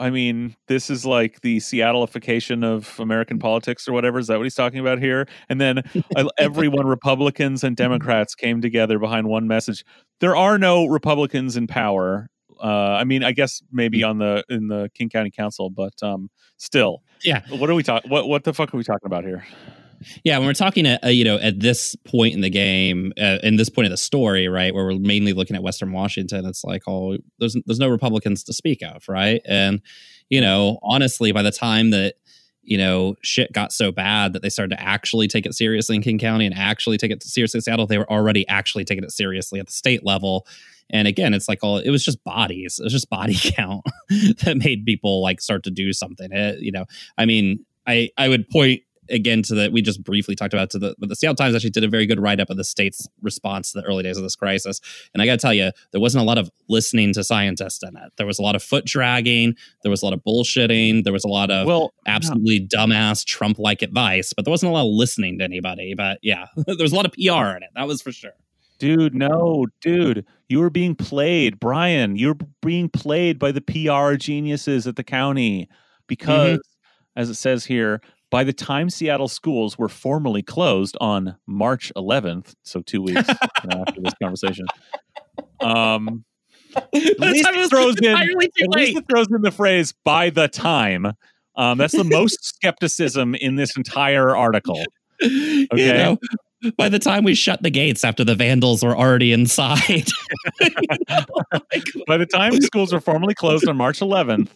i 0.00 0.10
mean 0.10 0.56
this 0.68 0.90
is 0.90 1.04
like 1.04 1.40
the 1.40 1.58
seattleification 1.58 2.64
of 2.64 2.98
american 2.98 3.38
politics 3.38 3.86
or 3.88 3.92
whatever. 3.92 4.18
Is 4.18 4.26
that 4.26 4.38
what 4.38 4.44
he's 4.44 4.54
talking 4.54 4.78
about 4.78 4.98
here? 4.98 5.26
And 5.48 5.60
then 5.60 5.82
everyone 6.38 6.86
republicans 6.86 7.64
and 7.64 7.76
democrats 7.76 8.34
came 8.34 8.60
together 8.60 8.98
behind 8.98 9.28
one 9.28 9.46
message. 9.46 9.84
There 10.20 10.36
are 10.36 10.58
no 10.58 10.86
republicans 10.86 11.56
in 11.56 11.66
power. 11.66 12.28
Uh 12.62 12.96
i 13.00 13.04
mean 13.04 13.24
i 13.24 13.32
guess 13.32 13.62
maybe 13.72 14.02
on 14.02 14.18
the 14.18 14.44
in 14.48 14.68
the 14.68 14.90
king 14.94 15.08
county 15.08 15.30
council 15.30 15.70
but 15.70 15.94
um 16.02 16.30
still. 16.58 17.02
Yeah. 17.22 17.42
what 17.50 17.70
are 17.70 17.74
we 17.74 17.82
talking 17.82 18.10
what 18.10 18.28
what 18.28 18.44
the 18.44 18.52
fuck 18.52 18.72
are 18.74 18.76
we 18.76 18.84
talking 18.84 19.06
about 19.06 19.24
here 19.24 19.44
Yeah, 20.24 20.38
when 20.38 20.46
we're 20.46 20.54
talking 20.54 20.86
at 20.86 21.04
uh, 21.04 21.08
you 21.08 21.24
know 21.24 21.36
at 21.38 21.60
this 21.60 21.94
point 22.04 22.34
in 22.34 22.40
the 22.40 22.50
game, 22.50 23.12
uh, 23.20 23.38
in 23.42 23.56
this 23.56 23.68
point 23.68 23.86
of 23.86 23.90
the 23.90 23.96
story, 23.96 24.48
right, 24.48 24.74
where 24.74 24.84
we're 24.84 24.98
mainly 24.98 25.32
looking 25.32 25.56
at 25.56 25.62
Western 25.62 25.92
Washington, 25.92 26.44
it's 26.44 26.64
like, 26.64 26.82
oh, 26.86 27.16
there's 27.38 27.56
there's 27.66 27.78
no 27.78 27.88
Republicans 27.88 28.42
to 28.44 28.52
speak 28.52 28.82
of, 28.82 29.08
right? 29.08 29.40
And 29.44 29.80
you 30.30 30.40
know, 30.40 30.78
honestly, 30.82 31.32
by 31.32 31.42
the 31.42 31.52
time 31.52 31.90
that 31.90 32.14
you 32.62 32.78
know 32.78 33.16
shit 33.22 33.52
got 33.52 33.72
so 33.72 33.90
bad 33.92 34.32
that 34.32 34.42
they 34.42 34.48
started 34.48 34.76
to 34.76 34.82
actually 34.82 35.28
take 35.28 35.46
it 35.46 35.54
seriously 35.54 35.96
in 35.96 36.02
King 36.02 36.18
County 36.18 36.46
and 36.46 36.54
actually 36.56 36.96
take 36.96 37.10
it 37.10 37.22
seriously 37.22 37.58
in 37.58 37.62
Seattle, 37.62 37.86
they 37.86 37.98
were 37.98 38.10
already 38.10 38.46
actually 38.48 38.84
taking 38.84 39.04
it 39.04 39.12
seriously 39.12 39.60
at 39.60 39.66
the 39.66 39.72
state 39.72 40.04
level. 40.04 40.46
And 40.90 41.08
again, 41.08 41.32
it's 41.34 41.48
like 41.48 41.60
all 41.62 41.78
it 41.78 41.90
was 41.90 42.04
just 42.04 42.22
bodies, 42.24 42.78
it 42.78 42.84
was 42.84 42.92
just 42.92 43.10
body 43.10 43.34
count 43.40 43.84
that 44.08 44.60
made 44.62 44.84
people 44.84 45.22
like 45.22 45.40
start 45.40 45.64
to 45.64 45.70
do 45.70 45.92
something. 45.92 46.30
It, 46.30 46.60
you 46.60 46.72
know, 46.72 46.84
I 47.18 47.26
mean, 47.26 47.64
I 47.86 48.10
I 48.16 48.28
would 48.28 48.48
point 48.50 48.82
again 49.10 49.42
to 49.42 49.54
the 49.54 49.70
we 49.70 49.82
just 49.82 50.02
briefly 50.02 50.34
talked 50.34 50.54
about 50.54 50.70
to 50.70 50.78
the 50.78 50.94
but 50.98 51.08
the 51.08 51.16
Seattle 51.16 51.34
Times 51.34 51.54
actually 51.54 51.70
did 51.70 51.84
a 51.84 51.88
very 51.88 52.06
good 52.06 52.20
write 52.20 52.40
up 52.40 52.50
of 52.50 52.56
the 52.56 52.64
state's 52.64 53.08
response 53.20 53.72
to 53.72 53.80
the 53.80 53.86
early 53.86 54.02
days 54.02 54.16
of 54.16 54.22
this 54.22 54.36
crisis. 54.36 54.80
And 55.12 55.22
I 55.22 55.26
got 55.26 55.32
to 55.32 55.38
tell 55.38 55.54
you, 55.54 55.70
there 55.92 56.00
wasn't 56.00 56.22
a 56.22 56.26
lot 56.26 56.38
of 56.38 56.50
listening 56.68 57.12
to 57.14 57.24
scientists 57.24 57.82
in 57.82 57.96
it. 57.96 58.12
There 58.16 58.26
was 58.26 58.38
a 58.38 58.42
lot 58.42 58.54
of 58.54 58.62
foot 58.62 58.84
dragging. 58.84 59.54
There 59.82 59.90
was 59.90 60.02
a 60.02 60.06
lot 60.06 60.14
of 60.14 60.22
bullshitting. 60.22 61.04
There 61.04 61.12
was 61.12 61.24
a 61.24 61.28
lot 61.28 61.50
of 61.50 61.66
well 61.66 61.92
absolutely 62.06 62.66
dumbass 62.66 63.24
Trump 63.24 63.58
like 63.58 63.82
advice. 63.82 64.32
But 64.32 64.44
there 64.44 64.52
wasn't 64.52 64.70
a 64.70 64.72
lot 64.72 64.86
of 64.86 64.92
listening 64.92 65.38
to 65.38 65.44
anybody. 65.44 65.94
But 65.94 66.18
yeah, 66.22 66.46
there 66.56 66.76
was 66.78 66.92
a 66.92 66.96
lot 66.96 67.06
of 67.06 67.12
PR 67.12 67.56
in 67.56 67.62
it. 67.62 67.70
That 67.74 67.86
was 67.86 68.02
for 68.02 68.12
sure. 68.12 68.32
Dude, 68.78 69.14
no, 69.14 69.66
dude, 69.80 70.26
you 70.48 70.58
were 70.58 70.70
being 70.70 70.96
played, 70.96 71.60
Brian. 71.60 72.16
You're 72.16 72.36
being 72.62 72.88
played 72.88 73.38
by 73.38 73.52
the 73.52 73.60
PR 73.60 74.16
geniuses 74.16 74.88
at 74.88 74.96
the 74.96 75.04
county 75.04 75.68
because, 76.08 76.58
mm-hmm. 76.58 77.20
as 77.20 77.30
it 77.30 77.34
says 77.34 77.64
here, 77.64 78.00
by 78.32 78.42
the 78.42 78.52
time 78.52 78.90
Seattle 78.90 79.28
schools 79.28 79.78
were 79.78 79.88
formally 79.88 80.42
closed 80.42 80.96
on 81.00 81.36
March 81.46 81.92
11th, 81.96 82.54
so 82.64 82.80
two 82.80 83.02
weeks 83.06 83.28
after 83.28 84.00
this 84.00 84.14
conversation, 84.20 84.66
um, 85.60 86.24
At 86.74 86.92
least 87.20 87.46
it 87.46 87.70
throws 87.70 87.96
in- 87.98 88.16
at 88.16 88.26
least 88.70 88.96
it 88.96 89.04
throws 89.08 89.28
in 89.30 89.42
the 89.42 89.50
phrase 89.52 89.92
"by 90.04 90.30
the 90.30 90.48
time." 90.48 91.12
Um, 91.54 91.76
that's 91.76 91.94
the 91.94 92.02
most 92.04 92.42
skepticism 92.56 93.34
in 93.34 93.56
this 93.56 93.76
entire 93.76 94.34
article. 94.34 94.82
You 95.20 95.66
know, 95.70 96.18
by 96.78 96.88
the 96.88 96.98
time 96.98 97.24
we 97.24 97.34
shut 97.34 97.62
the 97.62 97.68
gates 97.70 98.02
after 98.04 98.24
the 98.24 98.34
vandals 98.34 98.82
were 98.82 98.96
already 98.96 99.32
inside. 99.32 100.08
By 102.06 102.16
the 102.16 102.26
time 102.26 102.60
schools 102.60 102.92
were 102.92 103.00
formally 103.00 103.34
closed 103.34 103.68
on 103.68 103.76
March 103.76 104.00
11th, 104.00 104.48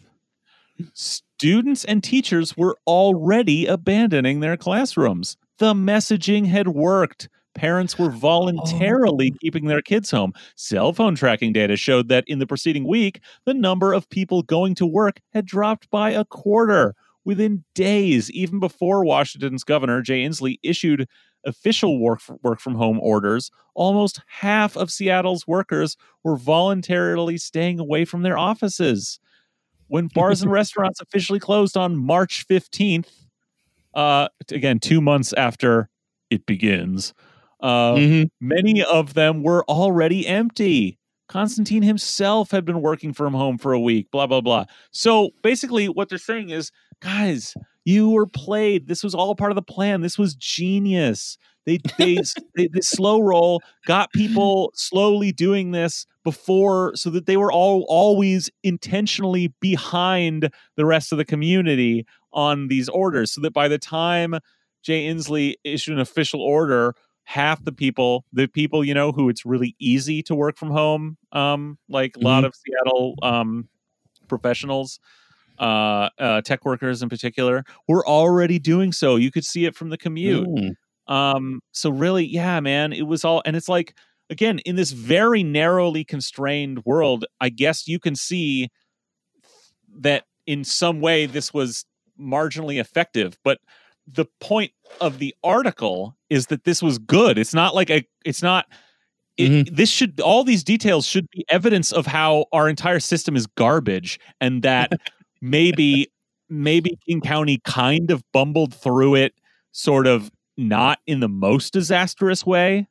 students 1.39 1.84
and 1.84 2.03
teachers 2.03 2.57
were 2.57 2.78
already 2.87 3.66
abandoning 3.66 4.41
their 4.41 4.57
classrooms. 4.57 5.37
The 5.59 5.74
messaging 5.74 6.47
had 6.47 6.68
worked. 6.68 7.28
Parents 7.55 7.99
were 7.99 8.09
voluntarily 8.28 9.32
oh. 9.34 9.39
keeping 9.43 9.66
their 9.66 9.82
kids 9.82 10.11
home. 10.11 10.32
Cell 10.57 10.95
phone 10.95 11.14
tracking 11.14 11.53
data 11.53 11.76
showed 11.76 12.09
that 12.09 12.24
in 12.26 12.39
the 12.39 12.47
preceding 12.47 12.87
week, 12.87 13.20
the 13.45 13.53
number 13.53 13.93
of 13.93 14.09
people 14.09 14.43
going 14.43 14.74
to 14.76 14.87
work 14.87 15.20
had 15.34 15.45
dropped 15.45 15.91
by 15.91 16.11
a 16.11 16.24
quarter 16.24 16.95
within 17.26 17.64
days, 17.74 18.30
even 18.30 18.59
before 18.59 19.05
Washington's 19.05 19.64
governor, 19.64 20.01
Jay 20.01 20.24
Inslee, 20.24 20.59
issued 20.62 21.07
official 21.45 22.01
work, 22.01 22.20
work 22.43 22.61
from 22.61 22.76
home 22.76 22.99
orders. 23.01 23.51
Almost 23.74 24.22
half 24.26 24.74
of 24.74 24.91
Seattle's 24.91 25.47
workers 25.47 25.99
were 26.24 26.37
voluntarily 26.37 27.37
staying 27.37 27.78
away 27.78 28.07
from 28.07 28.22
their 28.22 28.39
offices. 28.39 29.20
When 29.89 30.09
bars 30.09 30.43
and 30.43 30.51
restaurants 30.61 31.01
officially 31.01 31.39
closed 31.41 31.76
on 31.76 31.97
March 31.97 32.47
15th, 32.49 33.09
uh, 33.95 34.28
again, 34.51 34.78
two 34.78 35.01
months 35.01 35.32
after 35.34 35.89
it 36.30 36.45
begins, 36.47 37.14
uh, 37.61 37.95
Mhm. 37.95 38.28
many 38.41 38.82
of 38.82 39.14
them 39.14 39.43
were 39.43 39.64
already 39.64 40.26
empty. 40.26 40.99
Constantine 41.28 41.82
himself 41.82 42.51
had 42.51 42.64
been 42.64 42.80
working 42.80 43.12
from 43.12 43.34
home 43.34 43.59
for 43.59 43.72
a 43.72 43.80
week, 43.80 44.11
blah, 44.12 44.26
blah, 44.26 44.41
blah. 44.41 44.64
So 44.93 45.30
basically, 45.43 45.89
what 45.89 46.09
they're 46.09 46.18
saying 46.18 46.51
is, 46.51 46.70
guys, 47.01 47.55
you 47.84 48.11
were 48.11 48.26
played. 48.26 48.87
This 48.87 49.03
was 49.03 49.14
all 49.14 49.34
part 49.34 49.51
of 49.51 49.57
the 49.57 49.62
plan. 49.62 50.03
This 50.03 50.18
was 50.18 50.34
genius. 50.34 51.37
They, 51.67 51.79
they, 51.99 52.19
they 52.55 52.69
the 52.69 52.83
slow 52.83 53.21
roll 53.21 53.61
got 53.87 54.12
people 54.12 54.71
slowly 54.75 55.33
doing 55.33 55.73
this 55.73 56.07
before 56.25 56.95
so 56.95 57.11
that 57.11 57.27
they 57.27 57.37
were 57.37 57.53
all 57.53 57.85
always 57.89 58.49
intentionally 58.62 59.53
behind 59.61 60.51
the 60.77 60.87
rest 60.87 61.12
of 61.12 61.19
the 61.19 61.25
community 61.25 62.07
on 62.33 62.69
these 62.69 62.89
orders 62.89 63.33
so 63.33 63.41
that 63.41 63.53
by 63.53 63.69
the 63.69 63.79
time 63.79 64.37
Jay 64.83 65.09
Inslee 65.09 65.55
issued 65.64 65.95
an 65.95 66.01
official 66.01 66.41
order, 66.41 66.95
half 67.25 67.64
the 67.64 67.73
people, 67.73 68.25
the 68.33 68.47
people, 68.47 68.85
you 68.85 68.95
know, 68.95 69.11
who 69.11 69.29
it's 69.29 69.45
really 69.45 69.75
easy 69.81 70.23
to 70.23 70.35
work 70.35 70.57
from 70.57 70.71
home, 70.71 71.17
um, 71.33 71.77
like 71.89 72.17
a 72.17 72.21
lot 72.21 72.45
of 72.45 72.55
Seattle 72.55 73.17
um, 73.23 73.69
professionals, 74.29 75.01
uh, 75.59 76.09
uh, 76.19 76.41
tech 76.43 76.64
workers 76.64 77.03
in 77.03 77.09
particular, 77.09 77.64
were 77.89 78.07
already 78.07 78.61
doing 78.61 78.93
so. 78.93 79.17
You 79.17 79.33
could 79.33 79.45
see 79.45 79.64
it 79.64 79.75
from 79.75 79.91
the 79.91 79.99
commute. 79.99 80.47
Mm. 80.47 80.77
Um, 81.09 81.61
so 81.73 81.91
really, 81.91 82.25
yeah, 82.25 82.61
man, 82.61 82.93
it 82.93 83.03
was 83.07 83.25
all, 83.25 83.43
and 83.45 83.55
it's 83.57 83.69
like, 83.69 83.97
again, 84.29 84.59
in 84.61 84.77
this 84.77 84.91
very 84.91 85.43
narrowly 85.43 86.05
constrained 86.05 86.85
world, 86.85 87.25
I 87.41 87.49
guess 87.49 87.87
you 87.87 87.99
can 87.99 88.17
see 88.17 88.69
that 90.01 90.25
in 90.47 90.65
some 90.65 91.01
way 91.01 91.27
this 91.27 91.55
was 91.55 91.85
marginally 92.21 92.81
effective, 92.81 93.39
but 93.45 93.59
the 94.07 94.27
point 94.41 94.73
of 95.01 95.19
the 95.19 95.35
article 95.43 96.17
is 96.31 96.47
that 96.47 96.65
this 96.65 96.83
was 96.83 96.99
good. 96.99 97.39
It's 97.39 97.55
not 97.55 97.75
like 97.75 97.91
a, 97.91 98.05
it's 98.25 98.43
not, 98.43 98.67
it, 99.37 99.75
this 99.75 99.91
should, 99.91 100.21
all 100.21 100.45
these 100.45 100.65
details 100.65 101.07
should 101.07 101.29
be 101.31 101.45
evidence 101.49 101.93
of 101.93 102.07
how 102.07 102.47
our 102.53 102.69
entire 102.69 103.01
system 103.01 103.37
is 103.37 103.47
garbage 103.47 104.19
and 104.41 104.63
that 104.63 104.93
maybe, 105.41 106.11
maybe 106.49 106.99
King 107.07 107.21
County 107.21 107.61
kind 107.65 108.11
of 108.11 108.23
bumbled 108.33 108.75
through 108.75 109.17
it, 109.17 109.35
sort 109.73 110.07
of 110.07 110.31
not 110.57 110.99
in 111.07 111.21
the 111.21 111.29
most 111.29 111.73
disastrous 111.73 112.45
way 112.45 112.87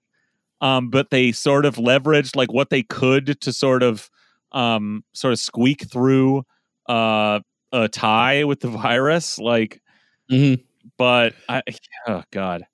um, 0.61 0.89
but 0.89 1.09
they 1.09 1.31
sort 1.31 1.65
of 1.65 1.75
leveraged 1.75 2.35
like 2.35 2.51
what 2.51 2.69
they 2.69 2.83
could 2.83 3.39
to 3.41 3.51
sort 3.51 3.83
of 3.83 4.09
um, 4.51 5.03
sort 5.13 5.33
of 5.33 5.39
squeak 5.39 5.89
through 5.89 6.45
uh, 6.87 7.39
a 7.71 7.87
tie 7.89 8.43
with 8.43 8.61
the 8.61 8.67
virus 8.69 9.37
like 9.39 9.81
mm-hmm. 10.31 10.61
but 10.97 11.33
I, 11.49 11.61
oh 12.07 12.23
god 12.31 12.65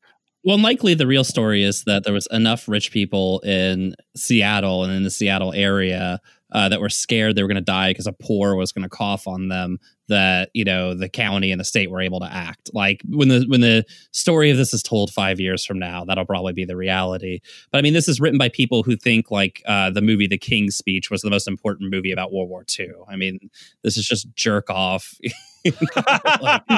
Well, 0.44 0.58
likely 0.58 0.96
the 0.96 1.06
real 1.06 1.24
story 1.24 1.64
is 1.64 1.84
that 1.84 2.04
there 2.04 2.14
was 2.14 2.28
enough 2.32 2.68
rich 2.68 2.92
people 2.92 3.42
in 3.42 3.94
Seattle 4.16 4.84
and 4.84 4.92
in 4.92 5.04
the 5.04 5.12
Seattle 5.12 5.54
area 5.54 6.20
uh, 6.52 6.70
that 6.70 6.82
were 6.82 6.90
scared 6.90 7.36
they 7.36 7.42
were 7.42 7.48
going 7.48 7.56
to 7.56 7.62
die 7.62 7.92
because 7.92 8.08
a 8.08 8.14
poor 8.14 8.56
was 8.56 8.72
going 8.72 8.84
to 8.84 8.90
cough 8.90 9.28
on 9.28 9.48
them. 9.48 9.80
That 10.08 10.50
you 10.54 10.66
know 10.66 10.94
the 10.94 11.08
county 11.08 11.52
and 11.52 11.60
the 11.60 11.64
state 11.66 11.90
were 11.90 12.02
able 12.02 12.20
to 12.20 12.26
act. 12.26 12.70
Like 12.74 13.02
when 13.08 13.30
the 13.30 13.46
when 13.48 13.62
the 13.62 13.86
story 14.12 14.50
of 14.50 14.58
this 14.58 14.74
is 14.74 14.84
told 14.84 15.12
five 15.12 15.40
years 15.40 15.66
from 15.66 15.80
now, 15.80 16.04
that'll 16.04 16.26
probably 16.26 16.52
be 16.52 16.66
the 16.66 16.76
reality. 16.76 17.40
But 17.72 17.78
I 17.78 17.82
mean, 17.82 17.94
this 17.94 18.10
is 18.10 18.20
written 18.20 18.38
by 18.38 18.50
people 18.50 18.84
who 18.84 18.98
think 18.98 19.32
like 19.32 19.62
uh, 19.66 19.90
the 19.90 20.02
movie 20.02 20.28
The 20.28 20.38
King's 20.38 20.76
Speech 20.76 21.10
was 21.10 21.22
the 21.22 21.30
most 21.30 21.48
important 21.48 21.92
movie 21.92 22.12
about 22.12 22.34
World 22.34 22.50
War 22.50 22.66
II. 22.78 22.92
I 23.08 23.16
mean, 23.16 23.40
this 23.84 23.96
is 23.96 24.06
just 24.06 24.34
jerk 24.36 24.70
off. 24.70 25.16
Like, 25.64 26.64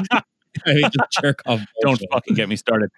I 0.68 0.74
mean, 0.74 0.84
just 0.84 1.22
jerk 1.22 1.42
off. 1.46 1.62
don't 1.82 2.02
fucking 2.12 2.36
get 2.36 2.50
me 2.50 2.58
started 2.58 2.90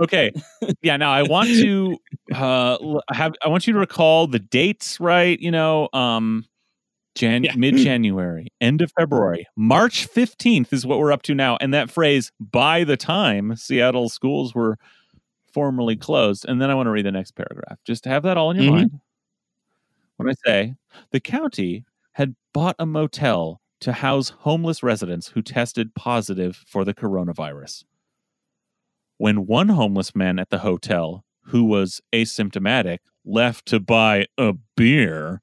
okay 0.00 0.32
yeah 0.82 0.96
now 0.96 1.10
i 1.12 1.22
want 1.22 1.48
to 1.48 1.96
uh 2.34 2.76
have 3.10 3.32
i 3.44 3.48
want 3.48 3.66
you 3.66 3.72
to 3.72 3.78
recall 3.78 4.26
the 4.26 4.38
dates 4.38 5.00
right 5.00 5.40
you 5.40 5.50
know 5.50 5.88
um 5.92 6.44
Jan- 7.14 7.42
Yeah. 7.42 7.54
mid 7.56 7.76
January, 7.76 8.46
end 8.60 8.80
of 8.80 8.92
February, 8.96 9.44
March 9.56 10.06
15th 10.08 10.72
is 10.72 10.86
what 10.86 11.00
we're 11.00 11.10
up 11.10 11.22
to 11.22 11.34
now. 11.34 11.56
And 11.60 11.74
that 11.74 11.90
phrase, 11.90 12.30
by 12.38 12.84
the 12.84 12.96
time 12.96 13.56
Seattle 13.56 14.08
schools 14.08 14.54
were 14.54 14.78
formally 15.52 15.96
closed. 15.96 16.44
And 16.46 16.62
then 16.62 16.70
I 16.70 16.76
want 16.76 16.86
to 16.86 16.92
read 16.92 17.06
the 17.06 17.10
next 17.10 17.32
paragraph, 17.32 17.78
just 17.84 18.04
to 18.04 18.08
have 18.10 18.22
that 18.22 18.36
all 18.36 18.52
in 18.52 18.56
your 18.56 18.66
Mhm. 18.66 18.70
mind. 18.70 19.00
When 20.16 20.28
I 20.28 20.34
say 20.46 20.74
the 21.10 21.18
county 21.18 21.84
had 22.12 22.36
bought 22.52 22.76
a 22.78 22.86
motel 22.86 23.60
to 23.80 23.92
house 23.94 24.28
homeless 24.28 24.84
residents 24.84 25.28
who 25.28 25.42
tested 25.42 25.96
positive 25.96 26.54
for 26.68 26.84
the 26.84 26.94
coronavirus. 26.94 27.82
When 29.18 29.46
one 29.46 29.68
homeless 29.68 30.14
man 30.14 30.38
at 30.38 30.50
the 30.50 30.60
hotel 30.60 31.24
who 31.46 31.64
was 31.64 32.00
asymptomatic 32.12 32.98
left 33.24 33.66
to 33.66 33.80
buy 33.80 34.26
a 34.38 34.54
beer, 34.76 35.40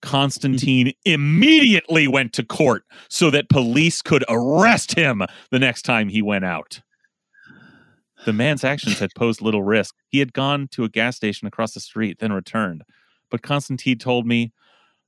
Constantine 0.00 0.92
immediately 1.04 2.08
went 2.08 2.32
to 2.34 2.44
court 2.44 2.84
so 3.08 3.30
that 3.30 3.48
police 3.48 4.02
could 4.02 4.24
arrest 4.28 4.94
him 4.94 5.22
the 5.50 5.58
next 5.58 5.82
time 5.82 6.08
he 6.08 6.22
went 6.22 6.44
out. 6.44 6.80
The 8.24 8.32
man's 8.32 8.64
actions 8.64 8.98
had 9.00 9.14
posed 9.14 9.42
little 9.42 9.62
risk. 9.62 9.94
He 10.08 10.18
had 10.18 10.32
gone 10.32 10.68
to 10.68 10.84
a 10.84 10.88
gas 10.88 11.16
station 11.16 11.46
across 11.46 11.74
the 11.74 11.80
street, 11.80 12.18
then 12.20 12.32
returned. 12.32 12.82
But 13.30 13.42
Constantine 13.42 13.98
told 13.98 14.26
me 14.26 14.52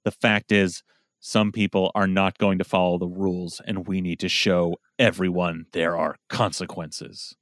the 0.04 0.10
fact 0.10 0.52
is, 0.52 0.82
some 1.18 1.50
people 1.50 1.90
are 1.94 2.06
not 2.06 2.36
going 2.36 2.58
to 2.58 2.64
follow 2.64 2.98
the 2.98 3.08
rules, 3.08 3.60
and 3.66 3.88
we 3.88 4.02
need 4.02 4.20
to 4.20 4.28
show 4.28 4.76
everyone 4.98 5.66
there 5.72 5.96
are 5.96 6.16
consequences. 6.28 7.34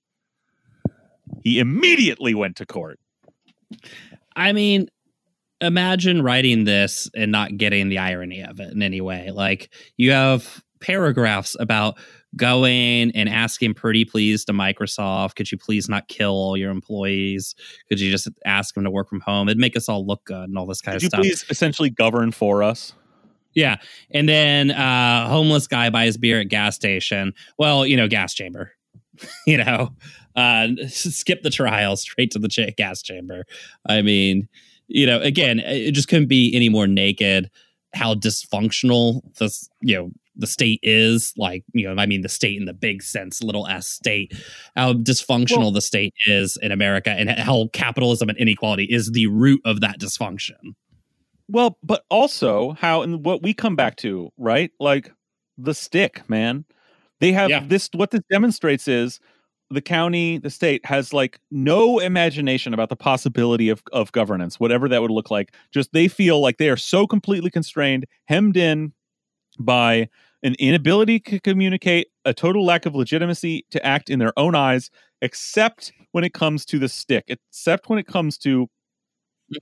He 1.43 1.59
immediately 1.59 2.35
went 2.35 2.57
to 2.57 2.67
court. 2.67 2.99
I 4.37 4.53
mean, 4.53 4.89
imagine 5.61 6.23
writing 6.23 6.65
this 6.65 7.09
and 7.15 7.33
not 7.33 7.57
getting 7.57 7.89
the 7.89 7.99
irony 7.99 8.43
of 8.43 8.61
it 8.61 8.73
in 8.73 8.83
any 8.83 9.01
way. 9.01 9.31
Like 9.31 9.73
you 9.97 10.11
have 10.13 10.63
paragraphs 10.81 11.57
about 11.59 11.97
going 12.37 13.13
and 13.13 13.29
asking 13.29 13.75
pretty 13.75 14.05
please 14.05 14.45
to 14.45 14.53
Microsoft, 14.53 15.37
could 15.37 15.51
you 15.51 15.57
please 15.57 15.89
not 15.89 16.09
kill 16.09 16.33
all 16.33 16.57
your 16.57 16.71
employees? 16.71 17.55
Could 17.89 18.01
you 18.01 18.11
just 18.11 18.29
ask 18.45 18.75
them 18.75 18.85
to 18.85 18.91
work 18.91 19.09
from 19.09 19.21
home? 19.21 19.49
It'd 19.49 19.59
make 19.59 19.77
us 19.77 19.89
all 19.89 20.07
look 20.07 20.25
good 20.25 20.49
and 20.49 20.59
all 20.59 20.67
this 20.67 20.81
kind 20.81 20.95
Could 20.95 20.99
of 20.99 21.03
you 21.05 21.09
stuff. 21.09 21.21
please 21.21 21.45
essentially 21.49 21.91
govern 21.91 22.33
for 22.33 22.63
us? 22.63 22.93
Yeah. 23.55 23.77
And 24.11 24.29
then 24.29 24.73
uh 24.73 25.29
homeless 25.29 25.67
guy 25.69 25.91
buys 25.91 26.17
beer 26.17 26.41
at 26.41 26.49
gas 26.49 26.75
station. 26.75 27.33
Well, 27.57 27.87
you 27.87 27.97
know, 27.97 28.09
gas 28.09 28.35
chamber. 28.35 28.73
you 29.47 29.59
know, 29.59 29.91
uh 30.37 30.69
skip 30.89 31.43
the 31.43 31.51
trial 31.51 31.97
straight 31.97 32.31
to 32.33 32.39
the 32.39 32.49
ch- 32.49 32.75
gas 32.77 33.03
chamber. 33.03 33.45
I 33.87 34.03
mean, 34.03 34.49
you 34.89 35.07
know, 35.07 35.21
again, 35.21 35.61
it 35.61 35.93
just 35.93 36.09
couldn't 36.09 36.29
be 36.29 36.55
any 36.55 36.69
more 36.69 36.87
naked 36.87 37.51
how 37.95 38.15
dysfunctional 38.15 39.21
this, 39.39 39.69
you 39.81 39.95
know, 39.97 40.11
the 40.37 40.49
state 40.49 40.81
is 40.83 41.33
like, 41.37 41.63
you 41.75 41.87
know, 41.87 42.01
I 42.01 42.07
mean 42.07 42.23
the 42.23 42.29
state 42.29 42.57
in 42.59 42.65
the 42.65 42.73
big 42.75 43.03
sense, 43.05 43.41
little 43.41 43.69
s 43.69 43.87
state, 43.87 44.33
how 44.75 44.93
dysfunctional 44.93 45.59
Well- 45.59 45.71
the 45.71 45.81
state 45.81 46.13
is 46.27 46.59
in 46.61 46.73
America 46.73 47.11
and 47.11 47.31
how 47.31 47.69
capitalism 47.73 48.29
and 48.29 48.39
inequality 48.39 48.85
is 48.85 49.13
the 49.13 49.29
root 49.29 49.61
of 49.65 49.81
that 49.81 50.01
dysfunction. 50.01 50.75
Well, 51.49 51.79
but 51.83 52.05
also 52.11 52.73
how 52.73 53.03
and 53.03 53.25
what 53.25 53.43
we 53.43 53.55
come 53.55 53.77
back 53.77 53.97
to, 53.99 54.33
right? 54.39 54.71
Like 54.81 55.13
the 55.59 55.75
stick, 55.75 56.29
man. 56.29 56.65
They 57.21 57.33
have 57.33 57.51
Yeah. 57.51 57.61
this 57.69 57.89
what 57.95 58.11
this 58.11 58.23
demonstrates 58.31 58.89
is 58.89 59.21
the 59.71 59.81
county, 59.81 60.39
the 60.39 60.51
state 60.51 60.85
has 60.87 61.13
like 61.13 61.39
no 61.51 61.99
imagination 61.99 62.75
about 62.75 62.89
the 62.89 62.97
possibility 62.97 63.69
of 63.69 63.83
of 63.93 64.13
governance, 64.13 64.61
whatever 64.61 64.89
that 64.89 65.03
would 65.03 65.11
look 65.11 65.31
like. 65.31 65.55
Just 65.73 65.93
they 65.93 66.09
feel 66.09 66.41
like 66.41 66.59
they 66.59 66.69
are 66.71 66.77
so 66.77 67.07
completely 67.07 67.51
constrained, 67.51 68.07
hemmed 68.27 68.57
in 68.57 68.93
by 69.61 70.09
an 70.45 70.57
inability 70.59 71.21
to 71.21 71.41
communicate, 71.41 72.09
a 72.27 72.35
total 72.35 72.65
lack 72.67 72.87
of 72.87 72.95
legitimacy 72.95 73.65
to 73.73 73.85
act 73.87 74.11
in 74.11 74.19
their 74.21 74.33
own 74.39 74.55
eyes, 74.57 74.91
except 75.23 75.93
when 76.13 76.25
it 76.25 76.35
comes 76.35 76.65
to 76.67 76.79
the 76.79 76.89
stick, 76.89 77.25
except 77.29 77.89
when 77.91 77.99
it 77.99 78.07
comes 78.07 78.39
to 78.39 78.69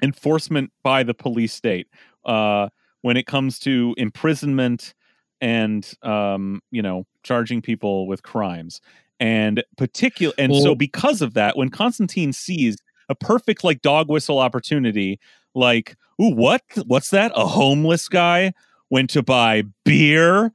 enforcement 0.02 0.72
by 0.84 1.02
the 1.02 1.14
police 1.14 1.52
state 1.54 1.88
uh 2.26 2.68
when 3.02 3.16
it 3.16 3.26
comes 3.26 3.58
to 3.58 3.94
imprisonment 3.98 4.94
and 5.42 5.92
um 6.02 6.62
you 6.70 6.80
know 6.80 7.04
charging 7.22 7.60
people 7.60 8.06
with 8.06 8.22
crimes 8.22 8.80
and 9.20 9.62
particular 9.76 10.32
and 10.38 10.54
so 10.56 10.74
because 10.74 11.20
of 11.20 11.34
that 11.34 11.56
when 11.56 11.68
constantine 11.68 12.32
sees 12.32 12.76
a 13.10 13.14
perfect 13.14 13.62
like 13.62 13.82
dog 13.82 14.08
whistle 14.08 14.38
opportunity 14.38 15.20
like 15.54 15.96
ooh 16.22 16.34
what 16.34 16.62
what's 16.86 17.10
that 17.10 17.30
a 17.34 17.46
homeless 17.46 18.08
guy 18.08 18.52
went 18.88 19.10
to 19.10 19.22
buy 19.22 19.62
beer 19.84 20.52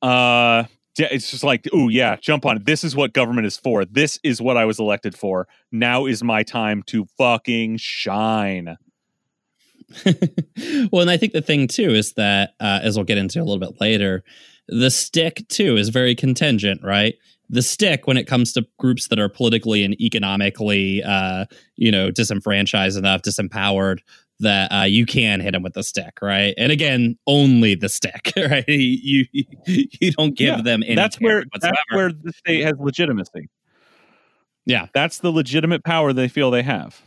uh 0.00 0.64
it's 1.00 1.30
just 1.30 1.44
like, 1.44 1.72
ooh, 1.72 1.88
yeah, 1.88 2.16
jump 2.16 2.44
on 2.44 2.56
it. 2.56 2.64
This 2.64 2.84
is 2.84 2.96
what 2.96 3.12
government 3.12 3.46
is 3.46 3.56
for. 3.56 3.84
This 3.84 4.18
is 4.22 4.40
what 4.42 4.56
I 4.56 4.64
was 4.64 4.78
elected 4.78 5.16
for. 5.16 5.46
Now 5.70 6.06
is 6.06 6.22
my 6.24 6.42
time 6.42 6.82
to 6.86 7.06
fucking 7.16 7.76
shine. 7.76 8.76
well, 10.92 11.02
and 11.02 11.10
I 11.10 11.16
think 11.16 11.32
the 11.32 11.42
thing 11.42 11.66
too 11.68 11.90
is 11.94 12.12
that, 12.14 12.50
uh, 12.60 12.80
as 12.82 12.96
we'll 12.96 13.04
get 13.04 13.18
into 13.18 13.40
a 13.40 13.44
little 13.44 13.58
bit 13.58 13.80
later, 13.80 14.22
the 14.68 14.90
stick 14.90 15.46
too 15.48 15.76
is 15.76 15.88
very 15.88 16.14
contingent, 16.14 16.82
right? 16.84 17.14
The 17.50 17.62
stick, 17.62 18.06
when 18.06 18.18
it 18.18 18.26
comes 18.26 18.52
to 18.52 18.66
groups 18.78 19.08
that 19.08 19.18
are 19.18 19.28
politically 19.30 19.82
and 19.82 19.98
economically, 20.00 21.02
uh, 21.02 21.46
you 21.76 21.90
know, 21.90 22.10
disenfranchised 22.10 22.98
enough, 22.98 23.22
disempowered, 23.22 24.00
that 24.40 24.70
uh, 24.70 24.82
you 24.84 25.06
can 25.06 25.40
hit 25.40 25.52
them 25.52 25.62
with 25.62 25.72
the 25.72 25.82
stick, 25.82 26.18
right? 26.22 26.54
And 26.58 26.70
again, 26.70 27.18
only 27.26 27.74
the 27.74 27.88
stick, 27.88 28.32
right? 28.36 28.68
You 28.68 29.24
you, 29.32 29.44
you 29.66 30.12
don't 30.12 30.36
give 30.36 30.56
Yeah, 30.58 30.62
them 30.62 30.82
any. 30.84 30.94
that's 30.94 31.16
where 31.18 31.44
whatsoever. 31.50 31.74
that's 31.90 31.96
where 31.96 32.12
the 32.12 32.32
state 32.32 32.64
has 32.64 32.74
legitimacy. 32.78 33.48
Yeah. 34.66 34.86
That's 34.92 35.18
the 35.18 35.30
legitimate 35.32 35.82
power 35.82 36.12
they 36.12 36.28
feel 36.28 36.50
they 36.50 36.62
have. 36.62 37.00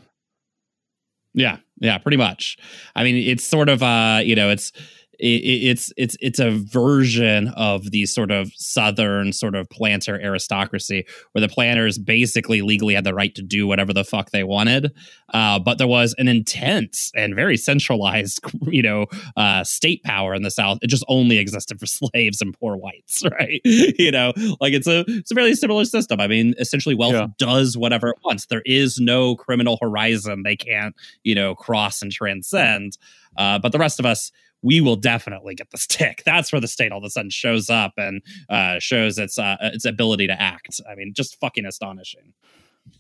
Yeah, 1.34 1.58
yeah, 1.80 1.98
pretty 1.98 2.18
much. 2.18 2.58
I 2.96 3.04
mean, 3.04 3.16
it's 3.16 3.44
sort 3.44 3.70
of 3.70 3.82
uh, 3.82 4.20
you 4.24 4.36
know, 4.36 4.50
it's 4.50 4.72
it, 4.72 4.80
it's 5.24 5.94
it's 5.98 6.18
it's 6.20 6.40
a 6.40 6.50
version 6.52 7.50
of 7.50 7.92
the 7.92 8.06
sort 8.08 8.32
of 8.32 8.52
southern 8.56 9.32
sort 9.32 9.56
of 9.56 9.70
planter 9.70 10.20
aristocracy 10.20 11.06
where 11.32 11.42
the 11.42 11.48
planters 11.48 11.98
basically 12.00 12.62
legally 12.62 12.96
had 12.96 13.04
the 13.04 13.14
right 13.14 13.36
to 13.36 13.42
do 13.44 13.68
whatever 13.68 13.94
the 13.94 14.04
fuck 14.04 14.32
they 14.32 14.44
wanted. 14.44 14.92
Uh, 15.34 15.60
but 15.60 15.78
there 15.78 15.88
was 15.88 16.16
an 16.18 16.28
intense 16.28 17.12
and 17.16 17.36
very 17.36 17.56
centralized 17.56 18.40
you 18.68 18.82
know 18.82 19.06
uh, 19.38 19.64
state 19.64 20.04
power 20.04 20.34
in 20.34 20.42
the 20.42 20.52
south. 20.52 20.80
It 20.82 20.88
just 20.88 21.06
only 21.08 21.38
existed 21.38 21.80
for 21.80 21.86
slaves 21.86 22.42
and 22.42 22.58
poor 22.60 22.76
whites 22.76 23.24
right? 23.32 23.62
You 23.64 24.12
know 24.12 24.34
like 24.60 24.74
it's 24.74 24.88
a 24.88 25.06
it's 25.08 25.32
a 25.32 25.36
fairly 25.36 25.54
similar 25.54 25.86
system. 25.86 26.20
I 26.20 26.28
mean 26.28 26.56
essentially 26.60 26.96
wealth 26.96 27.14
Yeah. 27.14 27.28
does 27.38 27.78
whatever 27.78 28.10
it 28.10 28.18
wants. 28.26 28.48
There 28.48 28.64
is 28.66 29.00
no 29.00 29.36
criminal 29.36 29.78
horizon 29.80 30.42
they 30.44 30.56
can't 30.56 30.96
you 31.24 31.36
know 31.36 31.54
cross 31.54 32.02
and 32.02 32.12
transcend. 32.12 32.98
Uh, 33.38 33.58
but 33.60 33.72
the 33.72 33.80
rest 33.80 34.00
of 34.00 34.06
us 34.06 34.32
we 34.62 34.82
will 34.82 34.96
definitely 34.96 35.56
get 35.56 35.72
the 35.72 35.78
stick. 35.78 36.24
That's 36.26 36.52
where 36.52 36.62
the 36.62 36.68
state 36.68 36.92
all 36.92 37.00
of 37.00 37.04
a 37.04 37.10
sudden 37.10 37.30
shows 37.30 37.70
up 37.70 37.94
and 37.98 38.22
uh, 38.50 38.80
shows 38.80 39.18
its 39.18 39.38
uh, 39.38 39.58
its 39.62 39.86
ability 39.86 40.28
to 40.28 40.42
act. 40.42 40.80
I 40.90 40.96
mean, 40.96 41.14
just 41.16 41.40
fucking 41.40 41.66
astonishing. 41.66 42.34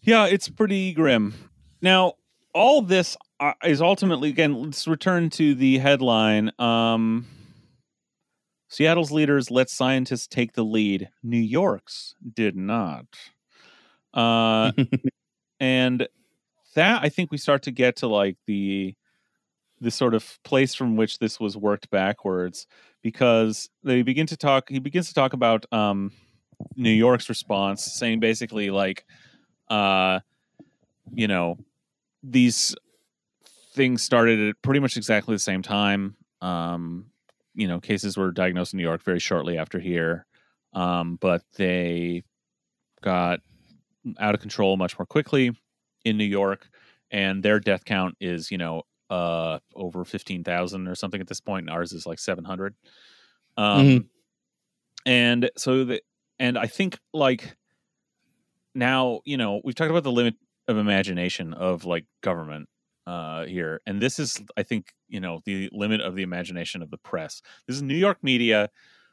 Yeah, 0.01 0.25
it's 0.25 0.49
pretty 0.49 0.93
grim. 0.93 1.33
Now, 1.81 2.13
all 2.53 2.81
this 2.81 3.17
uh, 3.39 3.53
is 3.63 3.81
ultimately 3.81 4.29
again. 4.29 4.61
Let's 4.63 4.87
return 4.87 5.29
to 5.31 5.55
the 5.55 5.77
headline. 5.79 6.51
Um, 6.59 7.27
Seattle's 8.69 9.11
leaders 9.11 9.51
let 9.51 9.69
scientists 9.69 10.27
take 10.27 10.53
the 10.53 10.63
lead. 10.63 11.09
New 11.23 11.39
York's 11.39 12.15
did 12.33 12.55
not. 12.55 13.05
Uh, 14.13 14.71
and 15.59 16.07
that 16.75 17.03
I 17.03 17.09
think 17.09 17.31
we 17.31 17.37
start 17.37 17.63
to 17.63 17.71
get 17.71 17.97
to 17.97 18.07
like 18.07 18.37
the 18.47 18.95
the 19.81 19.91
sort 19.91 20.13
of 20.13 20.39
place 20.43 20.75
from 20.75 20.95
which 20.95 21.19
this 21.19 21.39
was 21.39 21.57
worked 21.57 21.89
backwards 21.89 22.67
because 23.01 23.69
they 23.83 24.03
begin 24.03 24.27
to 24.27 24.37
talk 24.37 24.69
he 24.69 24.79
begins 24.79 25.07
to 25.07 25.13
talk 25.13 25.33
about 25.33 25.65
um 25.73 26.11
New 26.75 26.91
York's 26.91 27.27
response 27.27 27.83
saying 27.83 28.19
basically 28.19 28.69
like 28.69 29.05
uh 29.69 30.19
you 31.13 31.27
know 31.27 31.57
these 32.23 32.75
things 33.73 34.03
started 34.03 34.49
at 34.49 34.61
pretty 34.61 34.79
much 34.79 34.95
exactly 34.95 35.33
the 35.33 35.39
same 35.39 35.63
time. 35.63 36.15
Um 36.41 37.07
you 37.55 37.67
know 37.67 37.79
cases 37.79 38.15
were 38.15 38.31
diagnosed 38.31 38.73
in 38.73 38.77
New 38.77 38.83
York 38.83 39.01
very 39.03 39.19
shortly 39.19 39.57
after 39.57 39.79
here 39.79 40.25
um 40.73 41.17
but 41.19 41.41
they 41.57 42.23
got 43.01 43.39
out 44.19 44.35
of 44.35 44.41
control 44.41 44.77
much 44.77 44.97
more 44.97 45.05
quickly 45.05 45.51
in 46.05 46.17
New 46.17 46.23
York 46.23 46.69
and 47.09 47.43
their 47.43 47.59
death 47.59 47.83
count 47.83 48.15
is 48.21 48.51
you 48.51 48.57
know 48.57 48.83
uh 49.11 49.59
over 49.75 50.03
15,000 50.05 50.87
or 50.87 50.95
something 50.95 51.21
at 51.21 51.27
this 51.27 51.41
point 51.41 51.67
and 51.67 51.69
ours 51.69 51.91
is 51.91 52.05
like 52.07 52.17
700 52.19 52.73
um 53.57 53.87
Mhm. 53.87 54.05
and 55.05 55.51
so 55.57 55.83
the 55.83 56.01
and 56.39 56.57
I 56.57 56.65
think 56.67 56.97
like 57.13 57.55
now 58.73 59.21
you 59.25 59.37
know 59.37 59.61
we've 59.63 59.75
talked 59.75 59.91
about 59.91 60.03
the 60.03 60.11
limit 60.11 60.35
of 60.67 60.77
imagination 60.77 61.53
of 61.53 61.85
like 61.85 62.05
government 62.21 62.69
uh, 63.07 63.45
here, 63.45 63.81
and 63.87 63.99
this 63.99 64.19
is, 64.19 64.39
I 64.55 64.61
think, 64.61 64.93
you 65.09 65.19
know, 65.19 65.41
the 65.43 65.69
limit 65.73 66.01
of 66.01 66.15
the 66.15 66.21
imagination 66.21 66.83
of 66.83 66.91
the 66.91 66.99
press. 66.99 67.41
This 67.65 67.75
is 67.75 67.81
New 67.81 67.95
York 67.95 68.19
media 68.21 68.69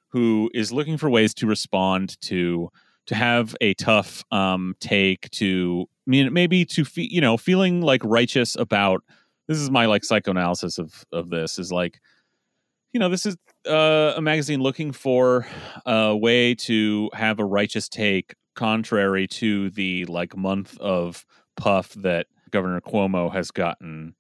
who 0.08 0.50
is 0.52 0.70
looking 0.70 0.98
for 0.98 1.08
ways 1.08 1.32
to 1.34 1.46
respond 1.46 2.20
to 2.20 2.68
to 3.06 3.14
have 3.14 3.56
a 3.62 3.72
tough 3.74 4.22
um, 4.30 4.74
take 4.78 5.30
to 5.30 5.86
I 6.06 6.10
mean 6.10 6.32
maybe 6.34 6.66
to 6.66 6.84
fe- 6.84 7.08
you 7.10 7.20
know 7.22 7.36
feeling 7.38 7.80
like 7.80 8.02
righteous 8.04 8.56
about 8.56 9.02
this 9.48 9.58
is 9.58 9.70
my 9.70 9.86
like 9.86 10.04
psychoanalysis 10.04 10.78
of 10.78 11.04
of 11.12 11.30
this 11.30 11.58
is 11.58 11.72
like 11.72 12.00
you 12.92 13.00
know 13.00 13.08
this 13.08 13.26
is 13.26 13.36
uh, 13.68 14.14
a 14.16 14.20
magazine 14.20 14.60
looking 14.60 14.92
for 14.92 15.46
a 15.86 16.16
way 16.16 16.54
to 16.54 17.10
have 17.12 17.38
a 17.38 17.44
righteous 17.44 17.88
take 17.88 18.34
contrary 18.54 19.26
to 19.26 19.70
the 19.70 20.04
like 20.06 20.36
month 20.36 20.78
of 20.78 21.24
puff 21.56 21.90
that 21.94 22.26
Governor 22.50 22.80
Cuomo 22.80 23.32
has 23.32 23.50
gotten 23.50 24.14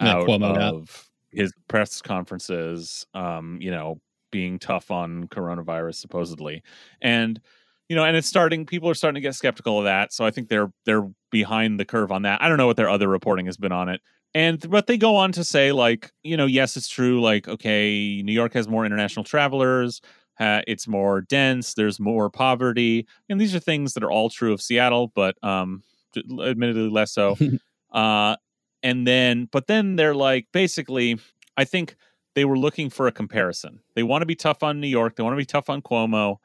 Yeah, 0.00 0.14
out 0.14 0.26
Cuomo'd 0.26 0.56
out. 0.56 0.74
of 0.74 1.08
his 1.30 1.52
press 1.68 2.00
conferences 2.02 3.06
um 3.14 3.58
you 3.60 3.70
know 3.70 4.00
being 4.30 4.58
tough 4.58 4.90
on 4.90 5.26
coronavirus 5.28 5.96
supposedly. 5.96 6.62
And 7.00 7.40
you 7.88 7.96
know 7.96 8.04
and 8.04 8.16
it's 8.16 8.28
starting 8.28 8.66
people 8.66 8.88
are 8.90 8.94
starting 8.94 9.14
to 9.14 9.20
get 9.26 9.34
skeptical 9.34 9.78
of 9.78 9.84
that 9.84 10.12
so 10.12 10.24
i 10.24 10.30
think 10.30 10.48
they're 10.50 10.70
they're 10.84 11.08
behind 11.30 11.78
the 11.80 11.84
curve 11.86 12.10
on 12.12 12.22
that. 12.22 12.42
I 12.42 12.48
don't 12.48 12.58
know 12.58 12.66
what 12.66 12.76
their 12.76 12.90
other 12.90 13.08
reporting 13.08 13.46
has 13.46 13.56
been 13.56 13.72
on 13.72 13.88
it 13.88 14.00
and 14.34 14.68
but 14.70 14.86
they 14.86 14.96
go 14.96 15.16
on 15.16 15.32
to 15.32 15.44
say 15.44 15.72
like 15.72 16.12
you 16.22 16.36
know 16.36 16.46
yes 16.46 16.76
it's 16.76 16.88
true 16.88 17.20
like 17.20 17.48
okay 17.48 18.22
new 18.22 18.32
york 18.32 18.52
has 18.52 18.68
more 18.68 18.84
international 18.84 19.24
travelers 19.24 20.00
uh, 20.40 20.62
it's 20.68 20.86
more 20.86 21.20
dense 21.22 21.74
there's 21.74 21.98
more 21.98 22.30
poverty. 22.30 23.06
And 23.28 23.40
these 23.40 23.54
are 23.56 23.58
things 23.58 23.94
that 23.94 24.04
are 24.04 24.10
all 24.10 24.30
true 24.30 24.52
of 24.52 24.62
seattle 24.62 25.10
but 25.14 25.36
um 25.42 25.82
admittedly 26.16 26.88
less 26.88 27.12
so. 27.12 27.36
Uh 27.90 28.36
and 28.82 29.06
then 29.06 29.48
but 29.50 29.66
then 29.66 29.96
they're 29.96 30.14
like 30.14 30.46
basically 30.52 31.18
i 31.56 31.64
think 31.64 31.96
they 32.34 32.44
were 32.44 32.58
looking 32.58 32.90
for 32.90 33.06
a 33.06 33.12
comparison. 33.12 33.80
They 33.96 34.02
want 34.02 34.20
to 34.22 34.26
be 34.26 34.34
tough 34.34 34.62
on 34.62 34.78
new 34.78 34.88
york 34.88 35.16
they 35.16 35.22
want 35.22 35.32
to 35.32 35.38
be 35.38 35.46
tough 35.46 35.70
on 35.70 35.80
cuomo 35.80 36.36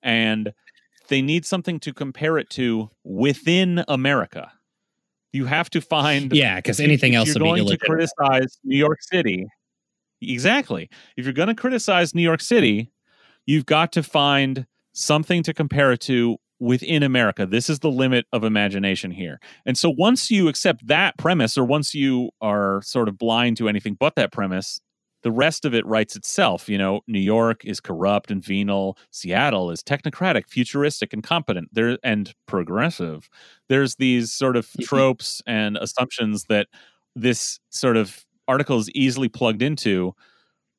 and 0.00 0.54
they 1.08 1.20
need 1.20 1.44
something 1.44 1.80
to 1.80 1.92
compare 1.92 2.38
it 2.38 2.50
to 2.50 2.88
within 3.02 3.84
america 3.88 4.52
you 5.32 5.46
have 5.46 5.70
to 5.70 5.80
find 5.80 6.32
Yeah, 6.32 6.56
because 6.56 6.78
if- 6.80 6.84
anything 6.84 7.12
if 7.14 7.18
else 7.18 7.28
you're 7.28 7.44
would 7.44 7.54
be 7.54 7.60
going 7.64 7.78
to 7.78 7.78
criticize 7.78 8.58
New 8.64 8.76
York 8.76 8.98
City. 9.02 9.46
Exactly. 10.20 10.88
If 11.16 11.24
you're 11.24 11.32
going 11.32 11.48
to 11.48 11.54
criticize 11.54 12.14
New 12.14 12.22
York 12.22 12.40
City, 12.40 12.92
you've 13.46 13.66
got 13.66 13.92
to 13.92 14.02
find 14.02 14.66
something 14.92 15.42
to 15.42 15.52
compare 15.54 15.92
it 15.92 16.00
to 16.02 16.36
within 16.60 17.02
America. 17.02 17.44
This 17.44 17.68
is 17.68 17.80
the 17.80 17.90
limit 17.90 18.26
of 18.32 18.44
imagination 18.44 19.10
here. 19.10 19.40
And 19.66 19.76
so 19.76 19.90
once 19.90 20.30
you 20.30 20.46
accept 20.46 20.86
that 20.86 21.18
premise, 21.18 21.58
or 21.58 21.64
once 21.64 21.92
you 21.92 22.30
are 22.40 22.80
sort 22.84 23.08
of 23.08 23.18
blind 23.18 23.56
to 23.56 23.68
anything 23.68 23.96
but 23.98 24.14
that 24.14 24.30
premise, 24.30 24.80
the 25.22 25.30
rest 25.30 25.64
of 25.64 25.74
it 25.74 25.86
writes 25.86 26.16
itself. 26.16 26.68
You 26.68 26.78
know, 26.78 27.00
New 27.06 27.20
York 27.20 27.64
is 27.64 27.80
corrupt 27.80 28.30
and 28.30 28.44
venal. 28.44 28.96
Seattle 29.10 29.70
is 29.70 29.82
technocratic, 29.82 30.48
futuristic, 30.48 31.12
and 31.12 31.22
competent. 31.22 31.68
There 31.72 31.98
and 32.02 32.34
progressive. 32.46 33.28
There's 33.68 33.96
these 33.96 34.32
sort 34.32 34.56
of 34.56 34.68
tropes 34.80 35.42
and 35.46 35.76
assumptions 35.76 36.44
that 36.44 36.68
this 37.14 37.60
sort 37.70 37.96
of 37.96 38.24
article 38.48 38.78
is 38.78 38.90
easily 38.90 39.28
plugged 39.28 39.62
into. 39.62 40.14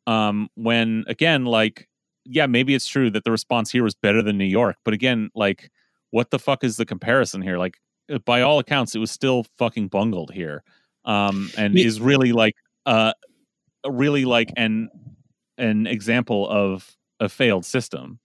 Um, 0.06 0.50
when 0.56 1.06
again, 1.08 1.46
like, 1.46 1.88
yeah, 2.26 2.46
maybe 2.46 2.76
it's 2.76 2.88
true 2.88 3.10
that 3.12 3.24
the 3.24 3.32
response 3.32 3.72
here 3.72 3.84
was 3.84 3.96
better 3.96 4.22
than 4.22 4.38
New 4.38 4.46
York, 4.46 4.76
but 4.84 4.94
again, 4.94 5.30
like, 5.34 5.72
what 6.12 6.30
the 6.30 6.40
fuck 6.40 6.64
is 6.64 6.78
the 6.78 6.86
comparison 6.86 7.42
here? 7.42 7.58
Like, 7.58 7.78
uh, 8.12 8.20
by 8.20 8.42
all 8.42 8.60
accounts, 8.60 8.96
it 8.96 9.00
was 9.00 9.12
still 9.12 9.46
fucking 9.58 9.88
bungled 9.88 10.32
here, 10.32 10.64
um, 11.06 11.50
and 11.58 11.78
is 11.78 12.02
really 12.02 12.34
like, 12.34 12.54
uh, 12.86 13.14
really 13.88 14.26
like 14.26 14.52
an 14.56 14.90
an 15.58 15.88
example 15.88 16.48
of 16.50 16.96
a 17.20 17.30
failed 17.30 17.66
system. 17.66 18.20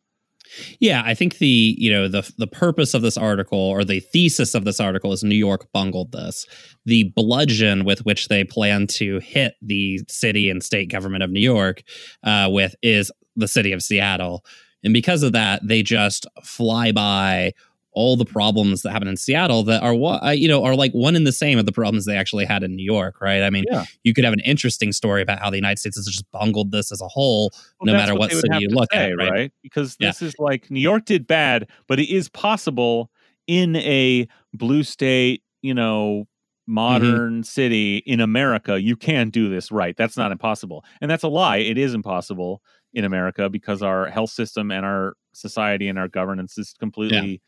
Yeah, 0.81 1.03
I 1.05 1.15
think 1.15 1.39
the 1.39 1.75
you 1.79 1.91
know 1.91 2.09
the 2.09 2.31
the 2.39 2.47
purpose 2.47 2.95
of 2.95 3.03
this 3.03 3.19
article 3.19 3.59
or 3.59 3.85
the 3.85 4.01
thesis 4.01 4.55
of 4.55 4.65
this 4.65 4.81
article 4.81 5.13
is 5.13 5.23
New 5.23 5.35
York 5.35 5.71
bungled 5.73 6.13
this. 6.13 6.47
The 6.87 7.13
bludgeon 7.15 7.85
with 7.85 8.05
which 8.05 8.29
they 8.29 8.45
plan 8.45 8.87
to 8.89 9.19
hit 9.19 9.55
the 9.61 10.01
city 10.09 10.49
and 10.49 10.63
state 10.63 10.91
government 10.91 11.23
of 11.23 11.31
New 11.31 11.41
York 11.41 11.83
uh, 12.23 12.49
with 12.51 12.75
is 12.83 13.13
the 13.37 13.49
city 13.49 13.73
of 13.73 13.83
Seattle, 13.83 14.45
and 14.83 14.93
because 14.93 15.23
of 15.23 15.33
that, 15.33 15.61
they 15.67 15.83
just 15.83 16.27
fly 16.43 16.93
by 16.93 17.53
all 17.99 18.17
the 18.17 18.25
problems 18.25 18.83
that 18.83 18.93
happen 18.93 19.09
in 19.09 19.17
Seattle 19.17 19.63
that 19.65 19.83
are 19.83 19.95
what 19.95 20.23
uh, 20.25 20.31
you 20.31 20.47
know 20.49 20.63
are 20.65 20.75
like 20.77 20.93
one 20.93 21.17
and 21.17 21.27
the 21.27 21.33
same 21.33 21.59
of 21.59 21.67
the 21.67 21.73
problems 21.73 22.05
they 22.05 22.17
actually 22.17 22.45
had 22.45 22.63
in 22.63 22.77
New 22.77 22.85
York, 22.85 23.21
right? 23.21 23.43
I 23.43 23.51
mean, 23.51 23.65
Yeah. 23.71 23.85
you 24.05 24.15
could 24.15 24.25
have 24.25 24.33
an 24.33 24.41
interesting 24.41 24.93
story 24.93 25.21
about 25.23 25.41
how 25.41 25.51
the 25.51 25.57
United 25.57 25.79
States 25.79 25.97
has 25.97 26.07
just 26.07 26.31
bungled 26.31 26.71
this 26.71 26.93
as 26.93 27.01
a 27.01 27.09
whole, 27.09 27.51
Well, 27.81 27.87
no 27.87 27.93
matter 27.95 28.15
what 28.15 28.33
would 28.33 28.43
city 28.43 28.59
you 28.61 28.69
look 28.71 28.89
say, 28.93 29.11
at, 29.11 29.17
right? 29.17 29.53
Because 29.63 29.97
Yeah. 30.01 30.09
this 30.09 30.23
is 30.23 30.35
like 30.39 30.71
New 30.71 30.81
York 30.81 31.05
did 31.05 31.27
bad, 31.27 31.69
but 31.89 31.99
it 31.99 32.09
is 32.09 32.29
possible 32.29 33.11
in 33.47 33.77
a 33.77 34.29
blue 34.55 34.83
state, 34.85 35.43
you 35.63 35.75
know, 35.75 36.27
modern 36.67 37.41
Mm-hmm. 37.41 37.43
city 37.43 37.97
in 38.07 38.21
America, 38.21 38.81
you 38.81 38.95
can 38.95 39.31
do 39.31 39.49
this 39.49 39.73
right. 39.73 39.97
That's 39.97 40.17
not 40.19 40.33
impossible. 40.33 40.85
And 41.01 41.11
that's 41.11 41.23
a 41.25 41.29
lie. 41.29 41.57
It 41.59 41.79
is 41.79 41.95
impossible 41.95 42.61
in 42.93 43.05
America 43.05 43.49
because 43.49 43.83
our 43.83 44.07
health 44.07 44.31
system 44.31 44.71
and 44.71 44.85
our 44.85 45.15
society 45.33 45.89
and 45.89 45.99
our 45.99 46.09
governance 46.09 46.59
is 46.59 46.75
completely 46.79 47.41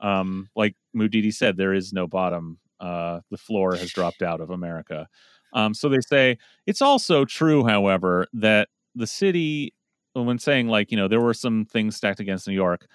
um 0.00 0.48
like 0.56 0.74
Mudidi 0.96 1.32
said, 1.32 1.56
there 1.56 1.74
is 1.74 1.92
no 1.92 2.06
bottom. 2.06 2.58
Uh 2.80 3.20
the 3.30 3.38
floor 3.38 3.76
has 3.76 3.92
dropped 3.92 4.22
out 4.22 4.40
of 4.40 4.50
America. 4.50 5.08
Um 5.52 5.74
so 5.74 5.88
they 5.88 6.00
say 6.00 6.38
it's 6.66 6.82
also 6.82 7.24
true, 7.24 7.64
however, 7.64 8.26
that 8.34 8.68
the 8.94 9.06
city 9.06 9.74
when 10.14 10.38
saying 10.38 10.68
like, 10.68 10.90
you 10.90 10.96
know, 10.96 11.08
there 11.08 11.20
were 11.20 11.34
some 11.34 11.64
things 11.66 11.96
stacked 11.96 12.20
against 12.20 12.48
New 12.48 12.54
York. 12.54 12.86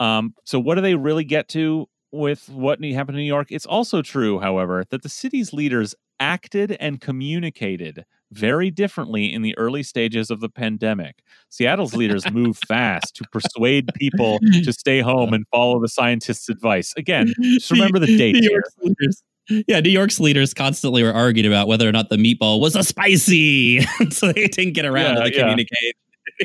Um 0.00 0.34
so 0.44 0.60
what 0.60 0.74
do 0.76 0.80
they 0.80 0.94
really 0.94 1.24
get 1.24 1.48
to 1.50 1.88
with 2.12 2.48
what 2.48 2.82
happened 2.84 3.16
in 3.18 3.22
New 3.22 3.28
York? 3.28 3.48
It's 3.50 3.66
also 3.66 4.02
true, 4.02 4.38
however, 4.40 4.84
that 4.90 5.02
the 5.02 5.08
city's 5.08 5.52
leaders 5.52 5.94
acted 6.20 6.72
and 6.80 7.00
communicated 7.00 8.04
very 8.32 8.70
differently 8.70 9.32
in 9.32 9.42
the 9.42 9.56
early 9.56 9.82
stages 9.82 10.30
of 10.30 10.40
the 10.40 10.48
pandemic. 10.48 11.16
Seattle's 11.48 11.94
leaders 11.94 12.28
moved 12.30 12.62
fast 12.68 13.14
to 13.16 13.24
persuade 13.32 13.88
people 13.94 14.38
to 14.64 14.72
stay 14.72 15.00
home 15.00 15.32
and 15.32 15.44
follow 15.52 15.80
the 15.80 15.88
scientists' 15.88 16.48
advice. 16.48 16.92
Again, 16.96 17.32
just 17.40 17.70
remember 17.70 17.98
the 17.98 18.16
date 18.16 18.34
New. 18.34 18.50
York's 18.50 18.74
leaders. 18.82 19.22
Yeah, 19.68 19.78
New 19.78 19.90
York's 19.90 20.18
leaders 20.18 20.52
constantly 20.52 21.04
were 21.04 21.12
arguing 21.12 21.46
about 21.46 21.68
whether 21.68 21.88
or 21.88 21.92
not 21.92 22.08
the 22.10 22.16
meatball 22.16 22.60
was 22.60 22.74
a 22.74 22.82
spicy, 22.82 23.80
so 24.10 24.32
they 24.32 24.48
didn't 24.48 24.72
get 24.74 24.84
around 24.84 25.18
Yeah, 25.18 25.22
to 25.24 25.32
yeah. 25.32 25.40
communicate. 25.42 25.94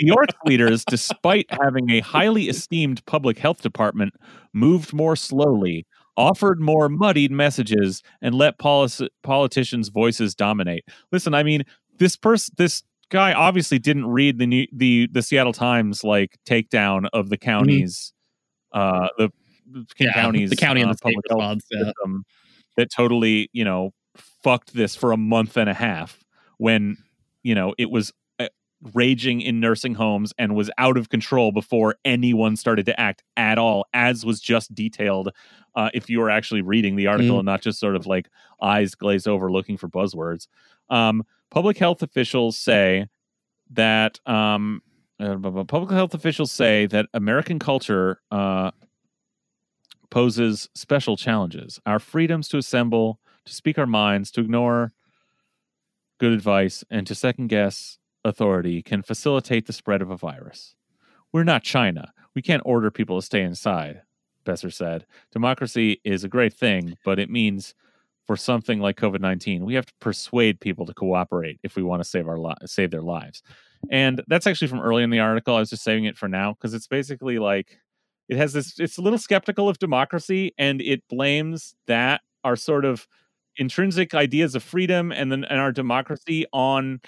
New 0.02 0.08
York's 0.14 0.36
leaders, 0.46 0.86
despite 0.86 1.48
having 1.50 1.90
a 1.90 2.00
highly 2.02 2.48
esteemed 2.48 3.04
public 3.08 3.40
health 3.40 3.62
department, 3.62 4.14
moved 4.54 4.94
more 4.94 5.16
slowly, 5.16 5.86
offered 6.18 6.60
more 6.60 6.90
muddied 6.90 7.32
messages, 7.32 8.04
and 8.22 8.36
let 8.36 8.58
policy- 8.60 9.10
politicians' 9.24 9.90
voices 9.90 10.36
dominate. 10.36 10.86
Listen, 11.12 11.34
I 11.34 11.44
mean, 11.44 11.64
this 11.98 12.16
person, 12.16 12.54
this 12.58 12.84
guy, 13.10 13.34
obviously 13.34 13.80
didn't 13.80 14.08
read 14.08 14.38
the 14.38 14.48
new, 14.48 14.68
the 14.74 15.08
the 15.12 15.22
Seattle 15.22 15.54
Times 15.54 16.04
like 16.04 16.38
takedown 16.46 17.08
of 17.14 17.30
the 17.30 17.38
county's, 17.38 18.14
uh, 18.74 19.08
the 19.18 19.30
King 19.96 20.08
Yeah, 20.08 20.14
County's 20.14 20.50
the 20.50 20.56
county 20.56 20.82
and 20.82 20.90
uh, 20.90 20.94
the 20.94 20.98
state 20.98 21.16
public 21.16 21.26
health 21.30 21.40
response. 21.40 21.66
Yeah. 21.72 21.84
system 21.86 22.24
that 22.78 22.92
totally, 22.92 23.50
you 23.54 23.64
know, 23.64 23.92
fucked 24.44 24.74
this 24.74 24.96
for 24.96 25.12
a 25.12 25.18
month 25.18 25.58
and 25.58 25.70
a 25.70 25.74
half 25.74 26.24
when, 26.58 26.98
you 27.44 27.56
know, 27.56 27.74
it 27.78 27.90
was 27.90 28.10
uh, 28.10 28.14
raging 28.94 29.42
in 29.42 29.60
nursing 29.60 29.94
homes 29.94 30.34
and 30.38 30.56
was 30.56 30.70
out 30.78 30.98
of 30.98 31.10
control 31.10 31.52
before 31.52 31.96
anyone 32.04 32.56
started 32.56 32.86
to 32.88 33.00
act 33.00 33.24
at 33.38 33.58
all, 33.58 33.86
as 33.94 34.26
was 34.26 34.40
just 34.40 34.74
detailed. 34.74 35.30
Uh, 35.76 35.90
if 35.94 36.10
you 36.10 36.20
were 36.20 36.30
actually 36.30 36.62
reading 36.62 36.96
the 36.96 37.08
article 37.08 37.36
Mhm. 37.36 37.40
and 37.40 37.46
not 37.46 37.62
just 37.62 37.80
sort 37.80 37.96
of 37.96 38.06
like 38.08 38.28
eyes 38.62 38.96
glazed 38.96 39.28
over 39.28 39.52
looking 39.52 39.78
for 39.78 39.88
buzzwords, 39.88 40.48
um, 40.90 41.24
public 41.50 41.78
health 41.78 42.02
officials 42.02 42.58
say 42.58 43.08
that 43.70 44.20
um, 44.28 44.82
uh, 45.20 45.38
public 45.66 45.92
health 45.92 46.14
officials 46.16 46.52
say 46.52 46.88
that 46.88 47.06
American 47.14 47.60
culture 47.60 48.20
uh, 48.32 48.72
poses 50.10 50.70
special 50.76 51.16
challenges. 51.16 51.80
Our 51.86 52.00
freedoms 52.00 52.48
to 52.50 52.58
assemble, 52.58 53.20
to 53.46 53.54
speak 53.54 53.78
our 53.78 53.86
minds, 53.86 54.32
to 54.32 54.42
ignore 54.42 54.92
good 56.20 56.34
advice, 56.34 56.84
and 56.90 57.06
to 57.08 57.16
second 57.16 57.48
guess 57.48 57.98
authority 58.24 58.82
can 58.82 59.02
facilitate 59.02 59.68
the 59.68 59.74
spread 59.74 60.02
of 60.02 60.10
a 60.10 60.18
virus. 60.18 60.76
We're 61.34 61.44
not 61.44 61.64
China. 61.64 62.14
We 62.36 62.42
can't 62.42 62.64
order 62.66 62.92
people 62.92 63.20
to 63.20 63.26
stay 63.26 63.42
inside, 63.42 64.02
Besser 64.46 64.70
said. 64.70 65.06
Democracy 65.32 66.02
is 66.04 66.24
a 66.24 66.30
great 66.30 66.54
thing, 66.54 66.98
but 67.04 67.20
it 67.20 67.30
means 67.30 67.74
for 68.26 68.38
something 68.38 68.80
like 68.80 68.98
COVID 68.98 69.20
19, 69.20 69.66
we 69.66 69.74
have 69.74 69.86
to 69.86 69.94
persuade 70.00 70.60
people 70.60 70.86
to 70.86 70.94
cooperate 70.94 71.60
if 71.64 71.76
we 71.76 71.84
want 71.84 72.02
to 72.02 72.08
save 72.08 72.28
our 72.28 72.38
li- 72.38 72.56
save 72.66 72.92
their 72.92 73.02
lives. 73.02 73.42
And 73.90 74.22
that's 74.28 74.46
actually 74.46 74.68
from 74.68 74.80
early 74.82 75.04
in 75.04 75.10
the 75.10 75.20
article. 75.20 75.56
I 75.56 75.60
was 75.60 75.70
just 75.70 75.84
saving 75.84 76.06
it 76.06 76.18
for 76.18 76.28
now 76.28 76.54
because 76.54 76.74
it's 76.74 76.88
basically 76.88 77.40
like 77.40 77.80
it 78.30 78.38
has 78.38 78.54
this 78.54 78.80
it's 78.80 78.98
a 78.98 79.02
little 79.02 79.20
skeptical 79.20 79.68
of 79.68 79.80
democracy 79.80 80.54
and 80.58 80.82
it 80.82 81.04
blames 81.10 81.76
that 81.88 82.22
our 82.44 82.56
sort 82.56 82.86
of 82.86 83.08
intrinsic 83.58 84.14
ideas 84.14 84.56
of 84.56 84.64
freedom 84.64 85.12
and 85.12 85.32
then 85.32 85.44
and 85.46 85.60
our 85.60 85.72
democracy 85.72 86.46
on 86.54 87.02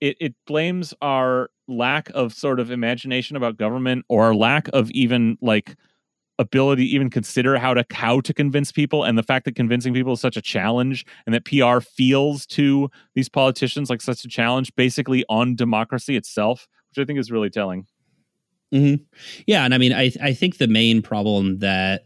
it, 0.00 0.16
it 0.20 0.34
blames 0.46 0.94
our 1.02 1.50
lack 1.66 2.10
of 2.14 2.32
sort 2.32 2.60
of 2.60 2.70
imagination 2.70 3.36
about 3.36 3.56
government 3.56 4.04
or 4.08 4.24
our 4.24 4.34
lack 4.34 4.68
of 4.72 4.90
even 4.92 5.36
like 5.40 5.76
ability 6.38 6.84
to 6.84 6.88
even 6.88 7.10
consider 7.10 7.58
how 7.58 7.74
to 7.74 7.84
how 7.92 8.20
to 8.20 8.32
convince 8.32 8.70
people 8.70 9.02
and 9.02 9.18
the 9.18 9.22
fact 9.22 9.44
that 9.44 9.56
convincing 9.56 9.92
people 9.92 10.12
is 10.12 10.20
such 10.20 10.36
a 10.36 10.42
challenge 10.42 11.04
and 11.26 11.34
that 11.34 11.44
PR 11.44 11.80
feels 11.80 12.46
to 12.46 12.88
these 13.14 13.28
politicians 13.28 13.90
like 13.90 14.00
such 14.00 14.24
a 14.24 14.28
challenge 14.28 14.74
basically 14.76 15.24
on 15.28 15.56
democracy 15.56 16.16
itself 16.16 16.68
which 16.90 17.02
I 17.02 17.06
think 17.06 17.18
is 17.18 17.30
really 17.30 17.50
telling. 17.50 17.86
Mm-hmm. 18.72 19.02
Yeah, 19.46 19.64
and 19.64 19.72
I 19.72 19.78
mean, 19.78 19.92
I 19.92 20.12
I 20.22 20.34
think 20.34 20.58
the 20.58 20.68
main 20.68 21.00
problem 21.00 21.58
that 21.58 22.04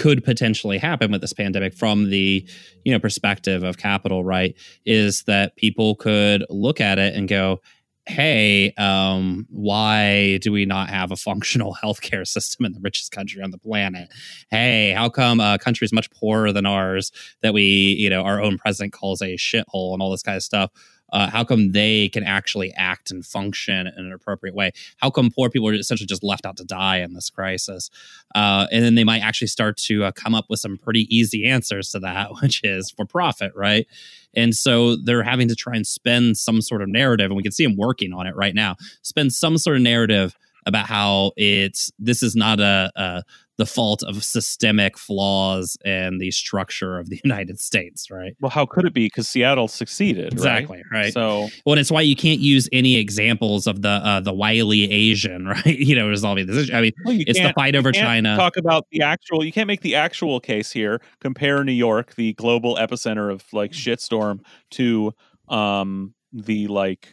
could 0.00 0.24
potentially 0.24 0.78
happen 0.78 1.12
with 1.12 1.20
this 1.20 1.34
pandemic 1.34 1.74
from 1.74 2.08
the 2.08 2.42
you 2.84 2.92
know 2.92 2.98
perspective 2.98 3.62
of 3.62 3.76
capital 3.76 4.24
right 4.24 4.54
is 4.86 5.24
that 5.24 5.54
people 5.56 5.94
could 5.94 6.42
look 6.48 6.80
at 6.80 6.98
it 6.98 7.14
and 7.14 7.28
go 7.28 7.60
hey 8.06 8.72
um 8.78 9.46
why 9.50 10.38
do 10.38 10.50
we 10.50 10.64
not 10.64 10.88
have 10.88 11.12
a 11.12 11.16
functional 11.16 11.76
healthcare 11.84 12.26
system 12.26 12.64
in 12.64 12.72
the 12.72 12.80
richest 12.80 13.12
country 13.12 13.42
on 13.42 13.50
the 13.50 13.58
planet? 13.58 14.08
Hey 14.50 14.92
how 14.92 15.10
come 15.10 15.38
a 15.38 15.58
country 15.58 15.84
is 15.84 15.92
much 15.92 16.10
poorer 16.12 16.50
than 16.50 16.64
ours 16.64 17.12
that 17.42 17.52
we 17.52 17.62
you 17.62 18.08
know 18.08 18.22
our 18.22 18.40
own 18.40 18.56
president 18.56 18.94
calls 18.94 19.20
a 19.20 19.36
shithole 19.36 19.92
and 19.92 20.00
all 20.00 20.10
this 20.10 20.22
kind 20.22 20.36
of 20.36 20.42
stuff 20.42 20.70
uh, 21.12 21.28
how 21.28 21.44
come 21.44 21.72
they 21.72 22.08
can 22.08 22.24
actually 22.24 22.72
act 22.74 23.10
and 23.10 23.24
function 23.24 23.86
in 23.86 24.06
an 24.06 24.12
appropriate 24.12 24.54
way? 24.54 24.72
How 24.98 25.10
come 25.10 25.30
poor 25.30 25.50
people 25.50 25.68
are 25.68 25.74
essentially 25.74 26.06
just 26.06 26.24
left 26.24 26.46
out 26.46 26.56
to 26.58 26.64
die 26.64 26.98
in 26.98 27.14
this 27.14 27.30
crisis? 27.30 27.90
Uh, 28.34 28.66
and 28.72 28.84
then 28.84 28.94
they 28.94 29.04
might 29.04 29.20
actually 29.20 29.48
start 29.48 29.76
to 29.76 30.04
uh, 30.04 30.12
come 30.12 30.34
up 30.34 30.46
with 30.48 30.60
some 30.60 30.78
pretty 30.78 31.06
easy 31.14 31.46
answers 31.46 31.90
to 31.92 32.00
that, 32.00 32.30
which 32.42 32.62
is 32.64 32.90
for 32.90 33.04
profit, 33.04 33.52
right? 33.54 33.86
And 34.34 34.54
so 34.54 34.96
they're 34.96 35.22
having 35.22 35.48
to 35.48 35.56
try 35.56 35.74
and 35.74 35.86
spend 35.86 36.36
some 36.36 36.60
sort 36.60 36.82
of 36.82 36.88
narrative, 36.88 37.26
and 37.26 37.36
we 37.36 37.42
can 37.42 37.52
see 37.52 37.64
them 37.64 37.76
working 37.76 38.12
on 38.12 38.26
it 38.26 38.36
right 38.36 38.54
now. 38.54 38.76
Spend 39.02 39.32
some 39.32 39.58
sort 39.58 39.76
of 39.76 39.82
narrative 39.82 40.36
about 40.66 40.86
how 40.86 41.32
it's 41.36 41.90
this 41.98 42.22
is 42.22 42.36
not 42.36 42.60
a, 42.60 42.92
a 42.94 43.22
the 43.60 43.66
fault 43.66 44.02
of 44.02 44.24
systemic 44.24 44.96
flaws 44.96 45.76
and 45.84 46.18
the 46.18 46.30
structure 46.30 46.98
of 46.98 47.10
the 47.10 47.20
United 47.24 47.60
States, 47.60 48.10
right? 48.10 48.34
Well, 48.40 48.48
how 48.48 48.64
could 48.64 48.86
it 48.86 48.94
be? 48.94 49.04
Because 49.04 49.28
Seattle 49.28 49.68
succeeded, 49.68 50.32
Exactly, 50.32 50.78
right? 50.90 51.02
right. 51.04 51.12
So 51.12 51.48
Well, 51.66 51.74
and 51.74 51.80
it's 51.80 51.90
why 51.90 52.00
you 52.00 52.16
can't 52.16 52.40
use 52.40 52.70
any 52.72 52.96
examples 52.96 53.66
of 53.66 53.82
the 53.82 53.90
uh, 53.90 54.20
the 54.20 54.32
wily 54.32 54.90
Asian, 54.90 55.46
right? 55.46 55.78
You 55.78 55.94
know, 55.94 56.08
resolving 56.08 56.46
this 56.46 56.56
issue. 56.56 56.74
I 56.74 56.80
mean, 56.80 56.92
well, 57.04 57.18
it's 57.20 57.38
the 57.38 57.52
fight 57.54 57.76
over 57.76 57.92
China. 57.92 58.34
Talk 58.34 58.56
about 58.56 58.86
the 58.90 59.02
actual. 59.02 59.44
You 59.44 59.52
can't 59.52 59.68
make 59.68 59.82
the 59.82 59.94
actual 59.94 60.40
case 60.40 60.72
here. 60.72 61.02
Compare 61.20 61.62
New 61.64 61.72
York, 61.72 62.14
the 62.14 62.32
global 62.32 62.76
epicenter 62.76 63.30
of 63.30 63.44
like 63.52 63.72
shitstorm, 63.72 64.40
to 64.70 65.12
um 65.48 66.14
the 66.32 66.66
like 66.68 67.12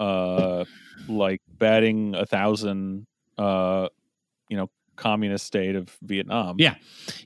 uh 0.00 0.64
like 1.06 1.40
batting 1.60 2.16
a 2.16 2.26
thousand 2.26 3.06
uh 3.38 3.86
you 4.48 4.56
know 4.56 4.68
communist 4.96 5.46
state 5.46 5.76
of 5.76 5.96
Vietnam. 6.02 6.56
Yeah. 6.58 6.74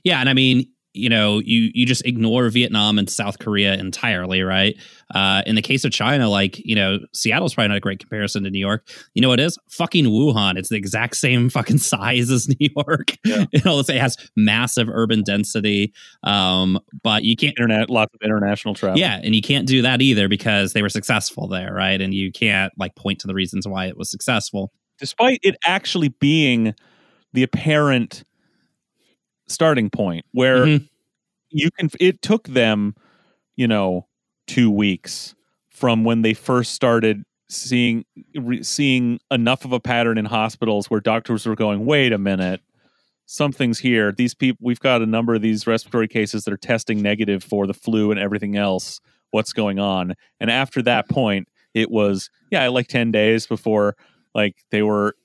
yeah, 0.03 0.19
and 0.19 0.29
I 0.29 0.33
mean, 0.33 0.67
you 0.93 1.07
know, 1.07 1.39
you 1.39 1.71
you 1.73 1.85
just 1.85 2.05
ignore 2.05 2.49
Vietnam 2.49 2.99
and 2.99 3.09
South 3.09 3.39
Korea 3.39 3.75
entirely, 3.75 4.41
right? 4.41 4.75
Uh, 5.15 5.41
in 5.45 5.55
the 5.55 5.61
case 5.61 5.85
of 5.85 5.91
China, 5.91 6.29
like 6.29 6.59
you 6.59 6.75
know, 6.75 6.99
Seattle's 7.13 7.53
probably 7.53 7.69
not 7.69 7.77
a 7.77 7.79
great 7.79 7.99
comparison 7.99 8.43
to 8.43 8.49
New 8.49 8.59
York. 8.59 8.85
You 9.13 9.21
know 9.21 9.29
what 9.29 9.39
it 9.39 9.43
is? 9.43 9.57
Fucking 9.69 10.05
Wuhan. 10.05 10.57
It's 10.57 10.67
the 10.67 10.75
exact 10.75 11.15
same 11.15 11.49
fucking 11.57 11.77
size 11.77 12.29
as 12.29 12.49
New 12.49 12.69
York. 12.75 13.15
Yeah. 13.23 13.45
you 13.53 13.61
know, 13.63 13.75
let's 13.75 13.87
say 13.87 13.95
it 13.95 14.01
has 14.01 14.17
massive 14.35 14.89
urban 14.89 15.23
density, 15.23 15.93
um, 16.23 16.77
but 17.03 17.23
you 17.23 17.35
can't 17.37 17.57
Internet, 17.57 17.89
lots 17.89 18.13
of 18.13 18.19
international 18.23 18.73
travel. 18.73 18.99
Yeah, 18.99 19.19
and 19.23 19.33
you 19.33 19.41
can't 19.41 19.67
do 19.67 19.81
that 19.83 20.01
either 20.01 20.27
because 20.27 20.73
they 20.73 20.81
were 20.81 20.89
successful 20.89 21.47
there, 21.47 21.73
right? 21.73 22.01
And 22.01 22.13
you 22.13 22.31
can't 22.33 22.73
like 22.77 22.95
point 22.95 23.19
to 23.19 23.27
the 23.27 23.33
reasons 23.33 23.65
why 23.67 23.85
it 23.85 23.97
was 23.97 24.11
successful. 24.11 24.73
despite 24.99 25.39
it 25.41 25.55
actually 25.65 26.09
being 26.09 26.73
the 27.33 27.43
apparent 27.43 28.23
starting 29.47 29.89
point 29.89 30.25
where 30.31 30.65
Mhm. 30.65 30.87
you 31.49 31.69
can 31.71 31.89
it 31.99 32.21
took 32.21 32.47
them 32.49 32.95
you 33.55 33.67
know 33.67 34.07
2 34.47 34.71
weeks 34.71 35.35
from 35.69 36.03
when 36.03 36.21
they 36.21 36.33
first 36.33 36.73
started 36.73 37.23
seeing 37.49 38.05
re, 38.35 38.63
seeing 38.63 39.19
enough 39.31 39.65
of 39.65 39.73
a 39.73 39.79
pattern 39.79 40.17
in 40.17 40.25
hospitals 40.25 40.89
where 40.89 41.01
doctors 41.01 41.45
were 41.45 41.55
going 41.55 41.85
wait 41.85 42.13
a 42.13 42.17
minute 42.17 42.61
something's 43.27 43.79
here. 43.79 44.11
These 44.11 44.33
people 44.33 44.59
we've 44.61 44.79
got 44.81 45.01
a 45.01 45.05
number 45.05 45.35
of 45.35 45.41
these 45.41 45.65
respiratory 45.67 46.07
cases 46.09 46.43
that 46.45 46.53
are 46.53 46.57
testing 46.57 47.01
negative 47.01 47.43
for 47.43 47.67
the 47.67 47.73
flu 47.73 48.11
and 48.11 48.19
everything 48.19 48.57
else. 48.57 48.99
What's 49.31 49.53
going 49.53 49.79
on? 49.79 50.15
And 50.41 50.51
after 50.51 50.81
that 50.83 51.09
point 51.09 51.47
it 51.73 51.91
was 51.91 52.29
yeah 52.51 52.67
like 52.69 52.87
10 52.87 53.11
days 53.11 53.47
before 53.47 53.95
like 54.35 54.55
they 54.71 54.81
were 54.83 55.15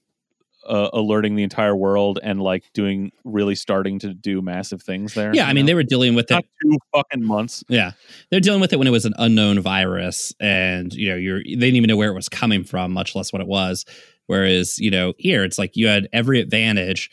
uh, 0.68 0.90
alerting 0.92 1.36
the 1.36 1.42
entire 1.42 1.74
world 1.76 2.18
and 2.22 2.40
like 2.40 2.64
doing 2.72 3.12
really 3.24 3.54
starting 3.54 3.98
to 4.00 4.12
do 4.14 4.42
massive 4.42 4.82
things 4.82 5.14
there 5.14 5.34
Yeah, 5.34 5.46
I 5.46 5.52
mean 5.52 5.64
know? 5.64 5.68
they 5.68 5.74
were 5.74 5.82
dealing 5.82 6.14
with 6.14 6.30
it 6.30 6.34
not 6.34 6.44
two 6.62 6.78
fucking 6.94 7.24
months 7.24 7.64
Yeah, 7.68 7.92
they're 8.30 8.40
dealing 8.40 8.60
with 8.60 8.72
it 8.72 8.78
when 8.78 8.88
it 8.88 8.92
was 8.92 9.04
an 9.04 9.14
unknown 9.18 9.60
virus, 9.60 10.34
and 10.40 10.92
you 10.92 11.08
know, 11.10 11.16
you're 11.16 11.38
they 11.38 11.54
didn't 11.54 11.76
even 11.76 11.88
know 11.88 11.96
where 11.96 12.10
it 12.10 12.14
was 12.14 12.28
coming 12.28 12.64
from, 12.64 12.92
much 12.92 13.14
less 13.14 13.32
what 13.32 13.40
it 13.42 13.48
was. 13.48 13.84
Whereas, 14.26 14.78
you 14.78 14.90
know, 14.90 15.14
here 15.18 15.44
it's 15.44 15.58
like 15.58 15.76
you 15.76 15.86
had 15.86 16.08
every 16.12 16.40
advantage, 16.40 17.10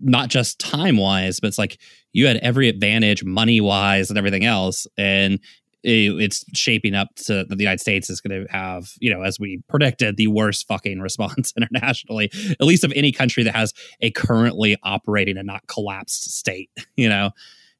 not 0.00 0.28
just 0.28 0.58
time 0.58 0.96
wise, 0.96 1.38
but 1.38 1.46
it's 1.48 1.58
like 1.58 1.78
you 2.12 2.26
had 2.26 2.38
every 2.38 2.68
advantage 2.68 3.22
money 3.24 3.60
wise 3.60 4.10
and 4.10 4.18
everything 4.18 4.44
else, 4.44 4.86
and 4.98 5.34
it, 5.34 5.40
it's 5.88 6.44
shaping 6.52 6.94
up 6.94 7.14
to 7.16 7.44
that 7.44 7.48
the 7.56 7.62
United 7.62 7.80
States 7.80 8.10
is 8.10 8.20
going 8.20 8.44
to 8.44 8.52
have, 8.52 8.92
you 9.00 9.12
know, 9.12 9.22
as 9.22 9.38
we 9.38 9.60
predicted, 9.68 10.16
the 10.16 10.26
worst 10.26 10.66
fucking 10.66 11.00
response 11.08 11.52
internationally, 11.56 12.30
at 12.58 12.66
least 12.66 12.84
of 12.84 12.92
any 12.96 13.12
country 13.12 13.42
that 13.44 13.54
has 13.54 13.72
a 14.00 14.10
currently 14.10 14.76
operating 14.82 15.36
and 15.36 15.46
not 15.46 15.66
collapsed 15.68 16.36
state, 16.36 16.70
you 16.96 17.08
know 17.08 17.30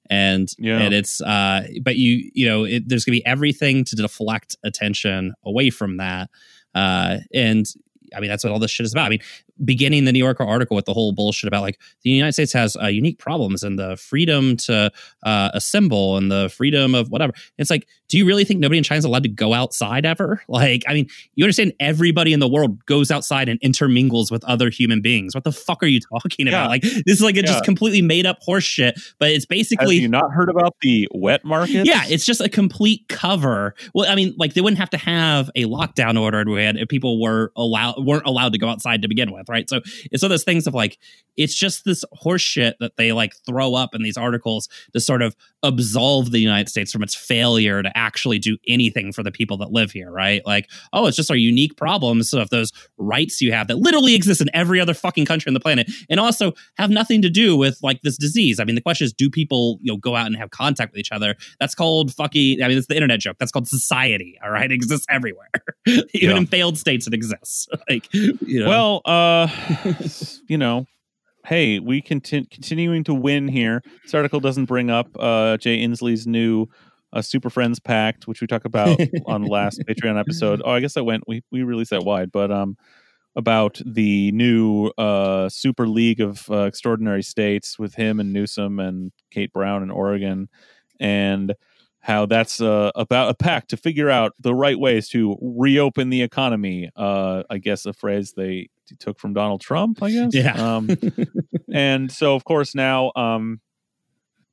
and 0.09 0.49
Yeah. 0.57 0.79
and 0.79 0.95
it's 0.95 1.21
uh 1.21 1.67
but 1.83 1.97
you 1.97 2.31
you 2.33 2.47
know 2.47 2.63
it, 2.63 2.89
there's 2.89 3.05
gonna 3.05 3.17
be 3.17 3.27
everything 3.27 3.83
to 3.87 3.97
deflect 3.97 4.55
attention 4.63 5.35
away 5.45 5.69
from 5.71 5.97
that 5.97 6.31
uh 6.77 7.19
and 7.35 7.67
I 8.15 8.21
mean, 8.21 8.31
that's 8.31 8.45
what 8.45 8.53
all 8.53 8.61
this 8.61 8.71
shit 8.71 8.87
is 8.87 8.93
about. 8.93 9.07
I 9.07 9.09
mean, 9.09 9.21
beginning 9.65 10.05
the 10.05 10.13
New 10.13 10.19
Yorker 10.19 10.45
article 10.45 10.75
with 10.77 10.85
the 10.85 10.93
whole 10.93 11.13
bullshit 11.13 11.49
about 11.49 11.63
like 11.63 11.79
the 12.03 12.11
United 12.11 12.33
States 12.33 12.53
has 12.53 12.77
uh, 12.77 12.87
unique 12.87 13.19
problems 13.19 13.63
and 13.63 13.79
the 13.79 13.97
freedom 13.97 14.57
to 14.59 14.91
uh, 15.25 15.51
assemble 15.55 16.17
and 16.17 16.31
the 16.31 16.49
freedom 16.49 16.95
of 16.95 17.09
whatever. 17.11 17.33
It's 17.59 17.71
like, 17.71 17.87
do 18.09 18.19
you 18.19 18.27
really 18.27 18.45
think 18.45 18.61
nobody 18.61 18.79
in 18.79 18.85
China 18.85 18.99
is 18.99 19.05
allowed 19.05 19.23
to 19.25 19.29
go 19.29 19.53
outside 19.55 20.05
ever? 20.07 20.43
Like, 20.49 20.85
I 20.89 20.95
mean, 20.95 21.07
you 21.35 21.45
understand 21.45 21.75
everybody 21.81 22.33
in 22.33 22.41
the 22.41 22.49
world 22.49 22.85
goes 22.87 23.11
outside 23.11 23.49
and 23.51 23.59
intermingles 23.63 24.31
with 24.31 24.43
other 24.45 24.71
human 24.71 25.03
beings. 25.03 25.35
What 25.35 25.45
the 25.45 25.53
fuck 25.53 25.83
are 25.83 25.87
you 25.87 26.01
talking 26.01 26.47
Yeah. 26.47 26.53
about? 26.61 26.71
Like, 26.71 26.83
this 26.83 27.03
is 27.07 27.21
like 27.23 27.35
a 27.35 27.41
Yeah. 27.41 27.47
just 27.47 27.65
completely 27.65 28.01
made 28.01 28.25
up 28.25 28.39
horse 28.41 28.65
shit, 28.65 28.99
but 29.19 29.31
it's 29.31 29.45
have 29.45 29.49
basically 29.49 29.97
you 29.97 30.09
not 30.09 30.31
heard 30.33 30.49
about 30.49 30.75
the 30.81 31.07
wet 31.13 31.45
market? 31.45 31.85
yeah, 31.87 32.05
it's 32.09 32.25
just 32.25 32.41
a 32.41 32.49
complete 32.49 33.07
cover. 33.09 33.75
Well, 33.95 34.11
I 34.11 34.15
mean, 34.15 34.35
like 34.39 34.55
they 34.55 34.61
wouldn't 34.63 34.79
have 34.79 34.91
to 34.91 34.97
have 34.99 35.51
a 35.55 35.65
lockdown 35.65 36.19
order 36.19 36.41
if 36.41 36.77
if 36.77 36.89
people 36.89 37.21
were 37.21 37.53
allowed 37.57 38.05
weren't 38.07 38.25
allowed 38.27 38.53
to 38.53 38.59
go 38.59 38.69
outside 38.69 39.03
to 39.03 39.09
begin 39.09 39.33
with, 39.33 39.46
right? 39.49 39.69
So 39.69 39.81
it's 40.11 40.23
of 40.23 40.31
those 40.31 40.45
things 40.45 40.67
of 40.67 40.75
like 40.75 40.99
it's 41.37 41.55
just 41.55 41.85
this 41.85 42.05
horse 42.13 42.43
shit 42.43 42.77
that 42.81 42.97
they 42.97 43.13
like 43.13 43.33
throw 43.47 43.75
up 43.75 43.95
in 43.95 44.03
these 44.03 44.17
articles 44.17 44.69
to 44.93 45.01
sort 45.01 45.23
of 45.23 45.37
absolve 45.67 46.31
the 46.31 46.39
United 46.39 46.69
States 46.69 46.93
from 46.93 47.03
its 47.03 47.15
failure 47.15 47.83
to 47.83 47.97
actually 47.97 48.39
do 48.39 48.57
anything 48.67 49.13
for 49.13 49.23
the 49.23 49.31
people 49.33 49.57
that 49.59 49.73
live 49.73 49.91
here, 49.93 50.11
right? 50.11 50.45
Like, 50.47 50.71
oh, 50.93 51.07
it's 51.07 51.17
just 51.17 51.31
our 51.31 51.37
unique 51.37 51.77
problems 51.77 52.33
of 52.33 52.51
those 52.51 52.73
rights 52.99 53.41
you 53.41 53.53
have 53.53 53.69
that 53.69 53.77
literally 53.79 54.15
exist 54.15 54.41
in 54.41 54.49
every 54.55 54.81
other 54.81 54.95
fucking 54.95 55.27
country 55.27 55.51
on 55.51 55.55
the 55.55 55.61
planet, 55.61 55.91
and 56.09 56.19
also 56.21 56.53
have 56.79 56.91
nothing 56.91 57.23
to 57.23 57.31
do 57.31 57.57
with 57.57 57.79
like 57.83 58.01
this 58.03 58.17
disease. 58.17 58.59
I 58.61 58.65
mean, 58.65 58.75
the 58.75 58.81
question 58.81 59.05
is, 59.05 59.13
do 59.13 59.29
people 59.31 59.79
you 59.83 59.93
know 59.93 59.97
go 59.99 60.17
out 60.17 60.27
and 60.27 60.37
have 60.37 60.51
contact 60.51 60.93
with 60.93 60.99
each 61.01 61.13
other? 61.13 61.37
That's 61.61 61.75
called 61.75 62.15
fucking. 62.15 62.63
I 62.63 62.69
mean, 62.69 62.79
it's 62.79 62.87
the 62.87 62.95
internet 62.95 63.21
joke. 63.21 63.37
That's 63.39 63.53
called 63.53 63.69
society. 63.69 64.39
All 64.43 64.51
right, 64.51 64.71
it 64.71 64.75
exists 64.75 65.07
everywhere, 65.11 65.51
even 65.87 66.07
Yeah. 66.15 66.37
in 66.37 66.47
failed 66.47 66.79
states. 66.79 67.07
It 67.07 67.15
exists. 67.15 67.69
like, 67.89 68.13
you 68.13 68.61
know, 68.61 68.69
Well, 68.69 69.01
uh, 69.05 69.49
you 70.49 70.59
know, 70.59 70.87
hey, 71.47 71.79
we 71.79 72.03
conti- 72.03 72.47
continuing 72.47 73.05
to 73.05 73.15
win 73.15 73.49
here. 73.49 73.83
This 74.03 74.15
article 74.15 74.41
doesn't 74.41 74.65
bring 74.65 74.91
up 74.91 75.09
uh, 75.19 75.57
Jay 75.59 75.79
Inslee's 75.79 76.27
new 76.27 76.67
uh, 77.13 77.23
Super 77.23 77.51
Friends 77.51 77.79
Pact, 77.79 78.27
which 78.27 78.41
we 78.41 78.47
talked 78.47 78.67
about 78.67 78.99
on 79.27 79.43
the 79.43 79.49
last 79.49 79.81
Patreon 79.89 80.19
episode. 80.19 80.61
Oh, 80.65 80.73
I 80.73 80.81
guess 80.81 80.95
that 80.95 81.05
went 81.05 81.25
we 81.27 81.43
we 81.51 81.63
released 81.63 81.91
that 81.91 82.05
wide, 82.05 82.33
but 82.33 82.51
um, 82.51 82.77
about 83.37 83.81
the 83.87 84.33
new 84.33 84.89
uh 84.99 85.49
Super 85.49 85.87
League 85.87 86.21
of 86.21 86.51
uh, 86.51 86.65
Extraordinary 86.65 87.23
States 87.23 87.79
with 87.79 87.95
him 87.95 88.19
and 88.19 88.33
Newsom 88.33 88.81
and 88.81 89.13
Kate 89.31 89.53
Brown 89.53 89.83
in 89.83 89.91
Oregon, 89.91 90.49
and 90.99 91.55
how 92.01 92.27
that's 92.27 92.61
uh, 92.61 92.91
about 92.95 93.31
a 93.31 93.35
pact 93.35 93.71
to 93.71 93.77
figure 93.77 94.11
out 94.11 94.33
the 94.39 94.55
right 94.55 94.79
ways 94.79 95.09
to 95.09 95.37
reopen 95.41 96.11
the 96.11 96.23
economy. 96.23 96.91
Uh, 96.97 97.45
I 97.51 97.59
guess 97.59 97.87
a 97.87 97.93
phrase 97.93 98.33
they 98.33 98.69
took 98.95 99.19
from 99.19 99.33
Donald 99.35 99.61
Trump. 99.61 100.03
I 100.03 100.11
guess. 100.13 100.33
Yeah. 100.35 100.53
Um, 100.77 100.91
and 101.73 102.13
so, 102.13 102.35
of 102.37 102.45
course, 102.45 102.75
now 102.75 103.11
um, 103.17 103.61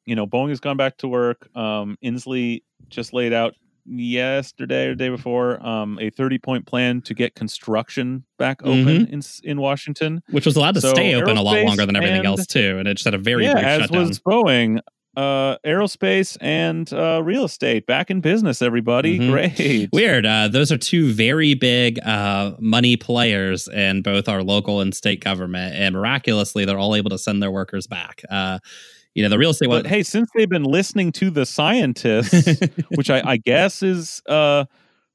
you 0.06 0.16
know, 0.16 0.26
Boeing 0.26 0.50
has 0.50 0.60
gone 0.60 0.78
back 0.78 0.98
to 0.98 1.08
work. 1.08 1.48
Um, 1.56 1.98
Inslee 2.04 2.64
just 2.90 3.14
laid 3.14 3.32
out 3.34 3.54
yesterday 3.86 4.88
or 4.88 4.96
day 4.96 5.10
before 5.10 5.66
um, 5.66 5.98
a 6.02 6.10
30 6.10 6.38
point 6.40 6.66
plan 6.66 7.02
to 7.02 7.14
get 7.14 7.36
construction 7.36 8.24
back 8.38 8.62
open 8.64 9.08
in 9.08 9.18
s- 9.20 9.42
in 9.44 9.60
Washington. 9.60 10.22
which 10.32 10.46
was 10.46 10.56
allowed 10.56 10.76
to 10.76 10.82
So 10.82 10.94
stay 10.94 11.14
open 11.16 11.38
a 11.38 11.42
lot 11.42 11.58
longer 11.64 11.86
than 11.86 11.96
everything 11.96 12.20
and- 12.20 12.26
else 12.28 12.46
too, 12.48 12.78
and 12.80 12.88
it 12.88 12.94
just 12.96 13.06
had 13.06 13.14
a 13.14 13.18
very 13.18 13.44
yeah, 13.46 13.54
brief 13.54 13.66
as 13.66 13.82
shutdown. 13.82 14.08
was 14.08 14.20
Boeing. 14.20 14.80
Uh, 15.16 15.58
aerospace 15.64 16.38
and 16.42 16.92
uh, 16.92 17.22
real 17.24 17.44
estate 17.46 17.86
back 17.86 18.10
in 18.10 18.20
business. 18.20 18.64
Everybody, 18.64 19.20
Mhm. 19.20 19.30
great. 19.30 19.90
Weird. 19.94 20.26
Uh, 20.26 20.48
those 20.48 20.72
are 20.72 20.78
two 20.78 21.14
very 21.14 21.54
big 21.54 22.00
uh, 22.04 22.54
money 22.60 22.98
players 22.98 23.68
in 23.68 24.02
both 24.02 24.28
our 24.28 24.42
local 24.42 24.82
and 24.82 24.92
state 24.96 25.24
government, 25.24 25.76
and 25.76 25.94
miraculously, 25.94 26.66
they're 26.66 26.80
all 26.80 26.96
able 26.96 27.12
to 27.12 27.20
send 27.20 27.44
their 27.44 27.52
workers 27.52 27.86
back. 27.86 28.24
Uh, 28.28 28.58
you 29.14 29.22
know, 29.22 29.30
the 29.30 29.38
real 29.38 29.52
estate 29.52 29.68
But 29.70 29.84
one. 29.84 29.86
hey, 29.86 30.02
since 30.02 30.30
they've 30.36 30.50
been 30.50 30.64
listening 30.64 31.12
to 31.12 31.30
the 31.30 31.46
scientists, 31.46 32.60
which 32.96 33.12
I, 33.12 33.22
I 33.24 33.38
guess 33.38 33.84
is 33.84 34.20
uh, 34.28 34.66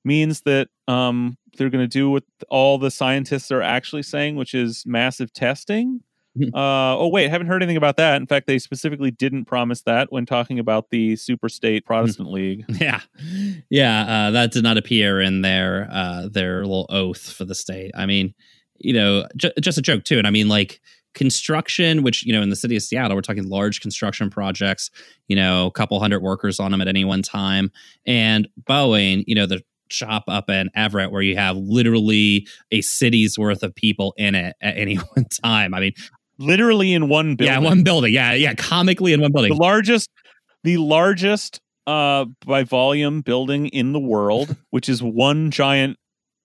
means 0.05 0.43
that 0.43 0.69
um, 0.87 1.37
they're 1.57 1.71
going 1.71 1.83
to 1.83 1.89
do 1.89 2.09
what 2.09 2.23
all 2.49 2.79
the 2.79 2.93
scientists 2.93 3.51
are 3.51 3.63
actually 3.63 4.05
saying, 4.05 4.37
which 4.37 4.55
is 4.55 4.85
massive 4.87 5.33
testing. 5.33 6.03
Uh, 6.55 6.97
oh 6.97 7.09
wait, 7.09 7.31
haven't 7.31 7.49
heard 7.49 7.63
anything 7.63 7.77
about 7.77 7.97
that. 7.97 8.17
In 8.17 8.27
fact, 8.27 8.47
they 8.47 8.59
specifically 8.59 9.11
didn't 9.11 9.47
promise 9.47 9.83
that 9.83 10.13
when 10.13 10.25
talking 10.25 10.59
about 10.59 10.91
the 10.91 11.17
super 11.17 11.49
state 11.49 11.85
Protestant 11.85 12.31
League. 12.31 12.65
Yeah, 12.79 13.01
yeah, 13.71 14.03
uh, 14.03 14.31
that 14.31 14.53
did 14.53 14.63
not 14.63 14.79
appear 14.79 15.21
in 15.21 15.43
their 15.43 15.89
uh, 15.91 16.29
their 16.31 16.61
little 16.61 16.87
oath 16.91 17.33
for 17.33 17.45
the 17.45 17.55
state. 17.55 17.91
I 17.97 18.07
mean, 18.07 18.35
you 18.79 18.93
know, 18.93 19.27
ju- 19.37 19.53
just 19.61 19.79
a 19.79 19.83
joke 19.83 20.05
too. 20.05 20.19
And 20.19 20.27
I 20.27 20.31
mean, 20.31 20.49
like 20.49 20.81
construction, 21.15 22.03
which 22.03 22.25
you 22.25 22.33
know, 22.33 22.43
in 22.43 22.51
the 22.51 22.57
city 22.57 22.77
of 22.77 22.83
Seattle, 22.83 23.17
we're 23.17 23.23
talking 23.23 23.49
large 23.49 23.81
construction 23.81 24.31
projects. 24.31 24.91
You 25.27 25.37
know, 25.37 25.67
a 25.67 25.73
couple 25.73 25.99
hundred 25.99 26.23
workers 26.23 26.61
on 26.61 26.71
them 26.71 26.81
at 26.81 26.89
any 26.89 27.05
one 27.05 27.23
time, 27.23 27.73
and 28.07 28.49
Boeing, 28.69 29.25
you 29.27 29.35
know, 29.35 29.47
the 29.47 29.63
shop 29.91 30.25
up 30.29 30.51
in 30.51 30.71
Everett 30.75 31.11
where 31.11 31.23
you 31.23 31.37
have 31.37 31.57
literally 31.57 32.47
a 32.71 32.81
city's 32.83 33.39
worth 33.39 33.63
of 33.63 33.75
people 33.75 34.15
in 34.17 34.35
it 34.35 34.57
at 34.61 34.77
any 34.77 34.97
one 35.15 35.27
time. 35.43 35.75
I 35.75 35.81
mean, 35.81 35.93
Literally 36.39 36.93
in 36.93 37.09
one 37.09 37.37
building. 37.37 37.53
yeah, 37.55 37.59
one 37.61 37.83
building. 37.83 38.15
Yeah, 38.15 38.33
yeah, 38.33 38.55
comically 38.55 39.13
in 39.13 39.21
one 39.21 39.33
building. 39.33 39.53
the 39.53 39.61
largest 39.61 40.09
the 40.65 40.77
largest 40.77 41.61
uh 41.87 42.27
by 42.47 42.63
volume 42.65 43.21
building 43.23 43.67
in 43.69 43.93
the 43.93 43.99
world 44.01 44.55
which 44.71 44.89
is 44.89 45.03
one 45.03 45.51
giant 45.51 45.98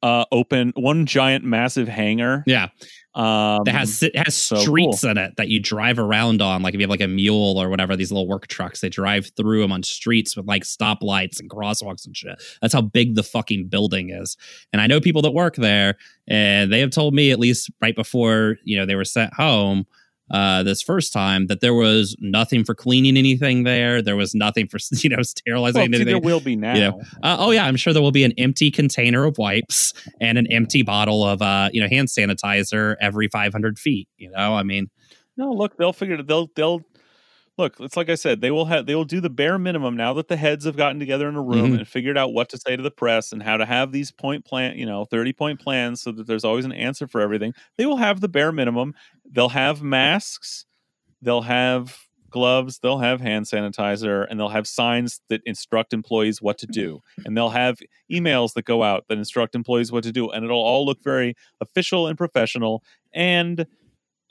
uh 0.03 0.25
open 0.31 0.73
one 0.75 1.05
giant 1.05 1.43
massive 1.43 1.87
hangar 1.87 2.43
yeah. 2.45 2.67
um 3.15 3.63
that 3.63 3.73
has 3.73 4.03
it 4.03 4.15
has 4.15 4.35
so 4.35 4.57
streets 4.57 5.03
in 5.03 5.17
it 5.17 5.33
that 5.37 5.47
you 5.47 5.59
drive 5.59 5.97
around 5.97 6.41
on. 6.41 6.61
Like 6.61 6.73
if 6.73 6.79
you 6.79 6.83
have 6.83 6.89
like 6.89 7.01
a 7.01 7.07
mule 7.07 7.57
or 7.57 7.69
whatever, 7.69 7.95
these 7.95 8.11
little 8.11 8.27
work 8.27 8.47
trucks, 8.47 8.81
they 8.81 8.89
drive 8.89 9.31
through 9.35 9.61
them 9.61 9.71
on 9.71 9.81
streets 9.81 10.35
with 10.35 10.45
like 10.45 10.63
stoplights 10.63 11.39
and 11.39 11.49
crosswalks 11.49 12.05
and 12.05 12.15
shit. 12.15 12.41
That's 12.61 12.73
how 12.73 12.81
big 12.81 13.15
the 13.15 13.23
fucking 13.23 13.67
building 13.67 14.09
is. 14.09 14.37
And 14.71 14.81
I 14.81 14.87
know 14.87 14.99
people 14.99 15.21
that 15.23 15.31
work 15.31 15.55
there, 15.55 15.95
and 16.27 16.71
they 16.71 16.81
have 16.81 16.91
told 16.91 17.13
me 17.13 17.31
at 17.31 17.39
least 17.39 17.71
right 17.81 17.95
before 17.95 18.57
you 18.63 18.77
know 18.77 18.85
they 18.85 18.95
were 18.95 19.05
sent 19.05 19.33
home. 19.33 19.85
Uh, 20.33 20.63
this 20.63 20.81
first 20.81 21.13
time 21.13 21.45
that 21.45 21.61
there 21.61 21.75
was 21.75 22.15
nothing 22.19 22.63
for 22.63 22.73
cleaning 22.73 23.17
anything 23.17 23.65
there. 23.65 24.01
There 24.01 24.15
was 24.15 24.33
nothing 24.33 24.67
for 24.67 24.79
you 24.91 25.09
know 25.09 25.21
sterilizing 25.21 25.79
well, 25.79 25.85
anything. 25.85 26.07
there 26.07 26.19
will 26.19 26.39
be 26.39 26.55
now 26.55 26.73
You 26.73 26.81
know, 26.81 27.01
Uh, 27.21 27.37
oh 27.39 27.51
yeah, 27.51 27.65
I'm 27.65 27.75
sure 27.75 27.93
there 27.93 28.01
will 28.01 28.11
be 28.11 28.23
an 28.23 28.33
empty 28.39 28.71
container 28.71 29.25
of 29.25 29.37
wipes 29.37 29.93
and 30.19 30.39
an 30.39 30.51
empty 30.51 30.81
bottle 30.81 31.23
of 31.23 31.43
uh, 31.43 31.69
you 31.71 31.81
know 31.81 31.87
hand 31.87 32.07
sanitizer 32.07 32.95
every 32.99 33.27
500 33.27 33.77
feet. 33.77 34.09
You 34.17 34.31
know, 34.31 34.55
I 34.55 34.63
mean, 34.63 34.89
no 35.37 35.51
look 35.51 35.77
they'll 35.77 35.93
figure 35.93 36.15
it 36.15 36.25
they'll 36.25 36.49
they'll 36.55 36.81
look 37.57 37.75
it's 37.79 37.95
like 37.95 38.09
i 38.09 38.15
said 38.15 38.41
they 38.41 38.49
will 38.51 38.65
have 38.65 38.85
they 38.85 38.95
will 38.95 39.05
do 39.05 39.19
the 39.21 39.29
bare 39.29 39.57
minimum 39.59 39.95
now 39.95 40.13
that 40.13 40.27
the 40.27 40.35
heads 40.35 40.65
have 40.65 40.75
gotten 40.75 40.99
together 40.99 41.27
in 41.29 41.35
a 41.35 41.41
room 41.41 41.71
Mhm. 41.73 41.77
and 41.79 41.87
figured 41.87 42.17
out 42.17 42.33
what 42.33 42.49
to 42.49 42.57
say 42.57 42.75
to 42.75 42.81
the 42.83 42.89
press 42.91 43.31
and 43.31 43.43
how 43.43 43.57
to 43.57 43.65
have 43.65 43.91
these 43.91 44.11
point 44.11 44.43
plan 44.45 44.77
you 44.77 44.85
know 44.85 45.05
30 45.05 45.33
point 45.33 45.59
plans 45.59 46.01
so 46.01 46.11
that 46.11 46.25
there's 46.27 46.43
always 46.43 46.65
an 46.65 46.71
answer 46.71 47.07
for 47.07 47.21
everything. 47.21 47.53
They 47.77 47.85
will 47.85 47.97
have 47.97 48.21
the 48.21 48.27
bare 48.27 48.51
minimum. 48.51 48.95
They'll 49.29 49.49
have 49.49 49.81
masks. 49.83 50.65
They'll 51.21 51.43
have 51.43 51.97
gloves. 52.31 52.79
They'll 52.79 52.97
have 52.97 53.21
hand 53.21 53.45
sanitizer 53.45 54.25
and 54.29 54.39
they'll 54.39 54.49
have 54.49 54.67
signs 54.67 55.21
that 55.29 55.41
instruct 55.45 55.93
employees 55.93 56.41
what 56.41 56.57
to 56.57 56.65
do. 56.67 57.01
And 57.25 57.37
they'll 57.37 57.51
have 57.51 57.77
emails 58.11 58.53
that 58.53 58.65
go 58.65 58.81
out 58.81 59.05
that 59.09 59.19
instruct 59.19 59.53
employees 59.53 59.91
what 59.91 60.03
to 60.05 60.11
do. 60.11 60.29
And 60.31 60.43
it'll 60.43 60.57
all 60.57 60.85
look 60.85 61.03
very 61.03 61.35
official 61.61 62.07
and 62.07 62.17
professional. 62.17 62.83
And 63.13 63.67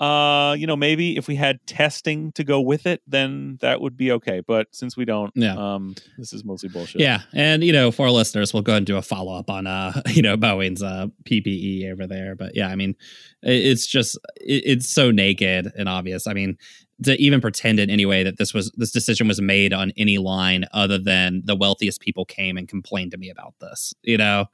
uh 0.03 0.55
you 0.59 0.66
know 0.66 0.74
maybe 0.74 1.16
if 1.16 1.28
we 1.28 1.36
had 1.36 1.64
testing 1.66 2.32
to 2.32 2.42
go 2.42 2.61
with 2.61 2.86
it 2.86 3.00
then 3.07 3.57
that 3.61 3.80
would 3.80 3.96
be 3.96 4.11
okay 4.11 4.40
but 4.46 4.66
since 4.72 4.96
we 4.96 5.05
don't 5.05 5.30
Yeah. 5.36 5.55
um 5.55 5.94
this 6.18 6.32
is 6.32 6.44
mostly 6.44 6.68
bullshit 6.70 7.00
yeah, 7.00 7.20
and 7.32 7.62
you 7.62 7.72
know, 7.72 7.90
for 7.92 8.07
our 8.07 8.12
listeners, 8.12 8.53
we'll 8.53 8.62
go 8.62 8.74
and 8.74 8.84
do 8.86 8.96
a 8.96 9.03
follow 9.03 9.34
up 9.34 9.48
on 9.48 9.66
uh, 9.66 10.03
you 10.09 10.22
know, 10.22 10.36
Boeing's 10.36 10.82
uh 10.82 11.07
PPE 11.24 11.90
over 11.92 12.07
there. 12.07 12.34
But 12.34 12.55
yeah, 12.57 12.68
I 12.68 12.74
mean, 12.76 12.94
it's 13.42 13.86
just 13.86 14.16
it, 14.36 14.62
it's 14.66 14.88
so 14.88 15.11
naked 15.11 15.70
and 15.78 15.88
obvious. 15.88 16.26
I 16.26 16.32
mean, 16.32 16.59
to 17.05 17.20
even 17.20 17.40
pretend 17.40 17.80
in 17.80 17.90
any 17.90 18.07
way 18.07 18.22
that 18.24 18.38
this 18.38 18.53
was 18.55 18.70
this 18.76 18.90
decision 18.92 19.28
was 19.28 19.40
made 19.40 19.72
on 19.72 19.92
any 19.96 20.18
line 20.18 20.64
other 20.72 20.98
than 20.98 21.42
the 21.44 21.57
wealthiest 21.57 22.00
people 22.00 22.24
came 22.24 22.57
and 22.57 22.68
complained 22.68 23.11
to 23.12 23.18
me 23.18 23.30
about 23.30 23.55
this. 23.61 23.94
You 24.03 24.18
know, 24.18 24.46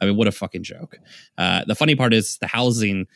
I 0.00 0.06
mean, 0.06 0.16
what 0.16 0.28
a 0.28 0.32
fucking 0.32 0.62
joke. 0.62 0.96
Uh, 1.38 1.64
the 1.66 1.74
funny 1.74 1.94
part 1.96 2.12
is 2.14 2.38
the 2.38 2.46
housing. 2.46 3.06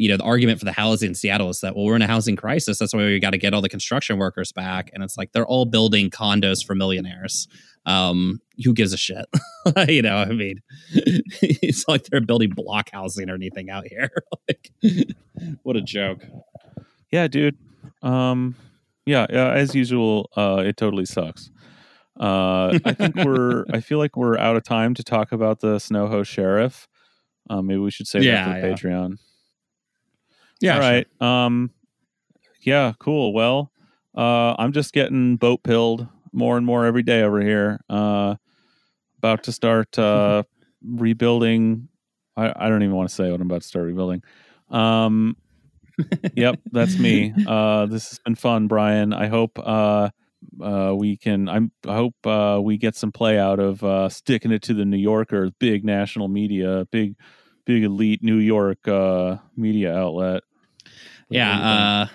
You 0.00 0.08
know, 0.08 0.16
the 0.16 0.24
argument 0.24 0.58
for 0.58 0.64
the 0.64 0.72
housing 0.72 1.08
in 1.10 1.14
Seattle 1.14 1.50
is 1.50 1.60
that 1.60 1.76
well, 1.76 1.84
we're 1.84 1.96
in 1.96 2.02
a 2.02 2.06
housing 2.06 2.34
crisis. 2.36 2.78
That's 2.78 2.94
why 2.94 3.04
we 3.04 3.18
got 3.20 3.30
to 3.30 3.38
get 3.38 3.52
all 3.54 3.60
the 3.60 3.68
construction 3.68 4.16
workers 4.18 4.50
back. 4.52 4.90
And 4.94 5.02
it's 5.04 5.16
like 5.18 5.32
they're 5.32 5.46
all 5.46 5.66
building 5.66 6.10
condos 6.10 6.64
for 6.64 6.74
millionaires. 6.74 7.46
Um, 7.86 8.40
who 8.64 8.72
gives 8.72 8.92
a 8.92 8.96
shit? 8.96 9.26
you 9.88 10.02
know, 10.02 10.16
I 10.16 10.26
mean, 10.32 10.60
it's 10.92 11.86
like 11.88 12.04
they're 12.04 12.20
building 12.20 12.50
block 12.50 12.90
housing 12.92 13.28
or 13.30 13.34
anything 13.34 13.68
out 13.70 13.86
here. 13.86 14.10
like, 14.48 14.70
what 15.62 15.76
a 15.76 15.82
joke. 15.82 16.22
yeah 17.10 17.26
dude 17.28 17.56
um 18.02 18.54
yeah, 19.06 19.26
yeah 19.30 19.50
as 19.52 19.74
usual 19.74 20.30
uh 20.36 20.62
it 20.64 20.76
totally 20.76 21.04
sucks 21.04 21.50
uh 22.20 22.78
i 22.84 22.92
think 22.94 23.14
we're 23.16 23.64
i 23.72 23.80
feel 23.80 23.98
like 23.98 24.16
we're 24.16 24.38
out 24.38 24.56
of 24.56 24.62
time 24.62 24.94
to 24.94 25.02
talk 25.02 25.32
about 25.32 25.60
the 25.60 25.76
snowho 25.76 26.24
sheriff 26.24 26.86
um 27.48 27.66
maybe 27.66 27.78
we 27.78 27.90
should 27.90 28.06
save 28.06 28.22
Yeah, 28.22 28.46
that 28.46 28.60
for 28.60 28.66
yeah. 28.66 28.74
patreon 28.74 29.16
Yeah, 30.60 30.74
all 30.74 30.80
right 30.80 31.06
um 31.20 31.70
yeah 32.62 32.92
cool. 32.98 33.32
Well 33.32 33.72
uh 34.16 34.54
i'm 34.58 34.72
just 34.72 34.92
getting 34.92 35.36
boat 35.36 35.62
pilled 35.62 36.06
more 36.32 36.56
and 36.56 36.66
more 36.66 36.84
every 36.84 37.02
day 37.02 37.22
over 37.22 37.40
here 37.40 37.80
uh 37.88 38.34
about 39.18 39.44
to 39.44 39.52
start 39.52 39.98
uh 39.98 40.42
rebuilding. 40.84 41.88
I 42.36 42.52
i 42.56 42.68
don't 42.68 42.82
even 42.82 42.94
want 42.96 43.08
to 43.08 43.14
say 43.14 43.30
what 43.30 43.40
i'm 43.40 43.46
about 43.46 43.62
to 43.62 43.68
start 43.68 43.86
rebuilding. 43.86 44.22
Um 44.70 45.36
yep 46.36 46.56
that's 46.72 46.98
me. 46.98 47.34
Uh 47.46 47.86
this 47.86 48.10
has 48.10 48.18
been 48.20 48.34
fun 48.34 48.68
brian. 48.68 49.12
I 49.12 49.26
hope 49.28 49.58
uh 49.58 50.10
uh 50.62 50.94
we 50.96 51.16
can 51.16 51.48
i'm 51.48 51.70
i 51.86 51.94
hope 51.94 52.14
uh 52.26 52.60
we 52.62 52.76
get 52.78 52.96
some 52.96 53.12
play 53.12 53.38
out 53.38 53.58
of 53.60 53.82
uh 53.84 54.08
sticking 54.08 54.50
it 54.52 54.62
to 54.62 54.74
the 54.74 54.84
new 54.84 54.96
yorker 54.96 55.50
big 55.58 55.84
national 55.84 56.28
media 56.28 56.86
big 56.90 57.14
big 57.66 57.84
elite 57.84 58.22
new 58.22 58.36
york 58.38 58.86
uh 58.88 59.36
media 59.56 59.94
outlet 59.94 60.42
What 60.42 60.48
do 60.94 61.02
you 61.02 61.10
think? 61.10 61.19
Yeah, 61.30 61.60
uh, 61.60 62.06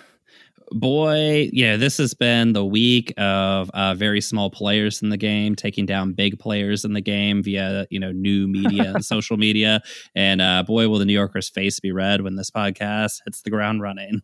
boy, 0.72 1.50
yeah, 1.54 1.78
this 1.78 1.98
has 1.98 2.14
been 2.14 2.54
the 2.54 2.66
week 2.66 3.14
of 3.18 3.70
uh, 3.72 3.96
very 3.96 4.22
small 4.22 4.50
players 4.50 5.02
in 5.02 5.10
the 5.10 5.18
game 5.18 5.56
taking 5.56 5.86
down 5.86 6.14
big 6.14 6.40
players 6.40 6.86
in 6.86 6.94
the 6.94 7.02
game 7.02 7.44
via 7.44 7.88
you 7.90 8.00
know 8.00 8.12
new 8.12 8.48
media 8.48 8.94
and 8.94 9.06
social 9.14 9.38
media. 9.38 9.82
And 10.16 10.42
uh, 10.42 10.64
boy, 10.64 10.88
will 10.90 11.00
the 11.00 11.06
New 11.06 11.14
Yorker's 11.14 11.50
face 11.50 11.80
be 11.80 11.92
red 11.92 12.22
when 12.22 12.36
this 12.36 12.52
podcast 12.52 13.22
hits 13.26 13.42
the 13.42 13.50
ground 13.50 13.82
running. 13.82 14.22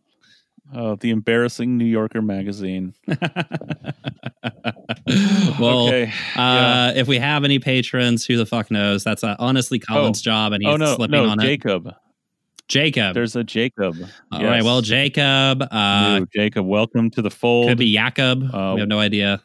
Oh, 0.74 0.96
the 0.96 1.10
embarrassing 1.10 1.76
New 1.76 1.84
Yorker 1.84 2.22
magazine. 2.22 2.94
well, 5.58 5.88
okay. 5.88 6.12
uh, 6.36 6.92
if 6.94 7.08
we 7.08 7.18
have 7.18 7.44
any 7.44 7.58
patrons, 7.58 8.24
who 8.24 8.36
the 8.36 8.46
fuck 8.46 8.70
knows? 8.70 9.04
That's 9.04 9.22
uh, 9.24 9.36
honestly 9.38 9.78
Colin's 9.78 10.22
job, 10.22 10.52
and 10.52 10.62
he's 10.62 10.72
oh 10.72 10.76
no, 10.76 10.94
slipping 10.94 11.24
no, 11.24 11.28
on 11.28 11.40
it. 11.40 11.44
Jacob. 11.44 11.94
Jacob. 12.68 13.14
There's 13.14 13.36
a 13.36 13.44
Jacob. 13.44 13.96
All 14.30 14.44
right, 14.44 14.62
well, 14.62 14.80
Jacob 14.80 15.62
uh, 15.70 16.20
Jacob, 16.34 16.66
welcome 16.66 17.10
to 17.10 17.22
the 17.22 17.30
fold. 17.30 17.68
could 17.68 17.78
be 17.78 17.92
Jacob. 17.92 18.42
Uh, 18.54 18.72
we 18.74 18.80
have 18.80 18.88
no 18.88 18.98
idea. 18.98 19.42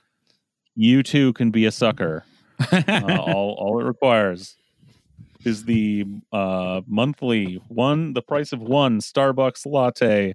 you 0.75 1.03
too 1.03 1.33
can 1.33 1.51
be 1.51 1.65
a 1.65 1.71
sucker. 1.71 2.23
uh, 2.71 2.83
all 3.09 3.55
all 3.59 3.79
it 3.79 3.83
requires 3.83 4.55
is 5.45 5.63
the 5.65 6.05
uh, 6.31 6.81
monthly 6.87 7.61
one, 7.67 8.13
the 8.13 8.21
price 8.21 8.51
of 8.51 8.61
one 8.61 8.99
Starbucks 8.99 9.65
latte 9.65 10.33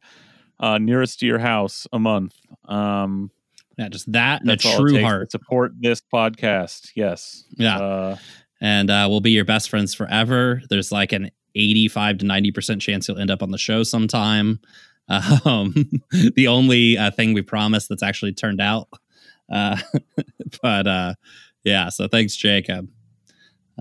uh, 0.61 0.78
nearest 0.78 1.20
to 1.20 1.26
your 1.26 1.39
house 1.39 1.87
a 1.93 1.99
month. 1.99 2.35
Um, 2.66 3.30
yeah, 3.78 3.89
just 3.89 4.11
that 4.12 4.41
and 4.43 4.51
a 4.51 4.53
that's 4.53 4.66
all 4.66 4.87
it 4.87 4.91
true 4.91 5.03
heart. 5.03 5.30
support 5.30 5.72
this 5.78 6.01
podcast. 6.01 6.91
Yes. 6.95 7.45
Yeah. 7.57 7.78
Uh, 7.78 8.16
and 8.61 8.91
uh, 8.91 9.07
we'll 9.09 9.20
be 9.20 9.33
your 9.33 9.45
best 9.45 9.70
friends 9.70 9.93
forever. 9.93 10.62
There's 10.70 10.93
like 10.93 11.12
an 11.12 11.30
85 11.55 12.18
to 12.18 12.24
90% 12.26 12.80
chance 12.80 13.09
you'll 13.09 13.18
end 13.18 13.30
up 13.30 13.42
on 13.42 13.50
the 13.50 13.59
show 13.59 13.82
sometime. 13.82 14.61
Um, 15.44 15.74
the 16.36 16.46
only 16.48 16.96
uh, 16.96 17.11
thing 17.11 17.34
we 17.34 17.42
promised 17.42 17.88
that's 17.90 18.03
actually 18.05 18.32
turned 18.32 18.61
out 18.62 18.88
Uh, 19.53 19.76
but 20.62 20.86
uh, 20.86 21.14
yeah, 21.64 21.90
so 21.90 22.09
thanks, 22.09 22.34
Jacob. 22.34 22.88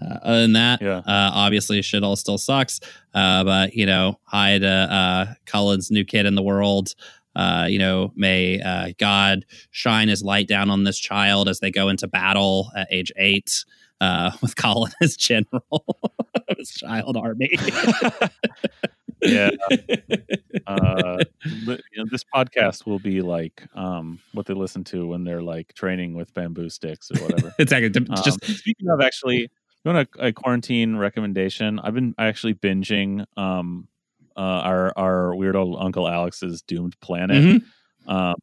Uh, 0.01 0.15
other 0.24 0.41
than 0.41 0.53
that, 0.53 0.82
Yeah. 0.82 0.97
uh, 0.97 1.03
obviously, 1.34 1.82
shit 1.84 2.03
all 2.03 2.15
still 2.17 2.38
sucks. 2.38 2.80
Uh, 3.13 3.43
but 3.45 3.74
you 3.76 3.86
know, 3.86 4.19
hi 4.24 4.57
to 4.57 4.67
uh, 4.67 5.34
Cullen's 5.45 5.89
new 5.91 6.03
kid 6.03 6.26
in 6.26 6.36
the 6.36 6.43
world. 6.43 6.95
Uh, 7.36 7.67
you 7.69 7.80
know, 7.80 8.11
may 8.15 8.59
uh, 8.59 8.89
God 8.97 9.45
shine 9.69 10.09
His 10.09 10.24
light 10.24 10.47
down 10.49 10.69
on 10.69 10.84
this 10.84 10.97
child 10.99 11.47
as 11.47 11.59
they 11.59 11.72
go 11.72 11.88
into 11.88 12.07
battle 12.07 12.72
at 12.76 12.88
age 12.91 13.11
eight 13.15 13.63
uh, 14.02 14.32
with 14.41 14.56
Colin 14.58 14.91
as 15.02 15.16
general 15.16 15.62
of 16.49 16.58
his 16.58 16.72
child 16.72 17.16
army. 17.16 17.49
yeah. 19.22 19.52
Uh, 20.68 21.18
you 21.66 21.78
know, 21.95 22.06
this 22.12 22.26
podcast 22.34 22.86
will 22.86 22.99
be 22.99 23.22
like 23.22 23.64
um, 23.76 24.20
what 24.34 24.45
they 24.47 24.54
listen 24.54 24.84
to 24.86 25.08
when 25.08 25.24
they're 25.24 25.41
like 25.43 25.74
training 25.74 26.16
with 26.16 26.34
bamboo 26.34 26.70
sticks 26.70 27.10
or 27.12 27.22
whatever. 27.22 27.54
it's 27.60 27.72
actually 27.72 28.06
Um, 28.10 28.24
just 28.24 28.43
speaking 28.43 28.89
of 28.89 28.99
actually, 29.02 29.41
you 29.41 29.49
want 29.91 30.10
a, 30.20 30.28
a 30.28 30.34
quarantine 30.34 30.97
recommendation? 30.97 31.80
I've 31.80 31.93
been 31.93 32.14
actually 32.18 32.56
binging 32.56 33.26
um, 33.38 33.88
uh, 34.36 34.39
our 34.39 34.93
our 34.97 35.36
weird 35.36 35.56
old 35.56 35.78
Uncle 35.80 36.08
Alex's 36.08 36.62
Doomed 36.64 36.99
Planet. 37.02 37.43
Mhm. 37.43 37.64
Um, 38.08 38.36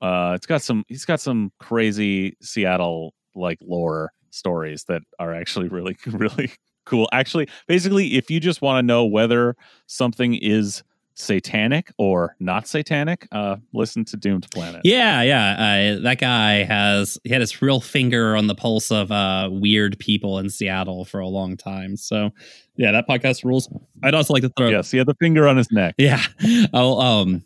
uh, 0.00 0.32
it's 0.34 0.46
got 0.46 0.62
some. 0.62 0.84
He's 0.88 1.04
got 1.04 1.20
some 1.20 1.52
crazy 1.58 2.36
Seattle 2.42 3.14
like 3.34 3.58
lore 3.62 4.12
stories 4.32 4.84
that 4.84 5.02
are 5.18 5.34
actually 5.34 5.68
really 5.68 5.96
really 6.06 6.52
cool. 6.84 7.08
Actually, 7.12 7.48
basically, 7.66 8.16
if 8.16 8.30
you 8.30 8.40
just 8.40 8.62
want 8.62 8.82
to 8.82 8.86
know 8.86 9.04
whether 9.04 9.56
something 9.86 10.34
is 10.34 10.82
satanic 11.14 11.92
or 11.98 12.34
not 12.40 12.66
satanic, 12.66 13.28
uh, 13.32 13.56
listen 13.72 14.04
to 14.06 14.16
Doomed 14.16 14.50
Planet. 14.50 14.80
Yeah, 14.84 15.22
yeah. 15.22 15.96
Uh, 15.96 16.02
that 16.02 16.18
guy 16.18 16.64
has 16.64 17.18
he 17.24 17.30
had 17.30 17.40
his 17.40 17.60
real 17.62 17.80
finger 17.80 18.36
on 18.36 18.46
the 18.46 18.54
pulse 18.54 18.90
of 18.90 19.12
uh, 19.12 19.48
weird 19.52 19.98
people 19.98 20.38
in 20.38 20.50
Seattle 20.50 21.04
for 21.04 21.20
a 21.20 21.28
long 21.28 21.56
time. 21.56 21.96
So, 21.96 22.30
yeah, 22.76 22.92
that 22.92 23.06
podcast 23.06 23.44
rules. 23.44 23.68
I'd 24.02 24.14
also 24.14 24.32
like 24.32 24.42
to 24.42 24.52
throw. 24.56 24.68
Yes, 24.68 24.90
he 24.90 24.98
had 24.98 25.06
the 25.06 25.14
finger 25.14 25.46
on 25.46 25.56
his 25.56 25.70
neck. 25.70 25.94
Yeah. 25.98 26.22
Oh, 26.74 27.00
um, 27.00 27.44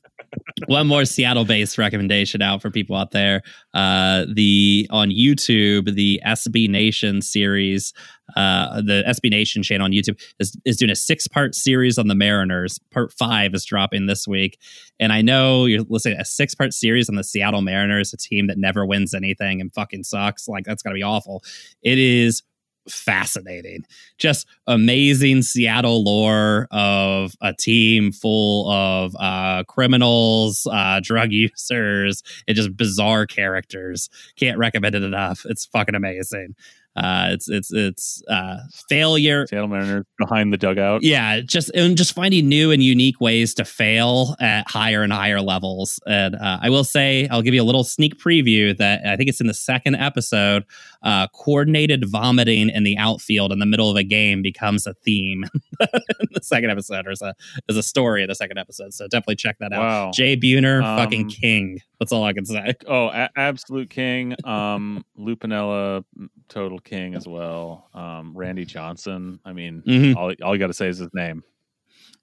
one 0.66 0.87
more 0.87 1.05
Seattle-based 1.05 1.78
recommendation 1.78 2.43
out 2.43 2.62
for 2.62 2.70
people 2.70 2.97
out 2.97 3.11
there. 3.11 3.43
Uh, 3.74 4.24
the 4.32 4.87
on 4.91 5.11
YouTube, 5.11 5.95
the 5.95 6.20
SB 6.26 6.68
Nation 6.68 7.20
series, 7.22 7.93
uh, 8.37 8.80
the 8.80 9.05
SB 9.07 9.30
Nation 9.30 9.62
channel 9.62 9.84
on 9.84 9.93
YouTube 9.93 10.20
is 10.39 10.57
is 10.64 10.76
doing 10.76 10.91
a 10.91 10.97
six-part 10.97 11.55
series 11.55 11.99
on 11.99 12.09
the 12.09 12.14
Mariners. 12.14 12.78
Part 12.91 13.12
five 13.12 13.55
is 13.55 13.64
dropping 13.64 14.07
this 14.07 14.26
week, 14.26 14.59
and 14.99 15.12
I 15.12 15.22
know 15.22 15.66
you're 15.66 15.84
listening 15.89 16.18
a 16.18 16.24
six-part 16.24 16.72
series 16.72 17.09
on 17.09 17.16
the 17.16 17.24
Seattle 17.24 17.62
Mariners, 17.62 18.12
a 18.12 18.16
team 18.16 18.47
that 18.47 18.59
never 18.59 18.87
wins 18.87 19.14
anything 19.14 19.61
and 19.61 19.72
fucking 19.74 20.05
sucks. 20.05 20.49
Like 20.49 20.64
that's 20.64 20.82
gonna 20.82 20.95
be 20.95 21.03
awful. 21.03 21.43
It 21.82 21.99
is 21.99 22.43
fascinating. 22.89 23.84
Just 24.18 24.47
amazing 24.66 25.43
Seattle 25.43 26.03
lore 26.03 26.68
of 26.70 27.34
a 27.41 27.53
team 27.53 28.12
full 28.12 28.70
of 28.70 29.14
uh, 29.18 29.64
criminals, 29.64 30.66
uh, 30.70 31.01
drug 31.03 31.32
users, 31.32 32.22
and 32.47 32.57
just 32.57 32.76
bizarre 32.76 33.26
characters. 33.26 34.09
Can't 34.37 34.59
recommend 34.59 34.95
it 34.95 35.03
enough. 35.03 35.45
It's 35.49 35.66
fucking 35.66 35.95
amazing. 35.95 36.55
Uh, 36.97 37.28
it's 37.32 37.49
it's 37.51 37.70
it's 37.74 38.22
uh, 38.26 38.57
failure 38.89 39.47
Seattle 39.47 39.68
Mariners 39.68 40.07
behind 40.18 40.51
the 40.51 40.57
dugout. 40.57 41.03
yeah 41.03 41.41
just 41.41 41.70
and 41.74 41.95
just 41.95 42.14
finding 42.14 42.49
new 42.49 42.70
and 42.70 42.82
unique 42.82 43.20
ways 43.20 43.53
to 43.55 43.66
fail 43.66 44.34
at 44.41 44.66
higher 44.70 45.03
and 45.03 45.12
higher 45.12 45.43
levels 45.43 46.01
and 46.07 46.34
uh, 46.37 46.59
i 46.62 46.70
will 46.70 46.84
say 46.84 47.28
i'll 47.30 47.43
give 47.43 47.53
you 47.53 47.61
a 47.61 47.64
little 47.64 47.84
sneak 47.84 48.18
preview 48.18 48.74
that 48.78 49.05
i 49.07 49.14
think 49.14 49.28
it's 49.28 49.43
in 49.43 49.47
the 49.47 49.53
second 49.53 49.97
episode 49.97 50.64
uh, 51.03 51.27
coordinated 51.29 52.09
vomiting 52.09 52.69
in 52.71 52.83
the 52.85 52.97
outfield 52.99 53.53
in 53.53 53.59
the 53.59 53.67
middle 53.67 53.91
of 53.91 53.97
a 53.97 54.03
game 54.05 54.43
becomes 54.43 54.87
a 54.87 54.95
theme 54.95 55.45
in 55.81 56.29
the 56.33 56.41
second 56.43 56.71
episode 56.71 57.07
or 57.07 57.11
as 57.11 57.23
a, 57.23 57.35
as 57.69 57.77
a 57.77 57.83
story 57.83 58.23
in 58.23 58.29
the 58.29 58.35
second 58.35 58.59
episode 58.59 58.93
so 58.95 59.07
definitely 59.09 59.37
check 59.37 59.57
that 59.61 59.73
out 59.73 59.81
Wow. 59.81 60.11
jay 60.13 60.37
buhner 60.37 60.83
Um, 60.83 60.99
fucking 60.99 61.29
king 61.29 61.81
that's 62.01 62.13
all 62.13 62.25
i 62.25 62.33
can 62.33 62.45
say 62.45 62.75
Oh, 62.89 63.07
a- 63.09 63.31
absolute 63.37 63.91
king. 63.91 64.35
Um, 64.45 65.05
Lou 65.17 65.35
Piniella, 65.37 66.05
total 66.49 66.79
king 66.79 67.15
as 67.15 67.27
well. 67.27 67.89
Um, 67.95 68.33
Randy 68.37 68.65
Johnson. 68.65 69.41
I 69.45 69.53
mean, 69.53 69.83
Mhm. 69.87 70.15
all, 70.17 70.33
all 70.43 70.55
you 70.55 70.59
got 70.59 70.67
to 70.69 70.75
say 70.75 70.89
is 70.89 70.99
his 70.99 71.09
name. 71.15 71.43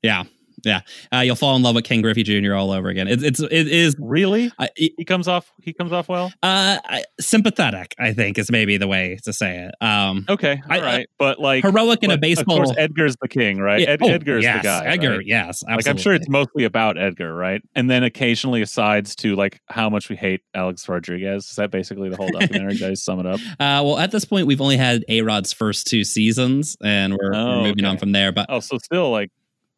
yeah 0.02 0.24
yeah 0.64 0.82
uh, 1.14 1.20
you'll 1.20 1.36
fall 1.36 1.56
in 1.56 1.62
love 1.64 1.76
with 1.76 1.84
king 1.84 2.02
griffey 2.02 2.24
jr 2.24 2.54
all 2.54 2.72
over 2.72 2.90
again 2.90 3.08
it, 3.08 3.24
it's 3.24 3.40
it 3.40 3.68
is 3.68 3.96
Really? 4.00 4.52
I, 4.60 4.70
it- 4.76 4.94
He 4.98 5.06
comes 5.06 5.28
off. 5.28 5.52
He 5.62 5.74
comes 5.74 5.92
off 5.92 6.08
well. 6.10 6.32
Uh, 6.44 6.78
I- 6.86 7.04
sympathetic, 7.20 7.96
I 8.00 8.14
think, 8.14 8.38
is 8.38 8.52
maybe 8.52 8.78
the 8.78 8.88
way 8.88 9.18
to 9.24 9.34
say 9.34 9.58
it. 9.68 9.76
Um, 9.86 10.26
Okay, 10.30 10.62
I- 10.70 10.78
all 10.78 10.84
right. 10.84 11.10
but 11.18 11.40
like 11.40 11.64
heroic 11.64 12.04
in 12.04 12.12
a 12.12 12.18
baseball. 12.18 12.60
Of 12.62 12.66
course, 12.66 12.78
Edgar's 12.78 13.16
the 13.22 13.28
king, 13.28 13.58
right? 13.60 13.82
Yeah, 13.82 13.90
Ed, 13.92 14.00
oh, 14.02 14.08
Edgar's 14.10 14.44
yes, 14.44 14.58
the 14.60 14.64
guy. 14.64 14.86
Edgar, 14.86 15.18
right? 15.18 15.26
yes, 15.26 15.64
absolutely. 15.68 15.76
Like 15.76 15.88
I'm 15.88 15.98
sure 15.98 16.14
it's 16.14 16.30
mostly 16.30 16.64
about 16.64 16.98
Edgar, 16.98 17.34
right? 17.34 17.62
And 17.76 17.90
then 17.90 18.04
occasionally 18.04 18.62
asides 18.62 19.16
to 19.18 19.36
like 19.36 19.60
how 19.68 19.90
much 19.90 20.10
we 20.10 20.16
hate 20.16 20.42
Alex 20.54 20.88
Rodriguez. 20.88 21.50
Is 21.50 21.56
that 21.56 21.72
basically 21.72 22.10
the 22.10 22.18
whole 22.18 22.30
documentary? 22.32 22.76
Did 22.78 22.92
I 22.92 22.94
sum 22.94 23.20
it 23.20 23.26
up? 23.26 23.40
Uh, 23.60 23.82
well, 23.84 23.98
at 23.98 24.12
this 24.12 24.26
point, 24.26 24.48
we've 24.48 24.62
only 24.62 24.78
had 24.78 25.04
A 25.10 25.22
Rod's 25.22 25.54
first 25.54 25.88
two 25.88 26.04
seasons, 26.04 26.76
and 26.84 27.14
we're, 27.16 27.34
Oh, 27.34 27.46
we're 27.62 27.68
moving 27.70 27.86
okay. 27.86 27.92
on 27.92 27.98
from 27.98 28.12
there. 28.12 28.32
But 28.32 28.48
Oh, 28.50 28.60
so 28.60 28.78
still 28.78 29.12
like 29.12 29.30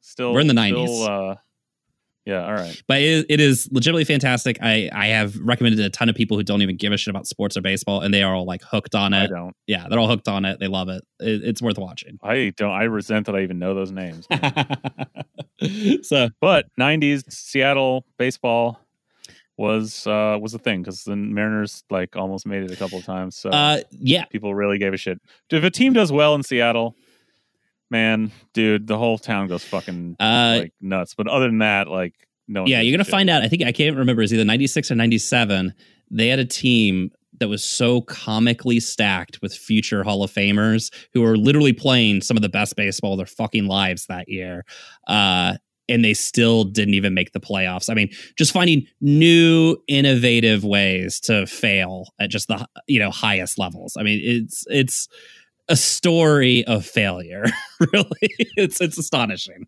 still 0.06 0.34
We're 0.34 0.41
in 0.41 0.47
the 0.47 0.53
90s. 0.53 1.08
Uh, 1.08 1.36
yeah, 2.26 2.43
all 2.43 2.53
right. 2.53 2.82
but 2.88 3.01
it, 3.01 3.28
it 3.30 3.39
is 3.39 3.70
legitimately 3.72 4.06
fantastic. 4.06 4.58
I 4.60 4.89
I 4.91 5.08
have 5.08 5.38
recommended 5.38 5.80
it 5.80 5.86
a 5.86 5.89
ton 5.91 6.10
of 6.10 6.16
people 6.16 6.38
who 6.38 6.43
don't 6.43 6.64
even 6.64 6.76
give 6.76 6.91
a 6.91 6.97
shit 6.97 7.12
about 7.12 7.28
sports 7.28 7.56
or 7.56 7.62
baseball, 7.62 8.01
and 8.01 8.12
they 8.12 8.24
are 8.24 8.34
all 8.34 8.45
like 8.45 8.64
hooked 8.64 8.95
on 8.95 9.14
I 9.14 9.26
it. 9.26 9.28
don't. 9.28 9.56
Yeah, 9.68 9.88
they're 9.88 9.99
all 9.99 10.08
hooked 10.08 10.28
on 10.28 10.43
it. 10.43 10.60
They 10.60 10.68
love 10.68 10.89
it. 10.89 11.03
it 11.20 11.43
it's 11.43 11.62
worth 11.62 11.78
watching. 11.78 12.18
I 12.24 12.51
don't. 12.58 12.72
I 12.72 12.86
resent 12.86 13.28
that 13.28 13.36
I 13.36 13.43
even 13.43 13.60
know 13.60 13.76
those 13.76 13.91
names. 13.91 14.28
so 16.08 16.30
but 16.41 16.66
'90s 16.80 17.32
Seattle 17.32 18.06
baseball 18.18 18.80
was 19.58 20.08
uh 20.08 20.38
was 20.41 20.56
a 20.56 20.60
thing 20.60 20.82
because 20.82 21.03
the 21.03 21.16
Mariners 21.16 21.84
like 21.91 22.16
almost 22.16 22.47
made 22.47 22.64
it 22.64 22.72
a 22.72 22.76
couple 22.76 22.97
of 22.97 23.06
times. 23.06 23.38
So 23.38 23.51
uh, 23.51 23.82
yeah, 23.91 24.26
people 24.26 24.56
really 24.56 24.80
gave 24.80 24.93
a 24.95 24.97
shit. 24.97 25.22
If 25.51 25.64
a 25.64 25.70
team 25.70 25.93
does 25.93 26.12
well 26.12 26.34
in 26.34 26.41
Seattle, 26.41 26.95
man, 27.89 28.31
dude, 28.53 28.88
the 28.88 28.97
whole 28.97 29.17
town 29.17 29.47
goes 29.47 29.63
fucking 29.63 30.15
uh, 30.19 30.59
like 30.61 30.73
nuts. 30.81 31.15
But 31.15 31.27
other 31.27 31.47
than 31.47 31.59
that, 31.59 31.88
like 31.88 32.13
no. 32.47 32.61
one 32.61 32.69
yeah, 32.69 32.81
you're 32.81 32.93
gonna 32.95 33.03
shit. 33.03 33.11
find 33.11 33.29
out. 33.29 33.43
I 33.43 33.47
think 33.47 33.63
I 33.63 33.71
can't 33.71 33.95
remember. 33.95 34.21
It's 34.21 34.33
either 34.33 34.45
'96 34.45 34.91
or 34.91 34.95
'97. 34.95 35.73
They 36.11 36.27
had 36.27 36.39
a 36.39 36.45
team 36.45 37.11
that 37.39 37.49
was 37.49 37.63
so 37.63 38.01
comically 38.01 38.79
stacked 38.79 39.41
with 39.41 39.53
future 39.53 40.03
Hall 40.03 40.23
of 40.23 40.31
Famers 40.31 40.93
who 41.13 41.21
were 41.21 41.38
literally 41.38 41.73
playing 41.73 42.21
some 42.21 42.38
of 42.38 42.43
the 42.43 42.49
best 42.49 42.75
baseball 42.75 43.13
of 43.13 43.17
their 43.17 43.25
fucking 43.25 43.65
lives 43.65 44.05
that 44.05 44.29
year. 44.29 44.63
Uh, 45.07 45.57
and 45.88 46.03
they 46.03 46.13
still 46.13 46.63
didn't 46.63 46.95
even 46.95 47.13
make 47.13 47.31
the 47.33 47.39
playoffs. 47.39 47.89
I 47.89 47.93
mean, 47.93 48.09
just 48.38 48.51
finding 48.51 48.88
new, 49.01 49.77
innovative 49.88 50.63
ways 50.63 51.19
to 51.21 51.45
fail 51.45 52.07
at 52.19 52.29
just 52.29 52.47
the 52.47 52.67
you 52.88 52.99
know 52.99 53.11
highest 53.11 53.59
levels. 53.59 53.95
I 53.97 54.03
mean, 54.03 54.19
it's 54.23 54.65
it's 54.69 55.07
a 55.68 55.76
story 55.76 56.63
of 56.66 56.86
failure. 56.86 57.45
really, 57.93 58.30
it's 58.57 58.82
it's 58.82 58.97
astonishing. 58.97 59.68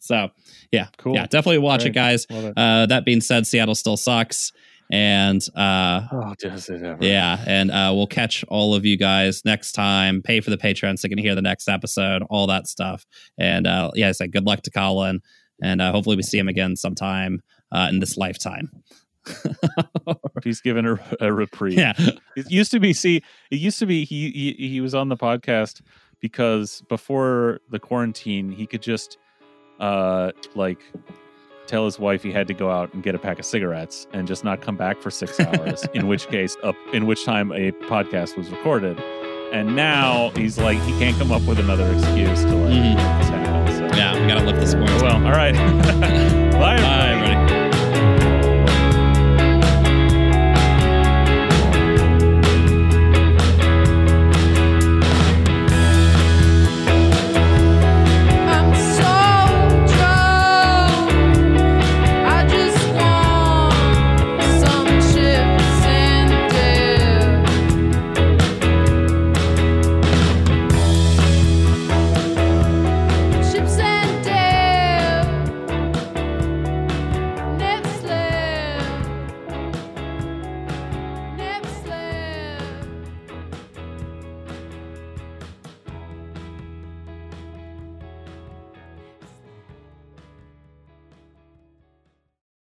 So, 0.00 0.30
yeah, 0.70 0.86
Cool. 0.96 1.14
yeah, 1.14 1.26
definitely 1.26 1.58
watch 1.58 1.84
it, 1.84 1.90
guys. 1.90 2.24
It. 2.30 2.54
Uh, 2.56 2.86
that 2.86 3.04
being 3.04 3.20
said, 3.20 3.46
Seattle 3.46 3.74
still 3.74 3.96
sucks, 3.96 4.52
and 4.90 5.42
uh, 5.56 6.02
oh, 6.12 6.34
does 6.38 6.68
it 6.70 6.82
ever? 6.82 7.04
yeah, 7.04 7.42
and 7.46 7.70
uh, 7.70 7.92
we'll 7.94 8.06
catch 8.06 8.44
all 8.48 8.74
of 8.74 8.86
you 8.86 8.96
guys 8.96 9.44
next 9.44 9.72
time. 9.72 10.22
Pay 10.22 10.40
for 10.40 10.50
the 10.50 10.56
Patreon 10.56 10.98
so 10.98 11.06
you 11.06 11.10
can 11.10 11.18
hear 11.18 11.34
the 11.34 11.42
next 11.42 11.68
episode, 11.68 12.22
all 12.30 12.46
that 12.46 12.68
stuff. 12.68 13.04
And 13.36 13.66
uh, 13.66 13.90
yeah, 13.94 14.08
I 14.08 14.12
said 14.12 14.30
good 14.32 14.46
luck 14.46 14.62
to 14.62 14.70
Colin, 14.70 15.20
and 15.60 15.82
uh, 15.82 15.90
hopefully 15.92 16.16
we 16.16 16.22
see 16.22 16.38
him 16.38 16.48
again 16.48 16.76
sometime 16.76 17.42
uh, 17.72 17.88
in 17.90 17.98
this 17.98 18.16
lifetime. 18.16 18.70
He's 20.44 20.60
given 20.60 20.86
a, 20.86 20.98
a 21.20 21.32
reprieve. 21.32 21.78
yeah, 21.78 21.92
It 22.36 22.50
used 22.50 22.70
to 22.72 22.80
be. 22.80 22.92
See, 22.92 23.22
it 23.50 23.56
used 23.58 23.78
to 23.80 23.86
be. 23.86 24.04
He, 24.04 24.30
he 24.58 24.68
he 24.68 24.80
was 24.80 24.94
on 24.94 25.08
the 25.08 25.16
podcast 25.16 25.80
because 26.20 26.82
before 26.88 27.60
the 27.70 27.78
quarantine, 27.78 28.50
he 28.52 28.66
could 28.66 28.82
just 28.82 29.18
uh 29.80 30.32
like 30.54 30.80
tell 31.66 31.84
his 31.84 31.98
wife 31.98 32.22
he 32.22 32.32
had 32.32 32.48
to 32.48 32.54
go 32.54 32.70
out 32.70 32.92
and 32.94 33.02
get 33.02 33.14
a 33.14 33.18
pack 33.18 33.38
of 33.38 33.44
cigarettes 33.44 34.06
and 34.12 34.26
just 34.26 34.42
not 34.42 34.60
come 34.62 34.76
back 34.76 35.00
for 35.02 35.10
six 35.10 35.38
hours. 35.40 35.86
in 35.94 36.06
which 36.08 36.26
case, 36.28 36.56
up 36.62 36.76
in 36.92 37.06
which 37.06 37.24
time 37.24 37.52
a 37.52 37.72
podcast 37.72 38.36
was 38.36 38.50
recorded. 38.50 38.98
And 39.52 39.74
now 39.74 40.30
he's 40.36 40.58
like 40.58 40.78
he 40.82 40.92
can't 40.98 41.16
come 41.18 41.32
up 41.32 41.42
with 41.42 41.58
another 41.58 41.90
excuse 41.92 42.42
to 42.44 42.54
like 42.54 42.72
Mhm. 42.72 43.66
this. 43.66 43.76
So. 43.78 43.96
yeah, 43.96 44.20
we 44.20 44.26
gotta 44.26 44.44
lift 44.44 44.60
this 44.60 44.72
spoils. 44.72 45.02
Well, 45.02 45.16
all 45.24 45.32
right. 45.32 45.54
Bye. 46.52 46.76
Bye. 46.76 47.07